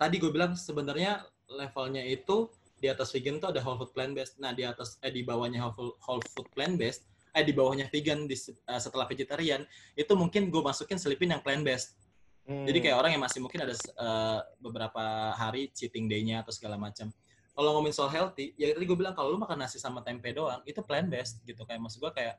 tadi 0.00 0.16
gue 0.16 0.32
bilang 0.32 0.56
sebenarnya 0.56 1.24
levelnya 1.48 2.00
itu 2.02 2.48
di 2.80 2.88
atas 2.88 3.12
vegan 3.12 3.40
tuh 3.40 3.52
ada 3.52 3.60
whole 3.60 3.76
food 3.76 3.92
plant 3.92 4.16
based. 4.16 4.40
Nah, 4.40 4.56
di 4.56 4.64
atas 4.64 4.96
eh 5.04 5.12
di 5.12 5.20
bawahnya 5.20 5.60
whole 5.60 5.76
food, 5.76 5.94
whole 6.00 6.24
food 6.32 6.48
plant 6.56 6.80
based 6.80 7.04
eh 7.34 7.42
di 7.42 7.50
bawahnya 7.50 7.90
vegan 7.90 8.30
di, 8.30 8.38
uh, 8.38 8.78
setelah 8.78 9.10
vegetarian 9.10 9.66
itu 9.98 10.12
mungkin 10.14 10.54
gue 10.54 10.62
masukin 10.62 10.96
selipin 10.96 11.34
yang 11.34 11.42
plant 11.42 11.66
based 11.66 11.98
hmm. 12.46 12.62
jadi 12.62 12.78
kayak 12.78 12.96
orang 12.96 13.10
yang 13.18 13.22
masih 13.26 13.42
mungkin 13.42 13.66
ada 13.66 13.74
uh, 13.98 14.38
beberapa 14.62 15.34
hari 15.34 15.74
cheating 15.74 16.06
day-nya 16.06 16.46
atau 16.46 16.54
segala 16.54 16.78
macam 16.78 17.10
kalau 17.54 17.78
ngomongin 17.78 17.94
soal 17.94 18.10
healthy 18.10 18.50
ya 18.58 18.74
tadi 18.74 18.84
gue 18.84 18.98
bilang 18.98 19.14
kalau 19.14 19.30
lu 19.32 19.38
makan 19.38 19.62
nasi 19.62 19.78
sama 19.78 20.02
tempe 20.02 20.34
doang 20.34 20.60
itu 20.66 20.82
plant 20.82 21.06
based 21.06 21.40
gitu. 21.46 21.62
Kayak 21.62 21.80
maksud 21.86 22.02
gue 22.02 22.12
kayak 22.12 22.36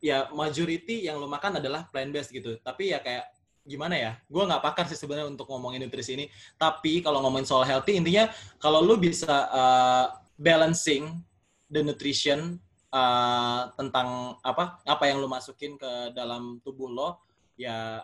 ya 0.00 0.28
majority 0.32 1.04
yang 1.04 1.20
lu 1.20 1.28
makan 1.28 1.60
adalah 1.60 1.84
plant 1.92 2.10
based 2.10 2.32
gitu. 2.32 2.56
Tapi 2.64 2.96
ya 2.96 2.98
kayak 3.04 3.28
gimana 3.68 3.94
ya? 4.00 4.12
Gue 4.26 4.42
nggak 4.48 4.64
pakar 4.64 4.88
sih 4.88 4.96
sebenarnya 4.96 5.28
untuk 5.28 5.44
ngomongin 5.52 5.84
nutrisi 5.84 6.16
ini. 6.16 6.26
Tapi 6.56 7.04
kalau 7.04 7.20
ngomongin 7.20 7.44
soal 7.44 7.68
healthy 7.68 8.00
intinya 8.00 8.32
kalau 8.56 8.80
lu 8.80 8.96
bisa 8.96 9.46
uh, 9.52 10.16
balancing 10.40 11.20
the 11.68 11.84
nutrition 11.84 12.56
uh, 12.96 13.68
tentang 13.76 14.40
apa 14.40 14.80
apa 14.88 15.04
yang 15.04 15.20
lu 15.20 15.28
masukin 15.28 15.76
ke 15.76 16.16
dalam 16.16 16.64
tubuh 16.64 16.88
lo 16.88 17.20
ya 17.60 18.00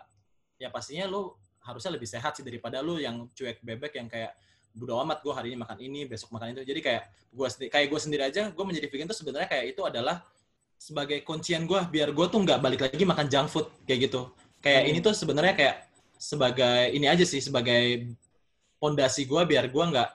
ya 0.61 0.69
pastinya 0.69 1.09
lu 1.09 1.33
harusnya 1.63 1.95
lebih 1.95 2.09
sehat 2.09 2.35
sih 2.35 2.43
daripada 2.43 2.83
lu 2.83 2.99
yang 2.99 3.25
cuek 3.31 3.63
bebek 3.63 3.95
yang 3.95 4.11
kayak 4.11 4.35
bodo 4.73 4.97
amat 5.05 5.21
gue 5.21 5.33
hari 5.33 5.47
ini 5.53 5.57
makan 5.61 5.77
ini 5.79 5.99
besok 6.09 6.33
makan 6.33 6.57
itu 6.57 6.65
jadi 6.65 6.79
kayak 6.81 7.03
gue 7.29 7.47
kayak 7.69 7.87
gue 7.93 7.99
sendiri 8.01 8.23
aja 8.25 8.49
gue 8.49 8.65
menjadi 8.65 8.87
vegan 8.89 9.07
tuh 9.07 9.17
sebenarnya 9.17 9.47
kayak 9.49 9.65
itu 9.77 9.81
adalah 9.85 10.25
sebagai 10.81 11.21
kuncian 11.21 11.69
gue 11.69 11.79
biar 11.93 12.11
gue 12.11 12.25
tuh 12.27 12.39
nggak 12.41 12.59
balik 12.59 12.81
lagi 12.83 13.05
makan 13.05 13.29
junk 13.29 13.47
food 13.53 13.69
kayak 13.85 14.09
gitu 14.09 14.33
kayak 14.59 14.83
hmm. 14.83 14.89
ini 14.89 14.97
tuh 14.99 15.13
sebenarnya 15.13 15.53
kayak 15.53 15.75
sebagai 16.17 16.91
ini 16.95 17.05
aja 17.05 17.23
sih 17.27 17.43
sebagai 17.43 18.15
pondasi 18.79 19.23
gue 19.23 19.41
biar 19.43 19.67
gue 19.67 19.85
nggak 19.95 20.09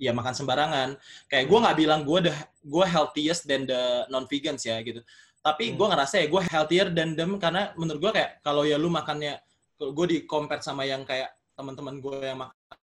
ya 0.00 0.16
makan 0.16 0.34
sembarangan. 0.34 0.88
Kayak 1.28 1.44
gue 1.46 1.58
nggak 1.60 1.76
bilang 1.76 2.00
gue 2.02 2.32
the 2.32 2.34
gue 2.64 2.86
healthiest 2.88 3.44
than 3.44 3.68
the 3.68 4.08
non 4.08 4.24
vegans 4.24 4.64
ya 4.64 4.80
gitu. 4.80 5.04
Tapi 5.44 5.70
hmm. 5.70 5.76
gue 5.76 5.86
ngerasa 5.92 6.14
ya 6.24 6.26
gue 6.26 6.42
healthier 6.48 6.88
than 6.90 7.14
them 7.14 7.36
karena 7.36 7.70
menurut 7.76 8.00
gue 8.00 8.12
kayak 8.16 8.40
kalau 8.40 8.64
ya 8.64 8.80
lu 8.80 8.88
makannya 8.88 9.38
gue 9.76 10.06
di 10.08 10.18
compare 10.24 10.64
sama 10.64 10.88
yang 10.88 11.04
kayak 11.04 11.30
teman-teman 11.54 12.00
gue 12.00 12.16
yang 12.24 12.40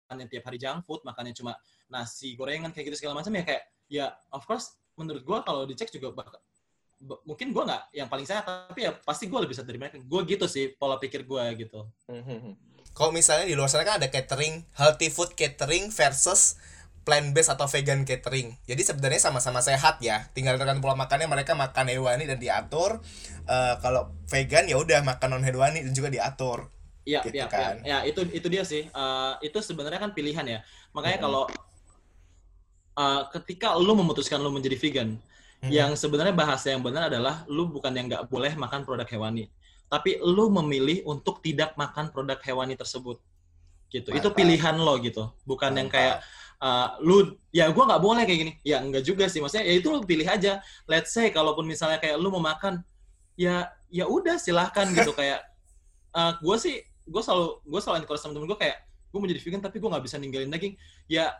makannya 0.04 0.28
tiap 0.28 0.44
hari 0.52 0.60
junk 0.60 0.84
food, 0.84 1.00
makannya 1.00 1.32
cuma 1.32 1.56
nasi 1.88 2.36
gorengan 2.36 2.70
kayak 2.76 2.92
gitu 2.92 3.04
segala 3.04 3.24
macam 3.24 3.32
ya 3.32 3.42
kayak 3.42 3.62
ya 3.88 4.06
of 4.32 4.44
course 4.44 4.76
menurut 5.00 5.24
gue 5.24 5.38
kalau 5.44 5.64
dicek 5.64 5.90
juga 5.92 6.12
bakal 6.12 6.40
mungkin 7.28 7.52
gue 7.52 7.62
nggak 7.64 7.82
yang 7.92 8.08
paling 8.08 8.24
sehat 8.24 8.46
tapi 8.46 8.88
ya 8.88 8.92
pasti 9.04 9.28
gue 9.28 9.36
lebih 9.36 9.52
sehat 9.52 9.68
dari 9.68 9.76
mereka 9.76 10.00
gue 10.00 10.20
gitu 10.24 10.46
sih 10.48 10.72
pola 10.72 10.96
pikir 10.96 11.28
gue 11.28 11.44
gitu 11.60 11.84
hmm, 12.08 12.22
hmm, 12.24 12.52
kalau 12.96 13.12
misalnya 13.12 13.44
di 13.44 13.52
luar 13.52 13.68
sana 13.68 13.84
kan 13.84 14.00
ada 14.00 14.08
catering 14.08 14.64
healthy 14.72 15.12
food 15.12 15.36
catering 15.36 15.92
versus 15.92 16.56
plant 17.04 17.36
based 17.36 17.52
atau 17.52 17.68
vegan 17.68 18.08
catering. 18.08 18.56
Jadi 18.64 18.80
sebenarnya 18.80 19.20
sama-sama 19.20 19.60
sehat 19.60 20.00
ya. 20.00 20.24
Tinggal 20.32 20.56
dengan 20.56 20.80
pola 20.80 20.96
makannya 20.96 21.28
mereka 21.28 21.52
makan 21.52 21.92
hewani 21.92 22.24
dan 22.24 22.40
diatur. 22.40 23.04
Uh, 23.44 23.76
kalau 23.84 24.08
vegan 24.32 24.64
ya 24.64 24.80
udah 24.80 25.04
makan 25.04 25.36
non 25.36 25.44
hewani 25.44 25.84
dan 25.84 25.92
juga 25.92 26.08
diatur. 26.08 26.72
Iya, 27.04 27.20
gitu 27.28 27.36
iya, 27.36 27.46
kan. 27.46 27.84
ya, 27.84 28.00
ya, 28.00 28.08
itu 28.08 28.20
itu 28.32 28.46
dia 28.48 28.64
sih. 28.64 28.88
Uh, 28.90 29.36
itu 29.44 29.60
sebenarnya 29.60 30.00
kan 30.00 30.10
pilihan 30.16 30.44
ya. 30.44 30.58
Makanya 30.96 31.20
hmm. 31.20 31.24
kalau 31.28 31.44
uh, 32.96 33.22
ketika 33.40 33.76
lu 33.76 33.92
memutuskan 33.92 34.40
lu 34.40 34.48
menjadi 34.48 34.76
vegan, 34.80 35.20
hmm. 35.60 35.68
yang 35.68 35.92
sebenarnya 35.92 36.32
bahasa 36.32 36.72
yang 36.72 36.80
benar 36.80 37.12
adalah 37.12 37.44
lu 37.44 37.68
bukan 37.68 37.92
yang 37.92 38.08
nggak 38.08 38.24
boleh 38.32 38.56
makan 38.56 38.88
produk 38.88 39.04
hewani, 39.04 39.52
tapi 39.92 40.16
lu 40.24 40.48
memilih 40.48 41.04
untuk 41.04 41.44
tidak 41.44 41.76
makan 41.76 42.08
produk 42.08 42.40
hewani 42.40 42.72
tersebut. 42.72 43.20
Gitu. 43.92 44.08
Mantap. 44.08 44.24
Itu 44.24 44.28
pilihan 44.32 44.74
lo 44.80 44.96
gitu. 44.96 45.28
Bukan 45.44 45.76
Mantap. 45.76 45.80
yang 45.84 45.88
kayak 45.92 46.16
uh, 46.64 46.88
lu 47.04 47.36
ya 47.52 47.68
gue 47.68 47.84
nggak 47.84 48.02
boleh 48.02 48.24
kayak 48.24 48.40
gini 48.40 48.52
ya 48.64 48.80
enggak 48.80 49.04
juga 49.04 49.28
sih 49.28 49.44
maksudnya 49.44 49.68
ya 49.68 49.74
itu 49.76 49.88
lu 49.92 50.00
pilih 50.02 50.24
aja 50.24 50.64
let's 50.88 51.12
say 51.12 51.28
kalaupun 51.28 51.68
misalnya 51.68 52.00
kayak 52.00 52.16
lu 52.16 52.32
mau 52.32 52.40
makan 52.42 52.80
ya 53.36 53.68
ya 53.92 54.08
udah 54.08 54.40
silahkan 54.40 54.88
gitu 54.90 55.12
kayak 55.18 55.44
uh, 56.14 56.38
gue 56.40 56.56
sih 56.56 56.76
gue 57.04 57.22
selalu 57.22 57.60
gue 57.64 57.80
selalu 57.80 57.96
encourage 58.04 58.22
sama 58.24 58.32
temen 58.36 58.48
gue 58.48 58.58
kayak 58.58 58.78
gue 58.84 59.18
mau 59.22 59.28
jadi 59.30 59.40
vegan 59.40 59.62
tapi 59.62 59.76
gue 59.78 59.88
nggak 59.92 60.04
bisa 60.04 60.16
ninggalin 60.18 60.50
daging. 60.50 60.74
Ya 61.06 61.32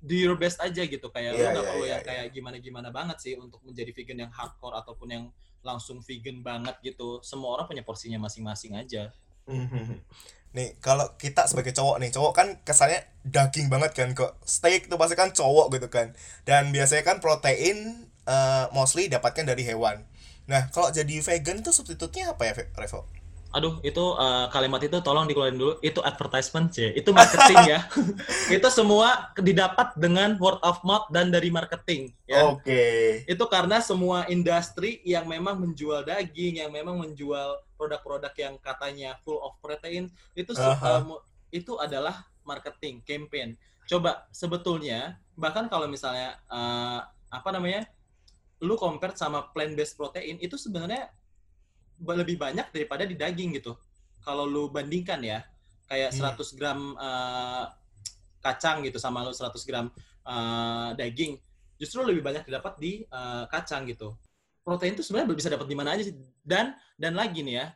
do 0.00 0.16
your 0.16 0.34
best 0.34 0.56
aja 0.64 0.80
gitu 0.80 1.12
kayak 1.12 1.36
yeah, 1.36 1.38
lu 1.38 1.44
nggak 1.44 1.54
yeah, 1.54 1.70
perlu 1.70 1.84
yeah, 1.84 1.92
yang 1.92 2.02
yeah. 2.02 2.08
kayak 2.08 2.26
gimana 2.32 2.56
gimana 2.58 2.88
banget 2.88 3.16
sih 3.20 3.32
untuk 3.36 3.60
menjadi 3.62 3.92
vegan 3.92 4.18
yang 4.26 4.32
hardcore 4.32 4.72
ataupun 4.80 5.08
yang 5.12 5.24
langsung 5.60 6.00
vegan 6.00 6.40
banget 6.40 6.74
gitu. 6.80 7.20
Semua 7.20 7.60
orang 7.60 7.68
punya 7.68 7.84
porsinya 7.84 8.16
masing-masing 8.16 8.76
aja. 8.80 9.12
Nih 10.56 10.74
kalau 10.82 11.14
kita 11.14 11.46
sebagai 11.46 11.70
cowok 11.70 12.02
nih 12.02 12.10
cowok 12.10 12.32
kan 12.34 12.48
kesannya 12.66 13.06
daging 13.22 13.70
banget 13.70 13.94
kan 13.94 14.10
kok 14.18 14.34
steak 14.42 14.90
itu 14.90 14.96
pasti 14.98 15.14
kan 15.14 15.30
cowok 15.30 15.70
gitu 15.78 15.86
kan. 15.86 16.10
Dan 16.42 16.74
biasanya 16.74 17.06
kan 17.06 17.22
protein 17.22 18.10
uh, 18.26 18.66
mostly 18.74 19.06
dapatkan 19.06 19.46
dari 19.46 19.62
hewan. 19.62 20.02
Nah 20.50 20.66
kalau 20.74 20.90
jadi 20.90 21.22
vegan 21.22 21.62
itu 21.62 21.70
substitutnya 21.70 22.34
apa 22.34 22.50
ya 22.50 22.52
Revo? 22.74 23.06
Aduh, 23.50 23.82
itu 23.82 24.04
uh, 24.14 24.46
kalimat 24.54 24.78
itu 24.78 24.94
tolong 25.02 25.26
dikeluarin 25.26 25.58
dulu. 25.58 25.74
Itu 25.82 25.98
advertisement, 26.06 26.70
C. 26.70 26.94
Itu 26.94 27.10
marketing 27.10 27.58
ya. 27.66 27.80
itu 28.56 28.68
semua 28.70 29.34
didapat 29.34 29.98
dengan 29.98 30.38
word 30.38 30.62
of 30.62 30.78
mouth 30.86 31.10
dan 31.10 31.34
dari 31.34 31.50
marketing. 31.50 32.14
Ya. 32.30 32.46
Oke. 32.46 32.62
Okay. 32.62 33.02
Itu 33.26 33.50
karena 33.50 33.82
semua 33.82 34.30
industri 34.30 35.02
yang 35.02 35.26
memang 35.26 35.58
menjual 35.58 36.06
daging, 36.06 36.62
yang 36.62 36.70
memang 36.70 37.02
menjual 37.02 37.58
produk-produk 37.74 38.30
yang 38.38 38.54
katanya 38.62 39.18
full 39.26 39.42
of 39.42 39.58
protein, 39.58 40.06
itu 40.38 40.54
uh 40.54 40.78
-huh. 40.78 41.02
uh, 41.10 41.20
itu 41.50 41.74
adalah 41.82 42.22
marketing 42.46 43.02
campaign. 43.02 43.58
Coba 43.90 44.30
sebetulnya 44.30 45.18
bahkan 45.34 45.66
kalau 45.66 45.90
misalnya 45.90 46.38
uh, 46.46 47.02
apa 47.30 47.48
namanya, 47.50 47.90
lu 48.62 48.78
compare 48.78 49.18
sama 49.18 49.50
plant 49.50 49.74
based 49.74 49.98
protein 49.98 50.38
itu 50.38 50.54
sebenarnya 50.54 51.10
lebih 52.00 52.40
banyak 52.40 52.72
daripada 52.72 53.04
di 53.04 53.16
daging 53.16 53.60
gitu. 53.60 53.76
Kalau 54.20 54.44
lu 54.44 54.68
bandingkan 54.72 55.20
ya, 55.20 55.44
kayak 55.88 56.12
100 56.12 56.36
hmm. 56.36 56.56
gram 56.56 56.80
uh, 56.96 57.64
kacang 58.40 58.84
gitu 58.84 58.96
sama 58.96 59.24
lu 59.24 59.32
100 59.32 59.52
gram 59.68 59.86
uh, 60.24 60.92
daging, 60.96 61.36
justru 61.76 62.00
lebih 62.04 62.24
banyak 62.24 62.44
didapat 62.48 62.74
di 62.80 62.92
uh, 63.12 63.44
kacang 63.48 63.84
gitu. 63.88 64.16
Protein 64.60 64.92
itu 64.92 65.04
sebenarnya 65.04 65.32
bisa 65.32 65.48
dapat 65.52 65.66
di 65.68 65.76
mana 65.76 65.96
aja 65.96 66.04
sih. 66.04 66.16
Dan 66.40 66.76
dan 66.96 67.16
lagi 67.16 67.40
nih 67.40 67.54
ya, 67.64 67.66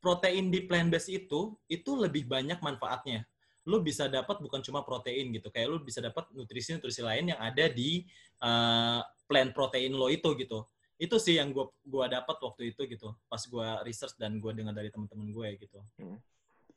protein 0.00 0.48
di 0.48 0.64
plant 0.64 0.88
based 0.88 1.12
itu 1.12 1.56
itu 1.68 1.90
lebih 1.96 2.28
banyak 2.28 2.60
manfaatnya. 2.60 3.24
Lu 3.68 3.78
bisa 3.78 4.10
dapat 4.10 4.42
bukan 4.42 4.58
cuma 4.64 4.82
protein 4.82 5.30
gitu, 5.30 5.52
kayak 5.52 5.70
lu 5.70 5.78
bisa 5.84 6.02
dapat 6.02 6.26
nutrisi-nutrisi 6.34 7.04
lain 7.04 7.30
yang 7.30 7.40
ada 7.40 7.70
di 7.70 8.02
uh, 8.42 9.00
plant 9.28 9.54
protein 9.54 9.94
lo 9.94 10.10
itu 10.10 10.34
gitu 10.34 10.66
itu 11.02 11.18
sih 11.18 11.34
yang 11.34 11.50
gue 11.50 11.66
gua 11.82 12.06
dapat 12.06 12.38
waktu 12.38 12.70
itu 12.70 12.86
gitu 12.86 13.10
pas 13.26 13.42
gue 13.42 13.68
research 13.82 14.14
dan 14.14 14.38
gue 14.38 14.52
dengar 14.54 14.70
dari 14.70 14.86
teman-teman 14.94 15.34
gue 15.34 15.48
gitu. 15.58 15.82
Hmm. 15.98 16.22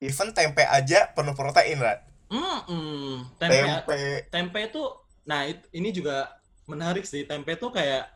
even 0.02 0.34
tempe 0.34 0.66
aja 0.66 1.08
penuh 1.14 1.38
protein 1.38 1.78
right 1.78 2.02
mm 2.28 2.60
-mm. 2.68 3.14
tempe. 3.38 3.58
tempe 3.62 4.00
tempe 4.34 4.60
itu 4.66 4.84
nah 5.30 5.46
it, 5.46 5.62
ini 5.72 5.94
juga 5.94 6.36
menarik 6.70 7.06
sih. 7.06 7.24
Tempe 7.26 7.56
itu 7.56 7.70
kayak 7.70 8.10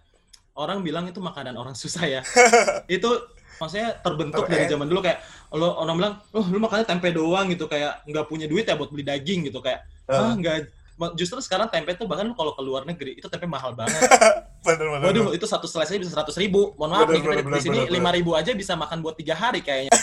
orang 0.57 0.81
bilang 0.81 1.05
itu 1.07 1.21
makanan 1.21 1.55
orang 1.55 1.77
susah 1.77 2.05
ya. 2.05 2.21
Itu 2.89 3.09
maksudnya 3.59 3.99
terbentuk 3.99 4.47
dari 4.47 4.71
zaman 4.71 4.87
dulu 4.87 5.03
kayak 5.03 5.19
lo 5.51 5.75
orang 5.83 5.95
bilang 5.99 6.13
oh 6.31 6.45
lu 6.47 6.59
makannya 6.59 6.85
tempe 6.89 7.13
doang 7.13 7.47
gitu. 7.53 7.69
Kayak 7.69 8.03
nggak 8.09 8.25
punya 8.27 8.45
duit 8.49 8.65
ya 8.65 8.75
buat 8.75 8.89
beli 8.91 9.05
daging 9.05 9.49
gitu. 9.49 9.61
Kayak 9.61 9.85
uh. 10.09 10.33
ah 10.33 10.33
nggak 10.35 10.55
justru 11.15 11.39
sekarang 11.39 11.71
tempe 11.71 11.95
tuh 11.95 12.05
bahkan 12.05 12.27
kalau 12.35 12.51
ke 12.51 12.61
luar 12.63 12.83
negeri 12.83 13.15
itu 13.19 13.27
tempe 13.31 13.47
mahal 13.47 13.71
banget. 13.71 13.99
bener, 14.67 14.87
bener, 14.91 15.05
Waduh, 15.07 15.23
bener. 15.31 15.37
itu 15.39 15.45
satu 15.47 15.65
slice 15.65 15.95
bisa 15.95 16.11
seratus 16.11 16.35
ribu. 16.35 16.75
Mohon 16.75 16.89
maaf 16.91 17.07
bener, 17.07 17.15
nih, 17.15 17.21
kita 17.23 17.41
bener, 17.43 17.55
di 17.55 17.61
sini 17.63 17.79
lima 17.87 18.09
ribu 18.11 18.31
aja 18.35 18.51
bisa 18.51 18.75
makan 18.75 18.99
buat 18.99 19.15
tiga 19.15 19.33
hari 19.39 19.63
kayaknya. 19.63 19.95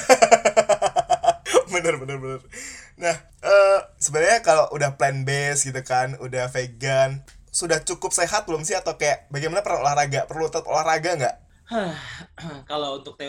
bener 1.77 1.95
bener 2.01 2.17
bener 2.19 2.41
nah 2.97 3.17
eh 3.45 3.81
sebenarnya 4.01 4.41
kalau 4.41 4.67
udah 4.73 4.97
plant 4.97 5.29
based 5.29 5.69
gitu 5.69 5.81
kan 5.85 6.17
udah 6.19 6.49
vegan 6.49 7.21
sudah 7.53 7.81
cukup 7.85 8.13
sehat 8.13 8.49
belum 8.49 8.65
sih 8.65 8.77
atau 8.77 8.97
kayak 8.97 9.29
bagaimana 9.29 9.61
perlu 9.61 9.85
olahraga 9.85 10.25
perlu 10.25 10.49
tetap 10.49 10.69
olahraga 10.69 11.11
nggak 11.17 11.37
kalau 12.71 13.01
untuk 13.01 13.21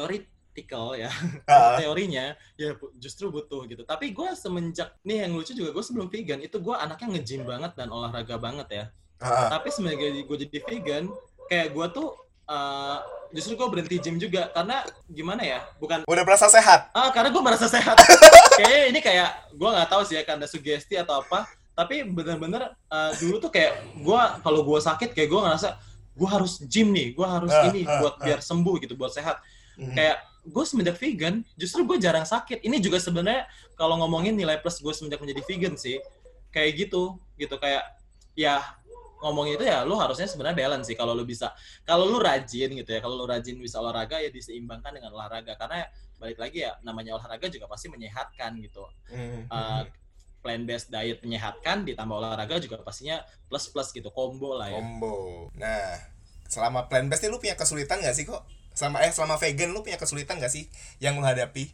teoritikal 0.57 0.97
ya 0.97 1.09
Ah. 1.47 1.77
teorinya 1.77 2.33
ya 2.57 2.69
justru 2.97 3.29
butuh 3.29 3.69
gitu 3.69 3.85
tapi 3.85 4.09
gue 4.11 4.29
semenjak 4.33 4.97
nih 5.03 5.23
yang 5.25 5.37
lucu 5.37 5.53
juga 5.53 5.69
gue 5.71 5.83
sebelum 5.85 6.09
vegan 6.09 6.41
itu 6.41 6.57
gue 6.57 6.73
anaknya 6.73 7.07
nge-gym 7.13 7.45
banget 7.45 7.71
dan 7.77 7.87
olahraga 7.89 8.35
banget 8.37 8.67
ya 8.69 8.85
Ah, 9.17 9.49
tapi 9.49 9.73
semenjak 9.73 9.97
gue 10.19 10.37
jadi 10.39 10.57
vegan 10.61 11.09
kayak 11.47 11.73
gue 11.73 11.85
tuh 11.89 12.13
eh, 12.45 12.97
justru 13.33 13.53
gue 13.55 13.67
berhenti 13.67 13.97
gym 13.97 14.17
juga 14.17 14.49
karena 14.51 14.81
gimana 15.07 15.41
ya 15.41 15.59
bukan 15.77 16.05
udah 16.05 16.23
merasa 16.23 16.45
sehat 16.47 16.89
ah 16.93 17.09
karena 17.09 17.29
gue 17.29 17.41
merasa 17.41 17.65
sehat 17.65 17.97
kayaknya 18.57 18.81
ini 18.87 18.99
kayak 19.01 19.29
gue 19.51 19.69
nggak 19.69 19.89
tahu 19.89 20.01
sih 20.05 20.17
ya 20.17 20.23
karena 20.23 20.45
sugesti 20.45 20.97
atau 20.97 21.21
apa 21.21 21.49
tapi 21.73 22.05
bener-bener 22.05 22.73
eh, 22.87 23.11
dulu 23.17 23.37
tuh 23.39 23.49
kayak 23.49 23.73
gue 23.97 24.21
kalau 24.41 24.61
gue 24.63 24.79
sakit 24.79 25.09
kayak 25.13 25.29
gue 25.29 25.41
ngerasa 25.41 25.69
gue 26.17 26.29
harus 26.29 26.61
gym 26.63 26.93
nih 26.93 27.13
gue 27.13 27.25
harus 27.25 27.49
Ah, 27.49 27.69
ini 27.69 27.85
ah, 27.85 27.97
buat 28.01 28.15
ah. 28.17 28.21
biar 28.21 28.39
sembuh 28.41 28.75
gitu 28.81 28.93
buat 28.93 29.13
sehat 29.13 29.37
Mhm. 29.77 29.93
kayak 29.93 30.17
gue 30.47 30.63
semenjak 30.63 30.95
vegan 30.95 31.43
justru 31.59 31.83
gue 31.83 31.97
jarang 31.99 32.23
sakit. 32.23 32.63
Ini 32.63 32.79
juga 32.79 32.97
sebenarnya 33.03 33.45
kalau 33.75 33.99
ngomongin 33.99 34.33
nilai 34.33 34.57
plus 34.63 34.79
gue 34.79 34.93
semenjak 34.95 35.19
menjadi 35.19 35.41
vegan 35.43 35.75
sih 35.75 35.99
kayak 36.49 36.87
gitu 36.87 37.19
gitu. 37.35 37.55
Kayak 37.59 37.83
ya 38.33 38.63
ngomongin 39.19 39.57
itu 39.57 39.65
ya 39.65 39.81
lu 39.83 39.97
harusnya 39.97 40.29
sebenarnya 40.29 40.57
balance 40.57 40.87
sih 40.87 40.95
kalau 40.95 41.11
lu 41.11 41.27
bisa. 41.27 41.51
Kalau 41.83 42.07
lu 42.07 42.17
rajin 42.23 42.71
gitu 42.73 42.89
ya 42.89 42.99
kalau 43.03 43.19
lu 43.19 43.25
rajin 43.27 43.59
bisa 43.59 43.77
olahraga 43.83 44.23
ya 44.23 44.31
diseimbangkan 44.31 44.95
dengan 44.95 45.11
olahraga. 45.13 45.59
Karena 45.59 45.83
balik 46.17 46.39
lagi 46.41 46.65
ya 46.65 46.73
namanya 46.81 47.19
olahraga 47.19 47.51
juga 47.51 47.67
pasti 47.69 47.91
menyehatkan 47.91 48.57
gitu. 48.63 48.87
Mhm. 49.11 49.51
uh, 49.51 49.83
plant 50.37 50.63
based 50.63 50.87
diet 50.87 51.19
menyehatkan 51.19 51.83
ditambah 51.83 52.15
olahraga 52.23 52.61
juga 52.63 52.79
pastinya 52.79 53.19
plus 53.51 53.67
plus 53.67 53.91
gitu 53.91 54.07
combo 54.15 54.55
lah 54.55 54.71
ya. 54.71 54.79
Combo. 54.79 55.51
Nah 55.59 56.15
selama 56.47 56.87
plant 56.87 57.11
based 57.11 57.27
nih 57.27 57.31
lu 57.35 57.37
punya 57.43 57.59
kesulitan 57.59 57.99
nggak 57.99 58.15
sih 58.15 58.23
kok 58.23 58.47
selama 58.77 59.01
eh 59.01 59.09
selama 59.09 59.41
vegan 59.41 59.73
lu 59.73 59.81
punya 59.81 59.97
kesulitan 59.97 60.37
nggak 60.37 60.53
sih 60.53 60.69
yang 61.01 61.17
lu 61.17 61.25
hadapi? 61.25 61.73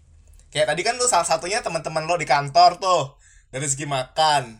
Kayak 0.55 0.71
tadi 0.71 0.81
kan 0.87 0.95
lu 0.95 1.03
salah 1.11 1.27
satunya 1.27 1.59
teman-teman 1.59 2.07
lo 2.07 2.15
di 2.15 2.23
kantor 2.23 2.79
tuh 2.79 3.19
dari 3.51 3.67
segi 3.67 3.83
makan. 3.83 4.55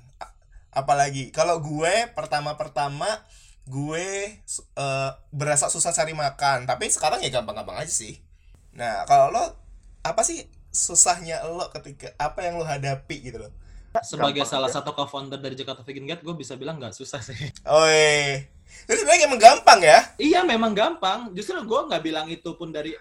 Apalagi 0.76 1.32
kalau 1.32 1.64
gue 1.64 2.12
pertama-pertama 2.12 3.08
gue 3.64 4.36
eh, 4.60 5.12
berasa 5.32 5.72
susah 5.72 5.96
cari 5.96 6.12
makan. 6.12 6.68
Tapi 6.68 6.92
sekarang 6.92 7.24
ya 7.24 7.32
gampang-gampang 7.32 7.80
aja 7.80 7.94
sih. 7.94 8.20
Nah 8.76 9.08
kalau 9.08 9.32
lo 9.32 9.44
apa 10.04 10.20
sih 10.28 10.44
susahnya 10.74 11.48
lo 11.48 11.72
ketika 11.72 12.12
apa 12.20 12.44
yang 12.44 12.60
lo 12.60 12.68
hadapi 12.68 13.24
gitu 13.24 13.40
loh? 13.40 13.54
Sebagai 14.02 14.42
Gampang 14.42 14.50
salah 14.50 14.70
aja. 14.74 14.82
satu 14.82 14.98
co-founder 14.98 15.38
dari 15.38 15.54
Jakarta 15.54 15.86
Vegan 15.86 16.10
Guide 16.10 16.26
gue 16.26 16.36
bisa 16.36 16.58
bilang 16.58 16.82
nggak 16.82 16.98
susah 16.98 17.22
sih. 17.22 17.38
Oi, 17.70 18.50
itu 18.84 19.00
sebenarnya 19.00 19.26
emang 19.32 19.42
gampang 19.42 19.80
ya 19.80 20.00
Iya 20.20 20.40
memang 20.44 20.72
gampang. 20.76 21.32
Justru 21.32 21.56
gue 21.64 21.80
nggak 21.88 22.04
bilang 22.04 22.28
itu 22.28 22.52
pun 22.56 22.70
dari 22.74 22.92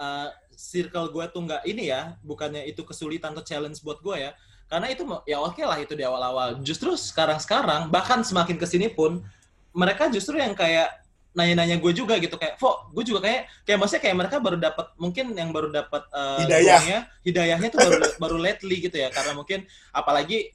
uh, 0.00 0.28
circle 0.56 1.12
gue 1.12 1.24
tuh 1.30 1.42
nggak 1.44 1.62
ini 1.68 1.92
ya, 1.92 2.16
bukannya 2.24 2.64
itu 2.66 2.82
kesulitan 2.82 3.36
atau 3.36 3.44
challenge 3.44 3.78
buat 3.84 4.00
gue 4.00 4.28
ya. 4.28 4.30
Karena 4.68 4.92
itu 4.92 5.04
ya 5.24 5.40
oke 5.40 5.60
lah 5.64 5.78
itu 5.80 5.92
di 5.96 6.04
awal-awal. 6.04 6.60
Justru 6.60 6.92
sekarang-sekarang 6.96 7.88
bahkan 7.88 8.20
semakin 8.24 8.56
ke 8.60 8.66
sini 8.68 8.88
pun 8.92 9.24
mereka 9.72 10.08
justru 10.08 10.40
yang 10.40 10.56
kayak 10.56 11.04
nanya-nanya 11.36 11.78
gue 11.78 11.92
juga 11.94 12.18
gitu 12.18 12.34
kayak, 12.34 12.58
Fo, 12.58 12.90
gue 12.90 13.04
juga 13.06 13.22
kayak 13.22 13.46
kayak 13.62 13.78
maksudnya 13.78 14.02
kayak 14.02 14.16
mereka 14.16 14.36
baru 14.42 14.58
dapat 14.58 14.86
mungkin 14.98 15.36
yang 15.38 15.54
baru 15.54 15.70
dapat 15.70 16.02
uh, 16.10 16.42
Hidayah. 16.42 16.80
doangnya, 16.82 17.00
hidayahnya 17.22 17.68
tuh 17.70 17.78
baru 17.78 17.96
baru 18.18 18.36
lately 18.42 18.76
gitu 18.82 18.96
ya. 18.98 19.08
Karena 19.12 19.38
mungkin 19.38 19.62
apalagi 19.94 20.50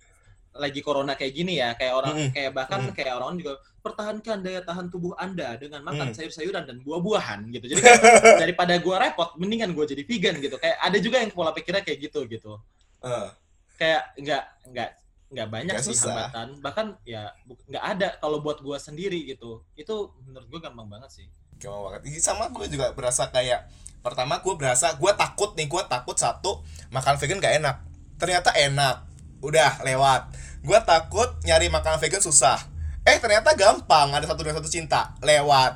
lagi 0.53 0.79
corona 0.79 1.13
kayak 1.13 1.33
gini 1.33 1.57
ya, 1.57 1.73
kayak 1.73 1.93
orang 1.93 2.15
Mm-mm. 2.15 2.31
kayak 2.31 2.51
bahkan 2.51 2.79
Mm. 2.85 2.93
kayak 2.93 3.13
orang 3.17 3.33
juga 3.35 3.53
pertahankan 3.79 4.37
daya 4.39 4.61
tahan 4.61 4.87
tubuh 4.87 5.11
Anda 5.17 5.57
dengan 5.57 5.81
makan 5.81 6.09
Mm. 6.09 6.15
sayur-sayuran 6.15 6.63
dan 6.63 6.77
buah-buahan 6.81 7.49
gitu. 7.51 7.65
Jadi 7.67 7.81
kayak, 7.81 7.99
daripada 8.45 8.73
gua 8.77 9.01
repot, 9.01 9.33
mendingan 9.35 9.73
gua 9.73 9.83
jadi 9.83 10.01
vegan 10.01 10.37
gitu. 10.37 10.55
Kayak 10.55 10.77
ada 10.79 10.97
juga 10.97 11.17
yang 11.19 11.29
pola 11.29 11.51
pikirnya 11.51 11.81
kayak 11.81 11.99
gitu 12.01 12.23
gitu. 12.25 12.61
Eh, 13.01 13.27
Kayak 13.73 14.13
nggak 14.15 14.43
nggak 14.69 14.89
nggak 15.33 15.47
banyak 15.49 15.73
Nggak 15.73 15.83
sih 15.83 15.97
susah. 15.97 16.13
hambatan. 16.29 16.47
Bahkan 16.61 16.85
ya 17.03 17.33
nggak 17.43 17.83
ada 17.83 18.07
kalau 18.17 18.37
buat 18.39 18.61
gua 18.61 18.77
sendiri 18.77 19.17
gitu. 19.25 19.65
Itu 19.73 20.13
menurut 20.23 20.47
gua 20.47 20.59
gampang 20.63 20.87
banget 20.87 21.09
sih. 21.11 21.27
gampang 21.57 21.97
banget 21.97 22.19
sama 22.19 22.47
gue 22.49 22.67
juga 22.67 22.91
berasa 22.91 23.27
kayak 23.27 23.65
pertama 23.99 24.35
gue 24.37 24.51
berasa 24.53 24.91
gue 24.93 25.11
takut 25.15 25.55
nih 25.55 25.63
gue 25.63 25.79
takut 25.87 26.11
satu 26.13 26.59
makan 26.91 27.15
vegan 27.15 27.39
gak 27.39 27.55
enak 27.55 27.77
ternyata 28.15 28.51
enak 28.51 28.99
udah 29.43 29.83
lewat. 29.83 30.31
Gue 30.63 30.79
takut 30.87 31.27
nyari 31.43 31.67
makanan 31.67 31.99
vegan 31.99 32.23
susah. 32.23 32.55
Eh 33.03 33.19
ternyata 33.19 33.51
gampang 33.59 34.15
ada 34.15 34.23
satu 34.23 34.47
dua 34.47 34.55
satu 34.55 34.71
cinta. 34.71 35.11
Lewat. 35.19 35.75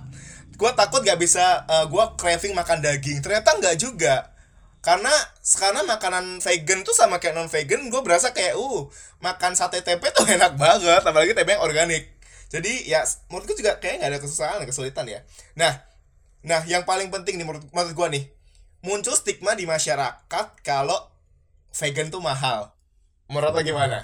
Gue 0.56 0.72
takut 0.74 1.04
gak 1.04 1.20
bisa 1.20 1.68
gue 1.92 2.04
craving 2.16 2.56
makan 2.56 2.80
daging. 2.80 3.20
Ternyata 3.20 3.60
nggak 3.60 3.76
juga. 3.76 4.32
Karena 4.80 5.12
sekarang 5.44 5.84
makanan 5.84 6.40
vegan 6.40 6.88
tuh 6.88 6.96
sama 6.96 7.20
kayak 7.20 7.36
non 7.36 7.52
vegan 7.52 7.92
gue 7.92 8.02
berasa 8.02 8.32
kayak 8.32 8.56
uh 8.56 8.88
makan 9.20 9.52
sate 9.52 9.84
tempe 9.84 10.08
tuh 10.16 10.24
enak 10.40 10.56
banget 10.56 11.04
apalagi 11.04 11.36
tempe 11.36 11.60
yang 11.60 11.64
organik. 11.68 12.16
Jadi 12.48 12.88
ya 12.88 13.04
menurut 13.28 13.52
gue 13.52 13.60
juga 13.60 13.76
kayak 13.84 14.00
nggak 14.00 14.12
ada 14.16 14.20
kesusahan 14.24 14.64
kesulitan 14.64 15.04
ya. 15.12 15.20
Nah 15.60 15.84
nah 16.48 16.64
yang 16.64 16.88
paling 16.88 17.12
penting 17.12 17.36
nih 17.36 17.44
menurut 17.44 17.68
menurut 17.76 17.92
gue 17.92 18.08
nih 18.16 18.24
muncul 18.80 19.12
stigma 19.20 19.52
di 19.60 19.68
masyarakat 19.68 20.46
kalau 20.64 21.12
vegan 21.76 22.08
tuh 22.08 22.24
mahal 22.24 22.77
menurut 23.28 23.54
lo 23.56 23.62
gimana 23.64 24.00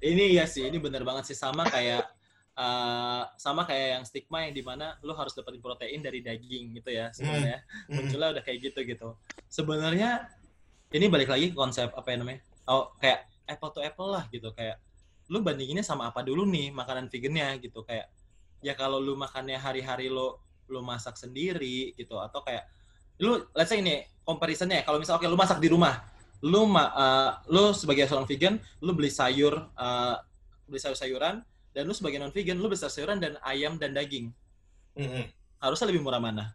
Ini 0.00 0.32
ya 0.36 0.48
sih, 0.48 0.64
ini 0.64 0.80
bener 0.80 1.04
banget 1.04 1.28
sih 1.28 1.36
sama 1.36 1.64
kayak 1.68 2.04
eh, 2.56 3.22
sama 3.36 3.68
kayak 3.68 4.00
yang 4.00 4.04
stigma 4.08 4.48
yang 4.48 4.56
di 4.56 4.64
mana 4.64 4.96
lu 5.04 5.12
harus 5.12 5.36
dapetin 5.36 5.60
protein 5.60 6.00
dari 6.00 6.24
daging 6.24 6.76
gitu 6.80 6.88
ya 6.92 7.12
sebenarnya. 7.12 7.60
Hmm. 7.88 8.00
munculnya 8.00 8.28
udah 8.32 8.42
kayak 8.44 8.58
gitu 8.72 8.80
gitu. 8.84 9.08
Sebenarnya 9.48 10.28
ini 10.96 11.06
balik 11.12 11.28
lagi 11.28 11.52
ke 11.52 11.56
konsep 11.56 11.92
apa 11.92 12.08
ya 12.08 12.16
namanya? 12.16 12.40
Oh, 12.64 12.92
kayak 12.96 13.28
apple 13.50 13.72
to 13.74 13.80
apple 13.82 14.08
lah 14.14 14.24
gitu 14.30 14.48
kayak 14.54 14.78
lu 15.30 15.42
bandinginnya 15.42 15.82
sama 15.86 16.10
apa 16.10 16.22
dulu 16.26 16.46
nih 16.46 16.74
makanan 16.74 17.06
vegannya 17.10 17.58
gitu 17.62 17.82
kayak 17.86 18.10
ya 18.62 18.74
kalau 18.74 18.98
lu 18.98 19.14
makannya 19.14 19.58
hari-hari 19.58 20.10
lu 20.10 20.34
lu 20.70 20.80
masak 20.82 21.18
sendiri 21.18 21.94
gitu 21.98 22.18
atau 22.18 22.42
kayak 22.42 22.66
lu 23.22 23.42
let's 23.54 23.70
say 23.70 23.82
ini 23.82 24.06
comparisonnya 24.22 24.82
ya, 24.82 24.84
kalau 24.86 24.98
misal 24.98 25.18
oke 25.18 25.26
lu 25.26 25.38
masak 25.38 25.58
di 25.58 25.70
rumah 25.70 26.02
lu 26.40 26.64
ma 26.64 26.84
eh, 26.90 27.30
lu 27.52 27.72
sebagai 27.76 28.08
seorang 28.08 28.26
vegan 28.28 28.54
lu 28.80 28.92
beli 28.96 29.12
sayur 29.12 29.54
eh, 29.76 30.16
beli 30.66 30.80
sayur-sayuran 30.80 31.42
dan 31.70 31.82
lu 31.86 31.94
sebagai 31.94 32.18
non 32.18 32.32
vegan 32.32 32.56
lu 32.58 32.66
beli 32.70 32.80
sayuran 32.80 33.20
dan 33.20 33.36
ayam 33.44 33.76
dan 33.76 33.92
daging 33.92 34.32
Mm-mm. 34.96 35.24
harusnya 35.60 35.86
lebih 35.90 36.02
murah 36.02 36.20
mana 36.22 36.52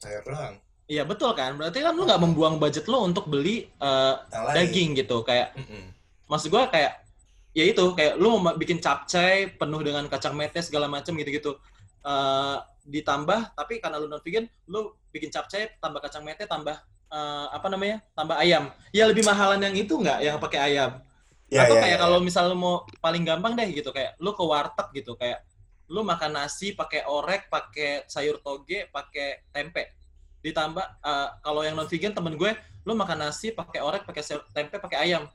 saya 0.00 0.20
doang 0.24 0.56
Iya 0.90 1.06
betul 1.06 1.30
kan, 1.38 1.54
berarti 1.54 1.86
kan 1.86 1.94
lu 1.94 2.02
nggak 2.02 2.18
membuang 2.18 2.58
budget 2.58 2.90
lu 2.90 2.98
untuk 2.98 3.30
beli 3.30 3.70
lain. 3.78 4.54
daging 4.58 4.98
gitu, 4.98 5.22
kayak 5.22 5.54
Mm-mm. 5.54 5.94
maksud 6.26 6.50
gua 6.50 6.66
kayak 6.66 7.06
ya 7.54 7.62
itu 7.62 7.94
kayak 7.94 8.18
lu 8.18 8.42
mau 8.42 8.58
bikin 8.58 8.82
capcay 8.82 9.54
penuh 9.54 9.86
dengan 9.86 10.10
kacang 10.10 10.34
mete 10.34 10.58
segala 10.66 10.90
macam 10.90 11.14
gitu-gitu, 11.14 11.54
Eh, 12.00 12.56
ditambah 12.90 13.52
tapi 13.52 13.76
karena 13.76 14.00
lu 14.00 14.08
non 14.08 14.18
vegan, 14.24 14.48
lu 14.66 14.96
bikin 15.12 15.28
capcay 15.28 15.68
tambah 15.78 16.00
kacang 16.00 16.24
mete 16.24 16.48
tambah 16.48 16.74
eh, 17.10 17.46
apa 17.50 17.66
namanya 17.68 17.98
tambah 18.14 18.38
ayam, 18.38 18.70
ya 18.94 19.04
lebih 19.10 19.26
mahalan 19.26 19.60
yang 19.60 19.74
itu 19.74 19.94
nggak 19.98 20.18
yang 20.22 20.36
pakai 20.38 20.60
ayam, 20.72 21.02
Ya, 21.50 21.66
atau 21.66 21.74
ya, 21.74 21.82
kayak 21.82 21.98
ya. 21.98 22.02
kalau 22.06 22.18
misal 22.22 22.46
lu 22.46 22.54
mau 22.54 22.86
paling 23.02 23.26
gampang 23.26 23.58
deh 23.58 23.66
gitu 23.74 23.90
kayak 23.90 24.14
lu 24.22 24.30
ke 24.38 24.44
warteg 24.46 24.86
gitu 25.02 25.18
kayak 25.18 25.42
lu 25.90 26.06
makan 26.06 26.30
nasi 26.38 26.70
pakai 26.70 27.02
orek, 27.02 27.50
pakai 27.50 28.06
sayur 28.06 28.38
toge, 28.38 28.86
pakai 28.94 29.42
tempe. 29.50 29.90
Ditambah 30.46 30.86
eh, 31.02 31.28
kalau 31.42 31.66
yang 31.66 31.74
non 31.74 31.90
vegan 31.90 32.14
temen 32.14 32.38
gue, 32.38 32.54
lu 32.86 32.94
makan 32.94 33.26
nasi 33.26 33.50
pakai 33.50 33.82
orek, 33.82 34.06
pakai 34.06 34.22
sayur 34.22 34.46
tempe, 34.54 34.78
pakai 34.78 35.10
ayam. 35.10 35.26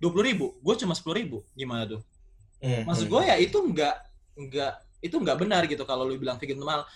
dua 0.00 0.10
puluh 0.10 0.24
ribu, 0.24 0.46
gue 0.64 0.74
cuma 0.80 0.96
sepuluh 0.96 1.20
ribu, 1.20 1.38
gimana 1.52 1.84
tuh? 1.84 2.00
Mm, 2.64 2.88
Maksud 2.88 3.06
mm. 3.06 3.12
gue 3.12 3.22
ya 3.28 3.36
itu 3.36 3.58
nggak 3.60 3.96
nggak 4.48 4.72
itu 5.04 5.16
nggak 5.20 5.36
benar 5.36 5.62
gitu 5.68 5.84
kalau 5.84 6.08
lu 6.08 6.16
bilang 6.16 6.40
vegan 6.40 6.56
mahal. 6.64 6.88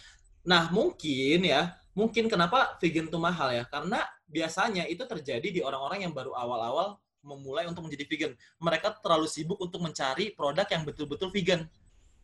Nah 0.48 0.72
mungkin 0.72 1.44
ya 1.44 1.76
mungkin 1.98 2.30
kenapa 2.30 2.78
vegan 2.78 3.10
itu 3.10 3.18
mahal 3.18 3.50
ya 3.50 3.66
karena 3.66 4.06
biasanya 4.30 4.86
itu 4.86 5.02
terjadi 5.02 5.48
di 5.50 5.60
orang-orang 5.66 6.06
yang 6.06 6.14
baru 6.14 6.30
awal-awal 6.38 7.02
memulai 7.26 7.66
untuk 7.66 7.82
menjadi 7.82 8.06
vegan. 8.06 8.32
Mereka 8.62 9.02
terlalu 9.02 9.26
sibuk 9.26 9.58
untuk 9.58 9.82
mencari 9.82 10.30
produk 10.30 10.64
yang 10.70 10.86
betul-betul 10.86 11.34
vegan. 11.34 11.66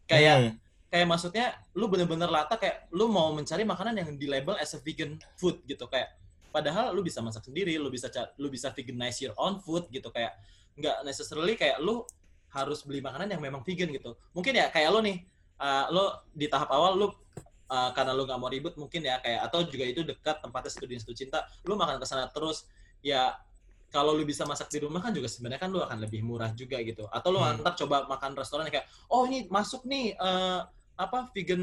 Kayak 0.06 0.36
Mm. 0.38 0.52
kayak 0.94 1.06
maksudnya 1.10 1.46
lu 1.74 1.90
bener-bener 1.90 2.30
lata 2.30 2.54
kayak 2.54 2.86
lu 2.94 3.10
mau 3.10 3.34
mencari 3.34 3.66
makanan 3.66 3.98
yang 3.98 4.14
di 4.14 4.30
label 4.30 4.54
as 4.62 4.78
a 4.78 4.80
vegan 4.84 5.18
food 5.34 5.58
gitu 5.66 5.90
kayak 5.90 6.14
padahal 6.54 6.94
lu 6.94 7.02
bisa 7.02 7.18
masak 7.18 7.42
sendiri, 7.42 7.74
lu 7.82 7.90
bisa 7.90 8.06
lu 8.38 8.46
bisa 8.46 8.70
veganize 8.70 9.18
your 9.18 9.34
own 9.34 9.58
food 9.58 9.90
gitu 9.90 10.06
kayak 10.14 10.38
nggak 10.78 11.02
necessarily 11.02 11.58
kayak 11.58 11.82
lu 11.82 12.06
harus 12.54 12.86
beli 12.86 13.02
makanan 13.02 13.34
yang 13.34 13.42
memang 13.42 13.66
vegan 13.66 13.90
gitu. 13.90 14.14
Mungkin 14.30 14.54
ya 14.54 14.70
kayak 14.70 14.94
lu 14.94 15.02
nih, 15.02 15.26
uh, 15.58 15.90
lu 15.90 16.04
di 16.30 16.46
tahap 16.46 16.70
awal 16.70 16.94
lu 16.94 17.10
uh, 17.74 17.90
karena 17.90 18.14
lu 18.14 18.22
nggak 18.22 18.38
mau 18.38 18.46
ribet 18.46 18.74
mungkin 18.78 19.02
ya 19.02 19.18
kayak 19.18 19.50
atau 19.50 19.66
juga 19.66 19.84
itu 19.84 20.00
dekat 20.06 20.38
tempatnya 20.38 20.70
studi 20.70 20.94
studi 21.02 21.26
cinta, 21.26 21.42
lu 21.66 21.74
makan 21.74 21.98
ke 21.98 22.06
sana 22.06 22.30
terus 22.30 22.70
ya 23.02 23.34
kalau 23.90 24.14
lu 24.14 24.22
bisa 24.22 24.46
masak 24.46 24.70
di 24.70 24.78
rumah 24.82 25.02
kan 25.02 25.10
juga 25.10 25.26
sebenarnya 25.26 25.58
kan 25.58 25.70
lu 25.74 25.78
akan 25.82 25.98
lebih 26.02 26.22
murah 26.22 26.50
juga 26.54 26.78
gitu. 26.82 27.06
Atau 27.10 27.34
lu 27.34 27.38
Hmm. 27.42 27.58
antar 27.58 27.74
coba 27.78 28.06
makan 28.06 28.34
restoran 28.34 28.66
kayak, 28.66 28.86
oh 29.06 29.22
ini 29.26 29.46
masuk 29.50 29.82
nih 29.86 30.14
eh, 30.14 30.60
apa 30.94 31.26
vegan 31.34 31.58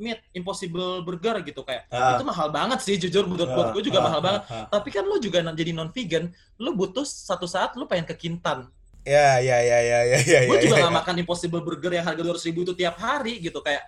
meat 0.00 0.24
impossible 0.32 1.04
burger 1.04 1.44
gitu 1.44 1.60
kayak 1.60 1.84
Ah. 1.92 2.16
itu 2.16 2.24
mahal 2.24 2.48
banget 2.48 2.80
sih 2.80 2.96
jujur 2.96 3.28
menurut 3.28 3.52
buat 3.52 3.68
gue 3.76 3.84
juga 3.92 4.00
Ah, 4.00 4.04
mahal 4.08 4.20
ah, 4.20 4.24
banget 4.24 4.42
ah. 4.48 4.64
tapi 4.72 4.88
kan 4.88 5.04
lu 5.04 5.20
juga 5.20 5.44
jadi 5.44 5.76
non 5.76 5.92
vegan 5.92 6.32
lu 6.56 6.72
butuh 6.72 7.04
satu 7.04 7.44
saat 7.44 7.76
lu 7.76 7.84
pengen 7.84 8.08
ke 8.08 8.16
Kintan 8.16 8.72
Ya, 9.04 9.42
ya, 9.44 9.58
ya, 9.60 9.78
ya, 9.82 9.98
ya, 10.14 10.18
ya, 10.24 10.40
gue 10.48 10.56
ya, 10.56 10.62
juga 10.64 10.76
ya. 10.78 10.82
nggak 10.88 10.96
makan 11.04 11.14
impossible 11.20 11.60
burger 11.60 11.92
yang 11.92 12.06
harga 12.06 12.22
dua 12.24 12.32
ribu 12.32 12.64
itu 12.64 12.72
tiap 12.72 12.96
hari 12.96 13.44
gitu 13.44 13.58
kayak 13.60 13.82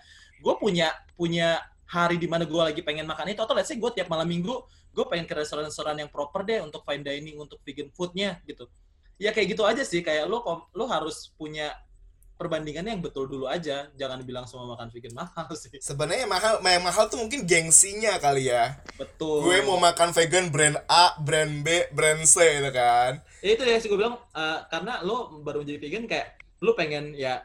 gue 0.44 0.54
punya 0.60 0.92
punya 1.16 1.64
hari 1.88 2.20
di 2.20 2.28
mana 2.28 2.44
gue 2.44 2.60
lagi 2.60 2.84
pengen 2.84 3.08
makan 3.08 3.32
itu 3.32 3.40
atau 3.40 3.56
let's 3.56 3.72
say 3.72 3.80
gue 3.80 3.90
tiap 3.96 4.12
malam 4.12 4.28
minggu 4.28 4.52
gue 4.94 5.04
pengen 5.10 5.26
ke 5.26 5.34
restoran-restoran 5.34 5.98
yang 5.98 6.10
proper 6.12 6.46
deh 6.46 6.62
untuk 6.62 6.86
fine 6.86 7.02
dining 7.02 7.36
untuk 7.42 7.58
vegan 7.66 7.90
foodnya 7.90 8.38
gitu. 8.46 8.70
Ya 9.18 9.34
kayak 9.34 9.58
gitu 9.58 9.66
aja 9.66 9.82
sih. 9.82 10.00
Kayak 10.06 10.30
lo 10.30 10.70
lo 10.70 10.84
harus 10.86 11.34
punya 11.34 11.74
perbandingannya 12.38 12.94
yang 12.94 13.02
betul 13.02 13.26
dulu 13.26 13.50
aja. 13.50 13.90
Jangan 13.98 14.22
bilang 14.22 14.46
semua 14.46 14.70
makan 14.78 14.94
vegan 14.94 15.14
mahal 15.20 15.50
sih. 15.58 15.74
Sebenarnya 15.82 16.30
mahal, 16.30 16.62
yang 16.62 16.86
mahal 16.86 17.10
tuh 17.10 17.18
mungkin 17.18 17.42
gengsinya 17.42 18.22
kali 18.22 18.54
ya. 18.54 18.78
betul. 18.94 19.42
Gue 19.42 19.66
mau 19.66 19.82
makan 19.82 20.14
vegan 20.14 20.46
brand 20.54 20.78
A, 20.86 21.18
brand 21.18 21.66
B, 21.66 21.90
brand 21.90 22.22
C 22.22 22.62
gitu 22.62 22.70
kan. 22.70 23.18
Ya, 23.42 23.50
itu 23.58 23.62
ya 23.66 23.76
sih 23.82 23.90
gue 23.90 23.98
bilang 23.98 24.22
eh, 24.30 24.58
karena 24.70 25.02
lo 25.02 25.42
baru 25.42 25.66
menjadi 25.66 25.78
vegan 25.82 26.06
kayak 26.06 26.38
lo 26.62 26.78
pengen 26.78 27.18
ya 27.18 27.42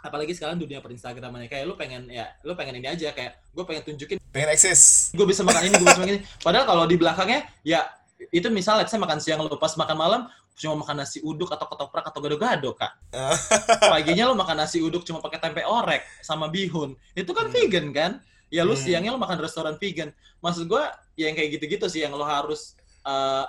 apalagi 0.00 0.32
sekarang 0.32 0.56
dunia 0.56 0.80
per 0.80 0.90
Instagramannya 0.90 1.46
kayak 1.46 1.64
lo 1.64 1.76
pengen 1.76 2.08
ya 2.08 2.28
lo 2.42 2.56
pengen 2.56 2.80
ini 2.80 2.88
aja. 2.88 3.12
Kayak 3.12 3.40
gue 3.52 3.64
pengen 3.64 3.82
tunjukin 3.84 4.16
Pengen 4.30 4.50
eksis. 4.50 5.10
gue 5.12 5.26
bisa 5.26 5.42
makan 5.42 5.62
ini 5.66 5.74
gue 5.76 5.86
bisa 5.86 6.00
makan 6.00 6.12
ini. 6.16 6.22
Padahal 6.40 6.64
kalau 6.64 6.84
di 6.84 6.96
belakangnya 6.96 7.40
ya 7.62 7.86
itu 8.30 8.46
misalnya 8.48 8.84
saya 8.84 9.00
makan 9.00 9.18
siang 9.18 9.40
lo 9.40 9.56
pas 9.56 9.72
makan 9.74 9.96
malam 9.96 10.22
cuma 10.60 10.76
makan 10.76 11.00
nasi 11.00 11.24
uduk 11.24 11.48
atau 11.48 11.64
ketoprak 11.64 12.04
atau 12.04 12.20
gado-gado 12.20 12.76
kak. 12.76 12.92
Paginya 13.92 14.28
lo 14.28 14.36
makan 14.36 14.60
nasi 14.60 14.78
uduk 14.78 15.02
cuma 15.02 15.18
pakai 15.18 15.40
tempe 15.40 15.64
orek 15.64 16.04
sama 16.20 16.52
bihun. 16.52 16.92
Itu 17.16 17.32
kan 17.32 17.48
Hmm. 17.48 17.54
vegan 17.54 17.86
kan? 17.90 18.12
Ya 18.52 18.62
lo 18.62 18.76
Hmm. 18.76 18.82
siangnya 18.82 19.10
lo 19.12 19.18
makan 19.18 19.40
restoran 19.40 19.80
vegan. 19.80 20.12
Maksud 20.40 20.68
gue 20.68 20.82
ya 21.16 21.28
yang 21.28 21.34
kayak 21.34 21.56
gitu-gitu 21.56 21.86
sih 21.88 22.04
yang 22.04 22.12
lo 22.12 22.24
harus 22.24 22.76
eh, 23.00 23.46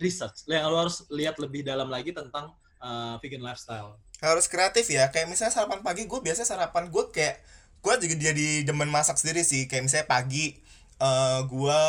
research. 0.00 0.48
Yang 0.48 0.64
lo 0.66 0.76
harus 0.80 0.96
lihat 1.08 1.36
lebih 1.36 1.60
dalam 1.60 1.88
lagi 1.88 2.16
tentang 2.16 2.56
eh, 2.86 3.14
vegan 3.18 3.42
lifestyle. 3.42 3.98
Harus 4.22 4.46
kreatif 4.46 4.86
ya. 4.88 5.10
Kayak 5.10 5.26
misalnya 5.26 5.50
sarapan 5.52 5.82
pagi 5.82 6.06
gue 6.06 6.20
biasanya 6.22 6.46
sarapan 6.46 6.86
gue 6.88 7.04
kayak 7.10 7.42
gue 7.82 7.92
juga 8.06 8.14
jadi 8.30 8.62
demen 8.62 8.86
masak 8.86 9.18
sendiri 9.18 9.42
sih. 9.42 9.66
Kayak 9.66 9.90
misalnya 9.90 10.06
pagi 10.06 10.56
eh 10.96 11.40
gue 11.44 11.80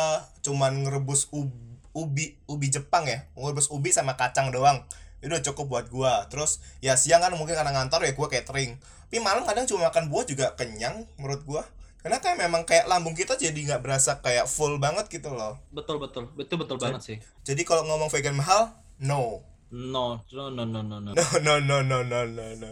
cuman 0.42 0.84
ngerebus 0.84 1.32
ub- 1.32 1.54
ubi 1.94 2.36
ubi 2.44 2.66
Jepang 2.68 3.06
ya. 3.06 3.24
Ngerebus 3.32 3.70
ubi 3.70 3.94
sama 3.94 4.18
kacang 4.18 4.50
doang. 4.50 4.82
Itu 5.18 5.32
udah 5.32 5.42
cukup 5.42 5.66
buat 5.66 5.86
gue 5.88 6.12
terus 6.28 6.60
ya 6.78 6.94
siang 6.94 7.24
kan 7.24 7.32
mungkin 7.34 7.56
karena 7.56 7.72
ngantor 7.72 8.04
ya 8.04 8.12
gue 8.12 8.26
catering. 8.28 8.76
Tapi 9.08 9.24
malam 9.24 9.42
kadang 9.48 9.64
cuma 9.64 9.88
makan 9.88 10.12
buah 10.12 10.28
juga 10.28 10.52
kenyang 10.52 11.08
menurut 11.16 11.42
gue 11.42 11.62
karena 11.98 12.22
kayak 12.22 12.38
memang 12.38 12.62
kayak 12.62 12.86
lambung 12.86 13.16
kita 13.18 13.34
jadi 13.34 13.56
nggak 13.56 13.82
berasa 13.82 14.22
kayak 14.22 14.46
full 14.46 14.78
banget 14.78 15.10
gitu 15.10 15.34
loh. 15.34 15.58
Betul 15.74 15.98
betul. 15.98 16.30
Betul 16.36 16.62
betul 16.62 16.76
banget 16.78 17.02
sih. 17.02 17.16
jadi 17.42 17.64
kalau 17.64 17.88
ngomong 17.88 18.12
vegan 18.12 18.36
mahal 18.36 18.70
no 19.02 19.40
no 19.72 20.24
no 20.32 20.48
no 20.48 20.64
no 20.64 20.80
no 20.80 20.96
no 21.00 21.10
No 21.44 21.60
no 21.60 21.60
no 21.60 21.82
no 21.82 22.00
no 22.04 22.20
no 22.24 22.44
no. 22.56 22.70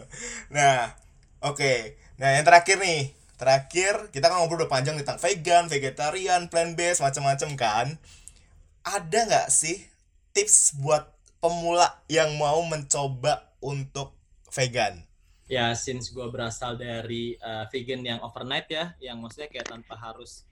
Nah, 0.49 0.93
oke. 1.45 1.97
Nah, 2.17 2.37
yang 2.37 2.45
terakhir 2.45 2.81
nih. 2.81 3.13
Terakhir 3.37 4.09
kita 4.09 4.33
kan 4.33 4.41
ngobrol 4.41 4.65
udah 4.65 4.71
panjang 4.71 4.97
tentang 4.97 5.21
vegan, 5.21 5.69
vegetarian, 5.69 6.49
plant 6.49 6.73
based, 6.73 7.05
macam-macam 7.05 7.49
kan. 7.53 7.87
Ada 8.81 9.19
nggak 9.29 9.47
sih 9.53 9.77
tips 10.33 10.73
buat 10.81 11.05
pemula 11.37 12.01
yang 12.09 12.33
mau 12.41 12.65
mencoba 12.65 13.53
untuk 13.61 14.17
vegan? 14.49 15.07
ya 15.47 15.71
since 15.73 16.11
gue 16.11 16.27
berasal 16.27 16.75
dari 16.75 17.39
uh, 17.39 17.63
vegan 17.71 18.03
yang 18.03 18.19
overnight 18.19 18.67
ya 18.67 18.91
yang 18.99 19.17
maksudnya 19.23 19.47
kayak 19.47 19.71
tanpa 19.71 19.95
harus 19.95 20.43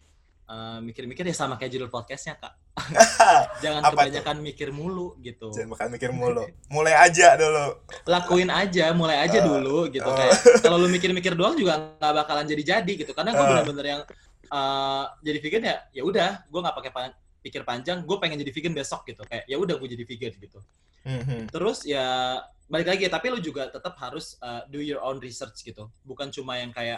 uh, 0.45 0.79
mikir-mikir 0.79 1.23
ya 1.23 1.33
sama 1.33 1.55
kayak 1.55 1.71
judul 1.71 1.87
podcastnya 1.87 2.35
kak 2.35 2.53
jangan 3.63 3.81
Apa 3.81 3.91
kebanyakan 3.95 4.37
mikir 4.39 4.69
mulu 4.69 5.15
gitu 5.19 5.47
Jangan 5.49 5.69
makan 5.71 5.87
mikir 5.91 6.11
mulu. 6.11 6.43
Mulai 6.67 6.91
aja 6.93 7.33
dulu. 7.35 7.65
lakuin 8.03 8.49
aja 8.49 8.91
mulai 8.91 9.17
aja 9.21 9.39
Uh, 9.39 9.45
dulu 9.47 9.77
gitu 9.87 10.03
uh. 10.03 10.11
kayak 10.11 10.35
kalau 10.59 10.77
lu 10.77 10.87
mikir-mikir 10.87 11.33
doang 11.33 11.55
juga 11.55 11.95
nggak 11.95 12.13
bakalan 12.15 12.45
jadi-jadi 12.45 12.93
gitu 12.97 13.11
karena 13.11 13.31
gue 13.31 13.39
Uh. 13.39 13.49
bener-bener 13.49 13.85
yang 13.87 14.01
uh, 14.49 15.07
jadi 15.21 15.37
vegan 15.39 15.63
ya 15.63 15.75
ya 15.91 16.03
udah 16.03 16.43
gue 16.43 16.59
nggak 16.59 16.75
pakai 16.75 16.91
pan- 16.91 17.17
pikir 17.39 17.61
panjang 17.61 18.01
gue 18.01 18.17
pengen 18.17 18.37
jadi 18.37 18.51
vegan 18.51 18.73
besok 18.73 19.05
gitu 19.05 19.21
kayak 19.23 19.45
ya 19.45 19.55
udah 19.55 19.75
gue 19.75 19.87
jadi 19.87 20.03
vegan 20.03 20.33
gitu 20.35 20.59
Mhm. 21.05 21.53
terus 21.53 21.85
ya 21.85 22.41
balik 22.65 22.89
lagi 22.89 23.05
tapi 23.05 23.29
lu 23.29 23.37
juga 23.37 23.69
tetap 23.69 23.93
harus 23.95 24.41
uh, 24.41 24.65
do 24.65 24.81
your 24.81 24.97
own 24.99 25.21
research 25.21 25.61
gitu 25.61 25.85
bukan 26.01 26.27
cuma 26.27 26.57
yang 26.57 26.73
kayak 26.73 26.97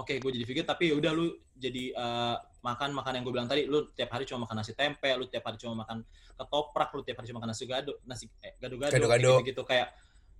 oke 0.00 0.16
gue 0.16 0.30
jadi 0.40 0.44
vegan 0.48 0.66
tapi 0.66 0.90
ya 0.90 0.94
udah 0.96 1.12
lu 1.12 1.36
jadi 1.54 1.92
uh, 1.92 2.36
makan 2.64 2.96
makan 2.96 3.20
yang 3.20 3.24
gue 3.28 3.34
bilang 3.36 3.48
tadi 3.48 3.68
lu 3.68 3.88
tiap 3.92 4.10
hari 4.16 4.24
cuma 4.24 4.48
makan 4.48 4.64
nasi 4.64 4.72
tempe 4.72 5.08
lu 5.16 5.28
tiap 5.28 5.44
hari 5.44 5.60
cuma 5.60 5.84
makan 5.84 6.00
ketoprak 6.36 6.90
lu 6.96 7.00
tiap 7.04 7.20
hari 7.20 7.26
cuma 7.28 7.38
makan 7.44 7.52
nasi 7.52 7.64
gado 7.68 7.92
nasi 8.08 8.24
eh, 8.40 8.56
gado-gado 8.56 8.92
kayak 8.92 9.02
Gado-gado. 9.04 9.30
gitu-gitu 9.40 9.62
kayak 9.68 9.88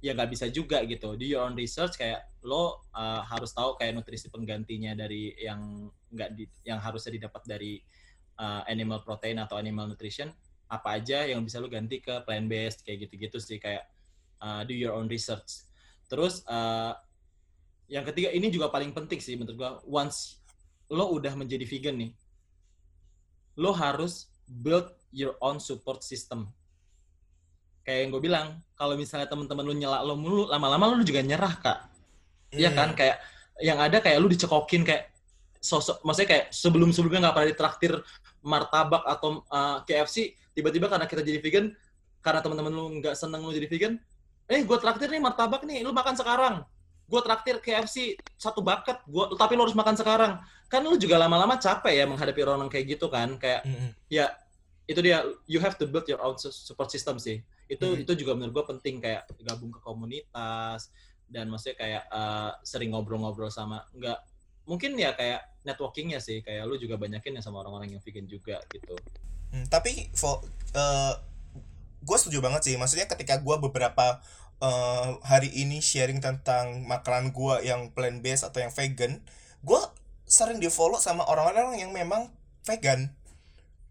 ya 0.01 0.17
nggak 0.17 0.31
bisa 0.33 0.49
juga 0.49 0.81
gitu 0.89 1.13
do 1.13 1.25
your 1.29 1.45
own 1.45 1.53
research 1.53 2.01
kayak 2.01 2.25
lo 2.41 2.81
uh, 2.97 3.21
harus 3.29 3.53
tahu 3.53 3.77
kayak 3.77 3.93
nutrisi 3.93 4.33
penggantinya 4.33 4.97
dari 4.97 5.37
yang 5.37 5.93
nggak 6.09 6.31
di 6.33 6.49
yang 6.65 6.81
harusnya 6.81 7.21
didapat 7.21 7.45
dari 7.45 7.77
uh, 8.41 8.65
animal 8.65 9.05
protein 9.05 9.37
atau 9.37 9.61
animal 9.61 9.93
nutrition 9.93 10.33
apa 10.71 10.97
aja 10.97 11.29
yang 11.29 11.45
bisa 11.45 11.61
lu 11.61 11.69
ganti 11.69 12.01
ke 12.01 12.25
plant 12.25 12.49
based 12.49 12.81
kayak 12.87 13.05
gitu-gitu 13.05 13.37
sih 13.37 13.61
kayak 13.61 13.91
uh, 14.41 14.63
do 14.65 14.73
your 14.73 14.97
own 14.97 15.11
research. 15.11 15.67
Terus 16.07 16.47
uh, 16.47 16.95
yang 17.91 18.07
ketiga 18.07 18.31
ini 18.31 18.49
juga 18.55 18.71
paling 18.71 18.95
penting 18.95 19.19
sih 19.19 19.35
menurut 19.35 19.59
gua 19.59 19.71
once 19.85 20.39
lo 20.91 21.11
udah 21.11 21.35
menjadi 21.35 21.67
vegan 21.67 21.99
nih 21.99 22.11
lo 23.59 23.75
harus 23.75 24.31
build 24.47 24.91
your 25.11 25.35
own 25.43 25.59
support 25.59 26.01
system. 26.07 26.47
Kayak 27.83 27.99
yang 28.07 28.11
gue 28.15 28.23
bilang, 28.23 28.47
kalau 28.79 28.95
misalnya 28.95 29.27
teman-teman 29.27 29.67
lu 29.67 29.75
nyela 29.75 30.07
lo 30.07 30.15
mulu, 30.15 30.47
lama-lama 30.47 30.95
lu 30.95 31.03
juga 31.03 31.19
nyerah, 31.21 31.55
Kak. 31.59 31.79
Iya 32.55 32.71
Hmm. 32.71 32.79
kan 32.79 32.91
kayak 32.95 33.17
yang 33.63 33.79
ada 33.79 34.03
kayak 34.03 34.19
lu 34.19 34.27
dicekokin 34.27 34.83
kayak 34.83 35.11
sosok 35.61 36.01
maksudnya 36.03 36.29
kayak 36.33 36.47
sebelum-sebelumnya 36.51 37.21
nggak 37.29 37.35
pernah 37.37 37.51
ditraktir 37.53 37.93
martabak 38.41 39.05
atau 39.05 39.45
uh, 39.53 39.85
KFC 39.85 40.33
tiba-tiba 40.57 40.89
karena 40.89 41.05
kita 41.05 41.21
jadi 41.21 41.39
vegan 41.39 41.77
karena 42.25 42.41
teman-teman 42.41 42.73
lu 42.73 42.85
nggak 42.99 43.13
seneng 43.13 43.45
lu 43.45 43.53
jadi 43.53 43.69
vegan 43.69 44.01
eh 44.49 44.65
gue 44.65 44.79
traktir 44.81 45.13
nih 45.13 45.21
martabak 45.21 45.63
nih 45.69 45.85
lu 45.85 45.93
makan 45.93 46.17
sekarang 46.17 46.65
gue 47.11 47.21
traktir 47.21 47.59
KFC 47.59 48.15
satu 48.39 48.63
bucket 48.63 49.03
gua 49.05 49.35
tapi 49.35 49.59
lu 49.59 49.67
harus 49.67 49.75
makan 49.75 49.99
sekarang 49.99 50.39
kan 50.71 50.81
lu 50.81 50.95
juga 50.95 51.19
lama-lama 51.19 51.59
capek 51.59 51.91
ya 51.93 52.05
menghadapi 52.07 52.41
orang 52.41 52.71
kayak 52.71 52.95
gitu 52.95 53.11
kan 53.11 53.35
kayak 53.35 53.67
Mhm. 53.67 53.91
ya 54.07 54.31
itu 54.87 55.03
dia 55.03 55.27
you 55.45 55.59
have 55.59 55.75
to 55.75 55.85
build 55.85 56.07
your 56.07 56.23
own 56.23 56.39
su- 56.39 56.55
support 56.55 56.87
system 56.87 57.19
sih 57.19 57.43
itu 57.67 57.83
Hmm. 57.83 58.03
itu 58.03 58.15
juga 58.15 58.35
menurut 58.35 58.55
gue 58.55 58.65
penting 58.75 59.03
kayak 59.03 59.27
gabung 59.43 59.71
ke 59.71 59.83
komunitas 59.83 60.91
dan 61.27 61.47
maksudnya 61.47 61.79
kayak 61.79 62.03
uh, 62.11 62.55
sering 62.63 62.91
ngobrol-ngobrol 62.91 63.51
sama 63.51 63.83
nggak 63.91 64.19
mungkin 64.67 64.95
ya 64.95 65.15
kayak 65.15 65.47
networkingnya 65.63 66.19
sih 66.19 66.43
kayak 66.43 66.63
lu 66.67 66.75
juga 66.75 66.95
banyakin 66.95 67.39
ya 67.39 67.43
sama 67.43 67.63
orang-orang 67.63 67.91
yang 67.91 68.03
vegan 68.03 68.27
juga 68.27 68.63
gitu 68.71 68.95
Hmm, 69.51 69.67
tapi 69.67 70.07
for 70.15 70.39
gue 72.01 72.17
setuju 72.17 72.41
banget 72.41 72.65
sih 72.65 72.75
maksudnya 72.75 73.05
ketika 73.05 73.37
gue 73.37 73.57
beberapa 73.61 74.23
eh, 74.61 75.09
hari 75.25 75.49
ini 75.53 75.81
sharing 75.81 76.21
tentang 76.21 76.85
makanan 76.85 77.33
gue 77.33 77.67
yang 77.67 77.91
plant 77.97 78.21
based 78.21 78.45
atau 78.45 78.61
yang 78.61 78.73
vegan 78.73 79.25
gue 79.61 79.81
sering 80.31 80.63
di 80.63 80.71
follow 80.71 80.97
sama 81.03 81.27
orang-orang 81.27 81.83
yang 81.83 81.91
memang 81.91 82.31
vegan. 82.65 83.13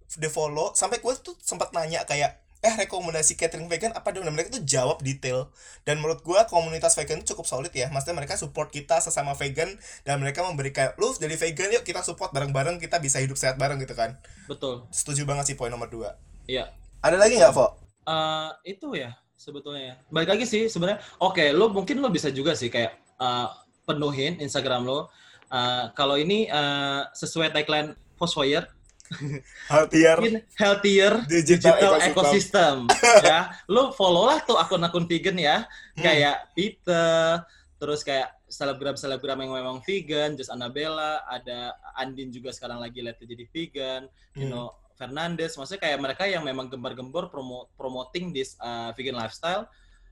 Di 0.10 0.30
follow 0.32 0.74
sampai 0.74 1.04
gue 1.04 1.14
tuh 1.22 1.36
sempat 1.44 1.76
nanya 1.76 2.08
kayak 2.08 2.42
eh 2.60 2.76
rekomendasi 2.76 3.40
catering 3.40 3.72
vegan 3.72 3.96
apa? 3.96 4.12
Dong 4.12 4.28
dan 4.28 4.36
mereka 4.36 4.56
tuh 4.56 4.64
jawab 4.64 5.04
detail. 5.04 5.52
Dan 5.84 6.00
menurut 6.00 6.24
gue 6.24 6.40
komunitas 6.50 6.96
vegan 6.96 7.22
itu 7.22 7.36
cukup 7.36 7.46
solid 7.46 7.72
ya. 7.76 7.92
Maksudnya 7.92 8.18
mereka 8.18 8.40
support 8.40 8.72
kita 8.72 9.04
sesama 9.04 9.36
vegan 9.36 9.78
dan 10.08 10.20
mereka 10.20 10.44
memberikan 10.48 10.96
lu 10.98 11.12
jadi 11.16 11.36
vegan 11.36 11.76
yuk 11.76 11.84
kita 11.84 12.02
support 12.02 12.32
bareng-bareng 12.32 12.82
kita 12.82 12.98
bisa 13.04 13.20
hidup 13.20 13.36
sehat 13.36 13.60
bareng 13.60 13.78
gitu 13.84 13.94
kan. 13.94 14.18
Betul. 14.50 14.88
Setuju 14.90 15.28
banget 15.28 15.54
sih 15.54 15.56
poin 15.60 15.70
nomor 15.70 15.92
dua. 15.92 16.18
Iya. 16.50 16.72
Ada 17.00 17.16
lagi 17.16 17.40
nggak 17.40 17.54
Fo? 17.56 17.80
Eh, 18.10 18.76
itu 18.76 18.96
ya 18.98 19.14
sebetulnya 19.40 19.82
ya. 19.82 19.96
Balik 20.12 20.36
lagi 20.36 20.46
sih 20.46 20.68
sebenarnya. 20.68 21.00
Oke, 21.18 21.56
lo 21.56 21.72
mungkin 21.72 22.04
lo 22.04 22.12
bisa 22.12 22.28
juga 22.30 22.52
sih 22.54 22.68
kayak 22.68 22.92
eh, 23.16 23.48
penuhin 23.88 24.36
Instagram 24.38 24.84
lo. 24.84 25.08
Eh, 25.48 25.86
kalau 25.96 26.20
ini 26.20 26.46
eh, 26.46 27.02
sesuai 27.16 27.56
tagline 27.56 27.96
Fosfoyer, 28.20 28.68
Healthier 29.74 30.44
healthier 30.54 31.14
digital, 31.26 31.74
digital 31.74 31.94
ecosystem. 32.04 32.76
ecosystem 32.86 33.24
ya. 33.32 33.40
Lo 33.66 33.96
follow 33.96 34.28
lah 34.28 34.44
tuh 34.44 34.60
akun-akun 34.60 35.08
vegan 35.08 35.40
ya. 35.40 35.66
Kayak 35.96 36.52
Peter, 36.54 37.42
terus 37.80 38.04
kayak 38.04 38.36
selebgram-selebgram 38.50 39.40
yang 39.40 39.54
memang 39.56 39.78
vegan, 39.82 40.34
Just 40.36 40.50
Annabella, 40.50 41.22
ada 41.26 41.74
Andin 41.96 42.30
juga 42.30 42.50
sekarang 42.50 42.82
lagi 42.82 43.00
lihat 43.00 43.18
jadi 43.18 43.46
vegan, 43.50 44.02
you 44.36 44.46
Hmm. 44.46 44.52
know, 44.52 44.68
Fernandez, 45.00 45.56
maksudnya 45.56 45.80
kayak 45.80 46.00
mereka 46.04 46.28
yang 46.28 46.44
memang 46.44 46.68
gembar-gembor 46.68 47.32
promo 47.32 47.72
promoting 47.80 48.36
this 48.36 48.60
uh, 48.60 48.92
vegan 49.00 49.16
lifestyle 49.16 49.64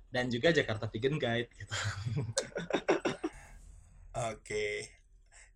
dan 0.07 0.31
juga 0.31 0.55
Jakarta 0.55 0.87
Vegan 0.87 1.19
Guide 1.19 1.51
gitu. 1.51 1.73
Oke. 4.31 4.87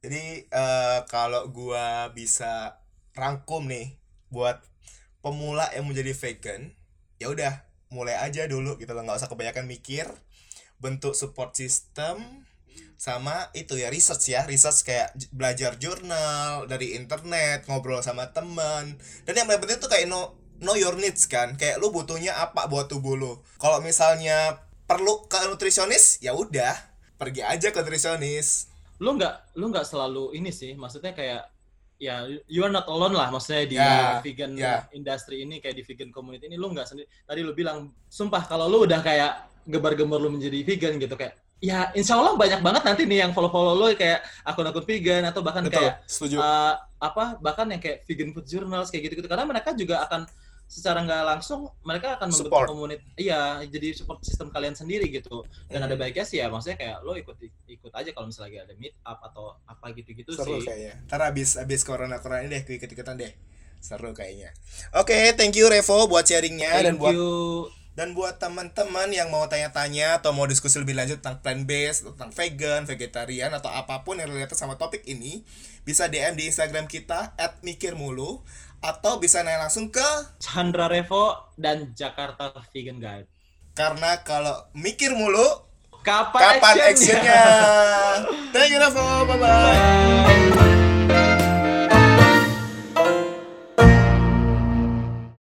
Jadi 0.03 0.51
uh, 0.51 1.07
kalau 1.07 1.47
gua 1.47 2.11
bisa 2.11 2.75
rangkum 3.15 3.71
nih 3.71 3.95
buat 4.27 4.59
pemula 5.23 5.71
yang 5.71 5.87
mau 5.87 5.95
jadi 5.95 6.11
vegan, 6.11 6.75
ya 7.15 7.31
udah 7.31 7.63
mulai 7.87 8.19
aja 8.19 8.43
dulu 8.51 8.75
gitu 8.83 8.91
loh, 8.91 9.07
nggak 9.07 9.23
usah 9.23 9.31
kebanyakan 9.31 9.63
mikir. 9.63 10.11
Bentuk 10.83 11.15
support 11.15 11.55
system 11.55 12.43
sama 13.01 13.49
itu 13.57 13.73
ya 13.81 13.89
research 13.89 14.29
ya 14.29 14.45
research 14.45 14.85
kayak 14.85 15.09
belajar 15.33 15.73
jurnal 15.81 16.69
dari 16.69 16.93
internet 16.93 17.65
ngobrol 17.65 18.05
sama 18.05 18.29
teman. 18.29 18.93
Dan 19.25 19.33
yang 19.41 19.49
paling 19.49 19.57
penting 19.65 19.81
tuh 19.81 19.89
kayak 19.89 20.05
know 20.05 20.37
know 20.61 20.77
your 20.77 20.93
needs 20.93 21.25
kan 21.25 21.57
kayak 21.57 21.81
lu 21.81 21.89
butuhnya 21.89 22.37
apa 22.37 22.69
buat 22.69 22.85
tubuh 22.93 23.17
lu. 23.17 23.41
Kalau 23.57 23.81
misalnya 23.81 24.61
perlu 24.85 25.25
ke 25.25 25.49
nutrisionis 25.49 26.21
ya 26.21 26.37
udah 26.37 26.77
pergi 27.17 27.41
aja 27.41 27.73
ke 27.73 27.81
nutrisionis. 27.81 28.69
Lu 29.01 29.17
nggak 29.17 29.57
lu 29.57 29.73
nggak 29.73 29.81
selalu 29.89 30.37
ini 30.37 30.53
sih 30.53 30.77
maksudnya 30.77 31.17
kayak 31.17 31.49
ya 31.97 32.29
you 32.45 32.61
are 32.61 32.69
not 32.69 32.85
alone 32.85 33.17
lah 33.17 33.33
maksudnya 33.33 33.65
di 33.65 33.77
Ya, 33.81 34.21
vegan 34.21 34.53
ya. 34.53 34.85
industry 34.93 35.41
ini 35.41 35.57
kayak 35.57 35.73
di 35.73 35.81
vegan 35.81 36.13
community 36.13 36.45
ini 36.45 36.53
lu 36.53 36.69
nggak 36.69 36.85
sendiri. 36.85 37.09
Tadi 37.25 37.41
lu 37.41 37.57
bilang 37.57 37.89
sumpah 38.13 38.45
kalau 38.45 38.69
lu 38.69 38.85
udah 38.85 39.01
kayak 39.01 39.49
gebar-gembar 39.65 40.21
lu 40.21 40.29
menjadi 40.37 40.61
vegan 40.61 41.01
gitu 41.01 41.17
kayak 41.17 41.40
ya 41.61 41.93
insya 41.93 42.17
Allah 42.17 42.33
banyak 42.33 42.59
banget 42.65 42.81
nanti 42.81 43.05
nih 43.05 43.21
yang 43.21 43.31
follow-follow 43.37 43.77
lu 43.77 43.93
kayak 43.93 44.25
akun-akun 44.41 44.81
vegan 44.81 45.23
atau 45.29 45.45
bahkan 45.45 45.61
betul 45.61 45.77
kayak 45.77 46.01
setuju. 46.09 46.41
uh, 46.41 46.73
apa 46.97 47.37
bahkan 47.37 47.69
yang 47.69 47.77
kayak 47.77 48.01
vegan 48.09 48.33
food 48.33 48.49
journals 48.49 48.89
kayak 48.89 49.07
gitu-gitu. 49.07 49.29
Karena 49.29 49.45
mereka 49.45 49.71
juga 49.77 50.01
akan 50.09 50.25
secara 50.65 51.03
nggak 51.03 51.23
langsung 51.27 51.67
mereka 51.83 52.15
akan 52.15 52.31
membentuk 52.31 52.47
Support. 52.47 52.67
komunitas 52.71 53.03
iya 53.19 53.59
jadi 53.67 53.91
support 53.91 54.23
sistem 54.23 54.47
kalian 54.49 54.71
sendiri 54.71 55.05
gitu. 55.11 55.43
Dan 55.67 55.83
Hmm. 55.83 55.87
ada 55.91 55.95
baiknya 55.99 56.23
sih 56.23 56.39
ya 56.39 56.47
maksudnya 56.47 56.79
kayak 56.79 56.97
lo 57.03 57.13
ikut 57.13 57.35
ikut 57.67 57.91
aja 57.91 58.09
kalau 58.09 58.31
misalnya 58.31 58.47
lagi 58.47 58.57
ada 58.65 58.73
meet 58.79 58.95
up 59.03 59.19
atau 59.21 59.59
apa 59.67 59.85
gitu-gitu 59.93 60.31
seru 60.31 60.57
sih. 60.57 60.65
kayaknya. 60.65 60.95
Ntar 61.05 61.21
abis 61.27 61.59
abis 61.59 61.83
corona 61.83 62.17
corona 62.17 62.41
ini 62.41 62.57
deh 62.57 62.63
ikut 62.73 62.87
ikutan 62.87 63.19
deh. 63.19 63.35
Seru 63.77 64.15
kayaknya. 64.15 64.49
Oke 64.95 65.35
thank 65.35 65.53
you 65.53 65.67
Revo 65.67 66.07
buat 66.07 66.23
sharingnya 66.23 66.71
dan 66.81 66.95
buat 66.97 67.13
you 67.13 67.67
Dan 67.91 68.15
buat 68.15 68.39
teman-teman 68.39 69.11
yang 69.11 69.27
mau 69.27 69.43
tanya-tanya 69.51 70.23
atau 70.23 70.31
mau 70.31 70.47
diskusi 70.47 70.79
lebih 70.79 70.95
lanjut 70.95 71.19
tentang 71.19 71.43
plant 71.43 71.63
based, 71.67 72.07
tentang 72.07 72.31
vegan, 72.31 72.87
vegetarian 72.87 73.51
atau 73.51 73.67
apa 73.67 74.07
pun 74.07 74.15
yang 74.15 74.31
related 74.31 74.55
sama 74.55 74.79
topik 74.79 75.03
ini, 75.11 75.43
bisa 75.83 76.07
DM 76.07 76.39
di 76.39 76.47
Instagram 76.47 76.87
kita 76.87 77.35
@mikirmulu 77.67 78.39
atau 78.79 79.19
bisa 79.19 79.43
nanya 79.43 79.67
langsung 79.67 79.91
ke 79.91 80.07
Chandra 80.39 80.87
Revo 80.89 81.35
dan 81.59 81.93
Jakarta 81.93 82.49
Vegan 82.73 82.97
Guide 82.97 83.29
karena 83.71 84.19
kalau 84.23 84.67
mikir 84.75 85.15
mulu 85.15 85.47
kapan, 86.03 86.59
kapan 86.59 86.75
actionnya? 86.91 86.91
actionnya? 86.91 87.43
Thank 88.51 88.71
you 88.75 88.79
Revo, 88.79 89.05
bye 89.27 89.37
bye. 89.39 90.90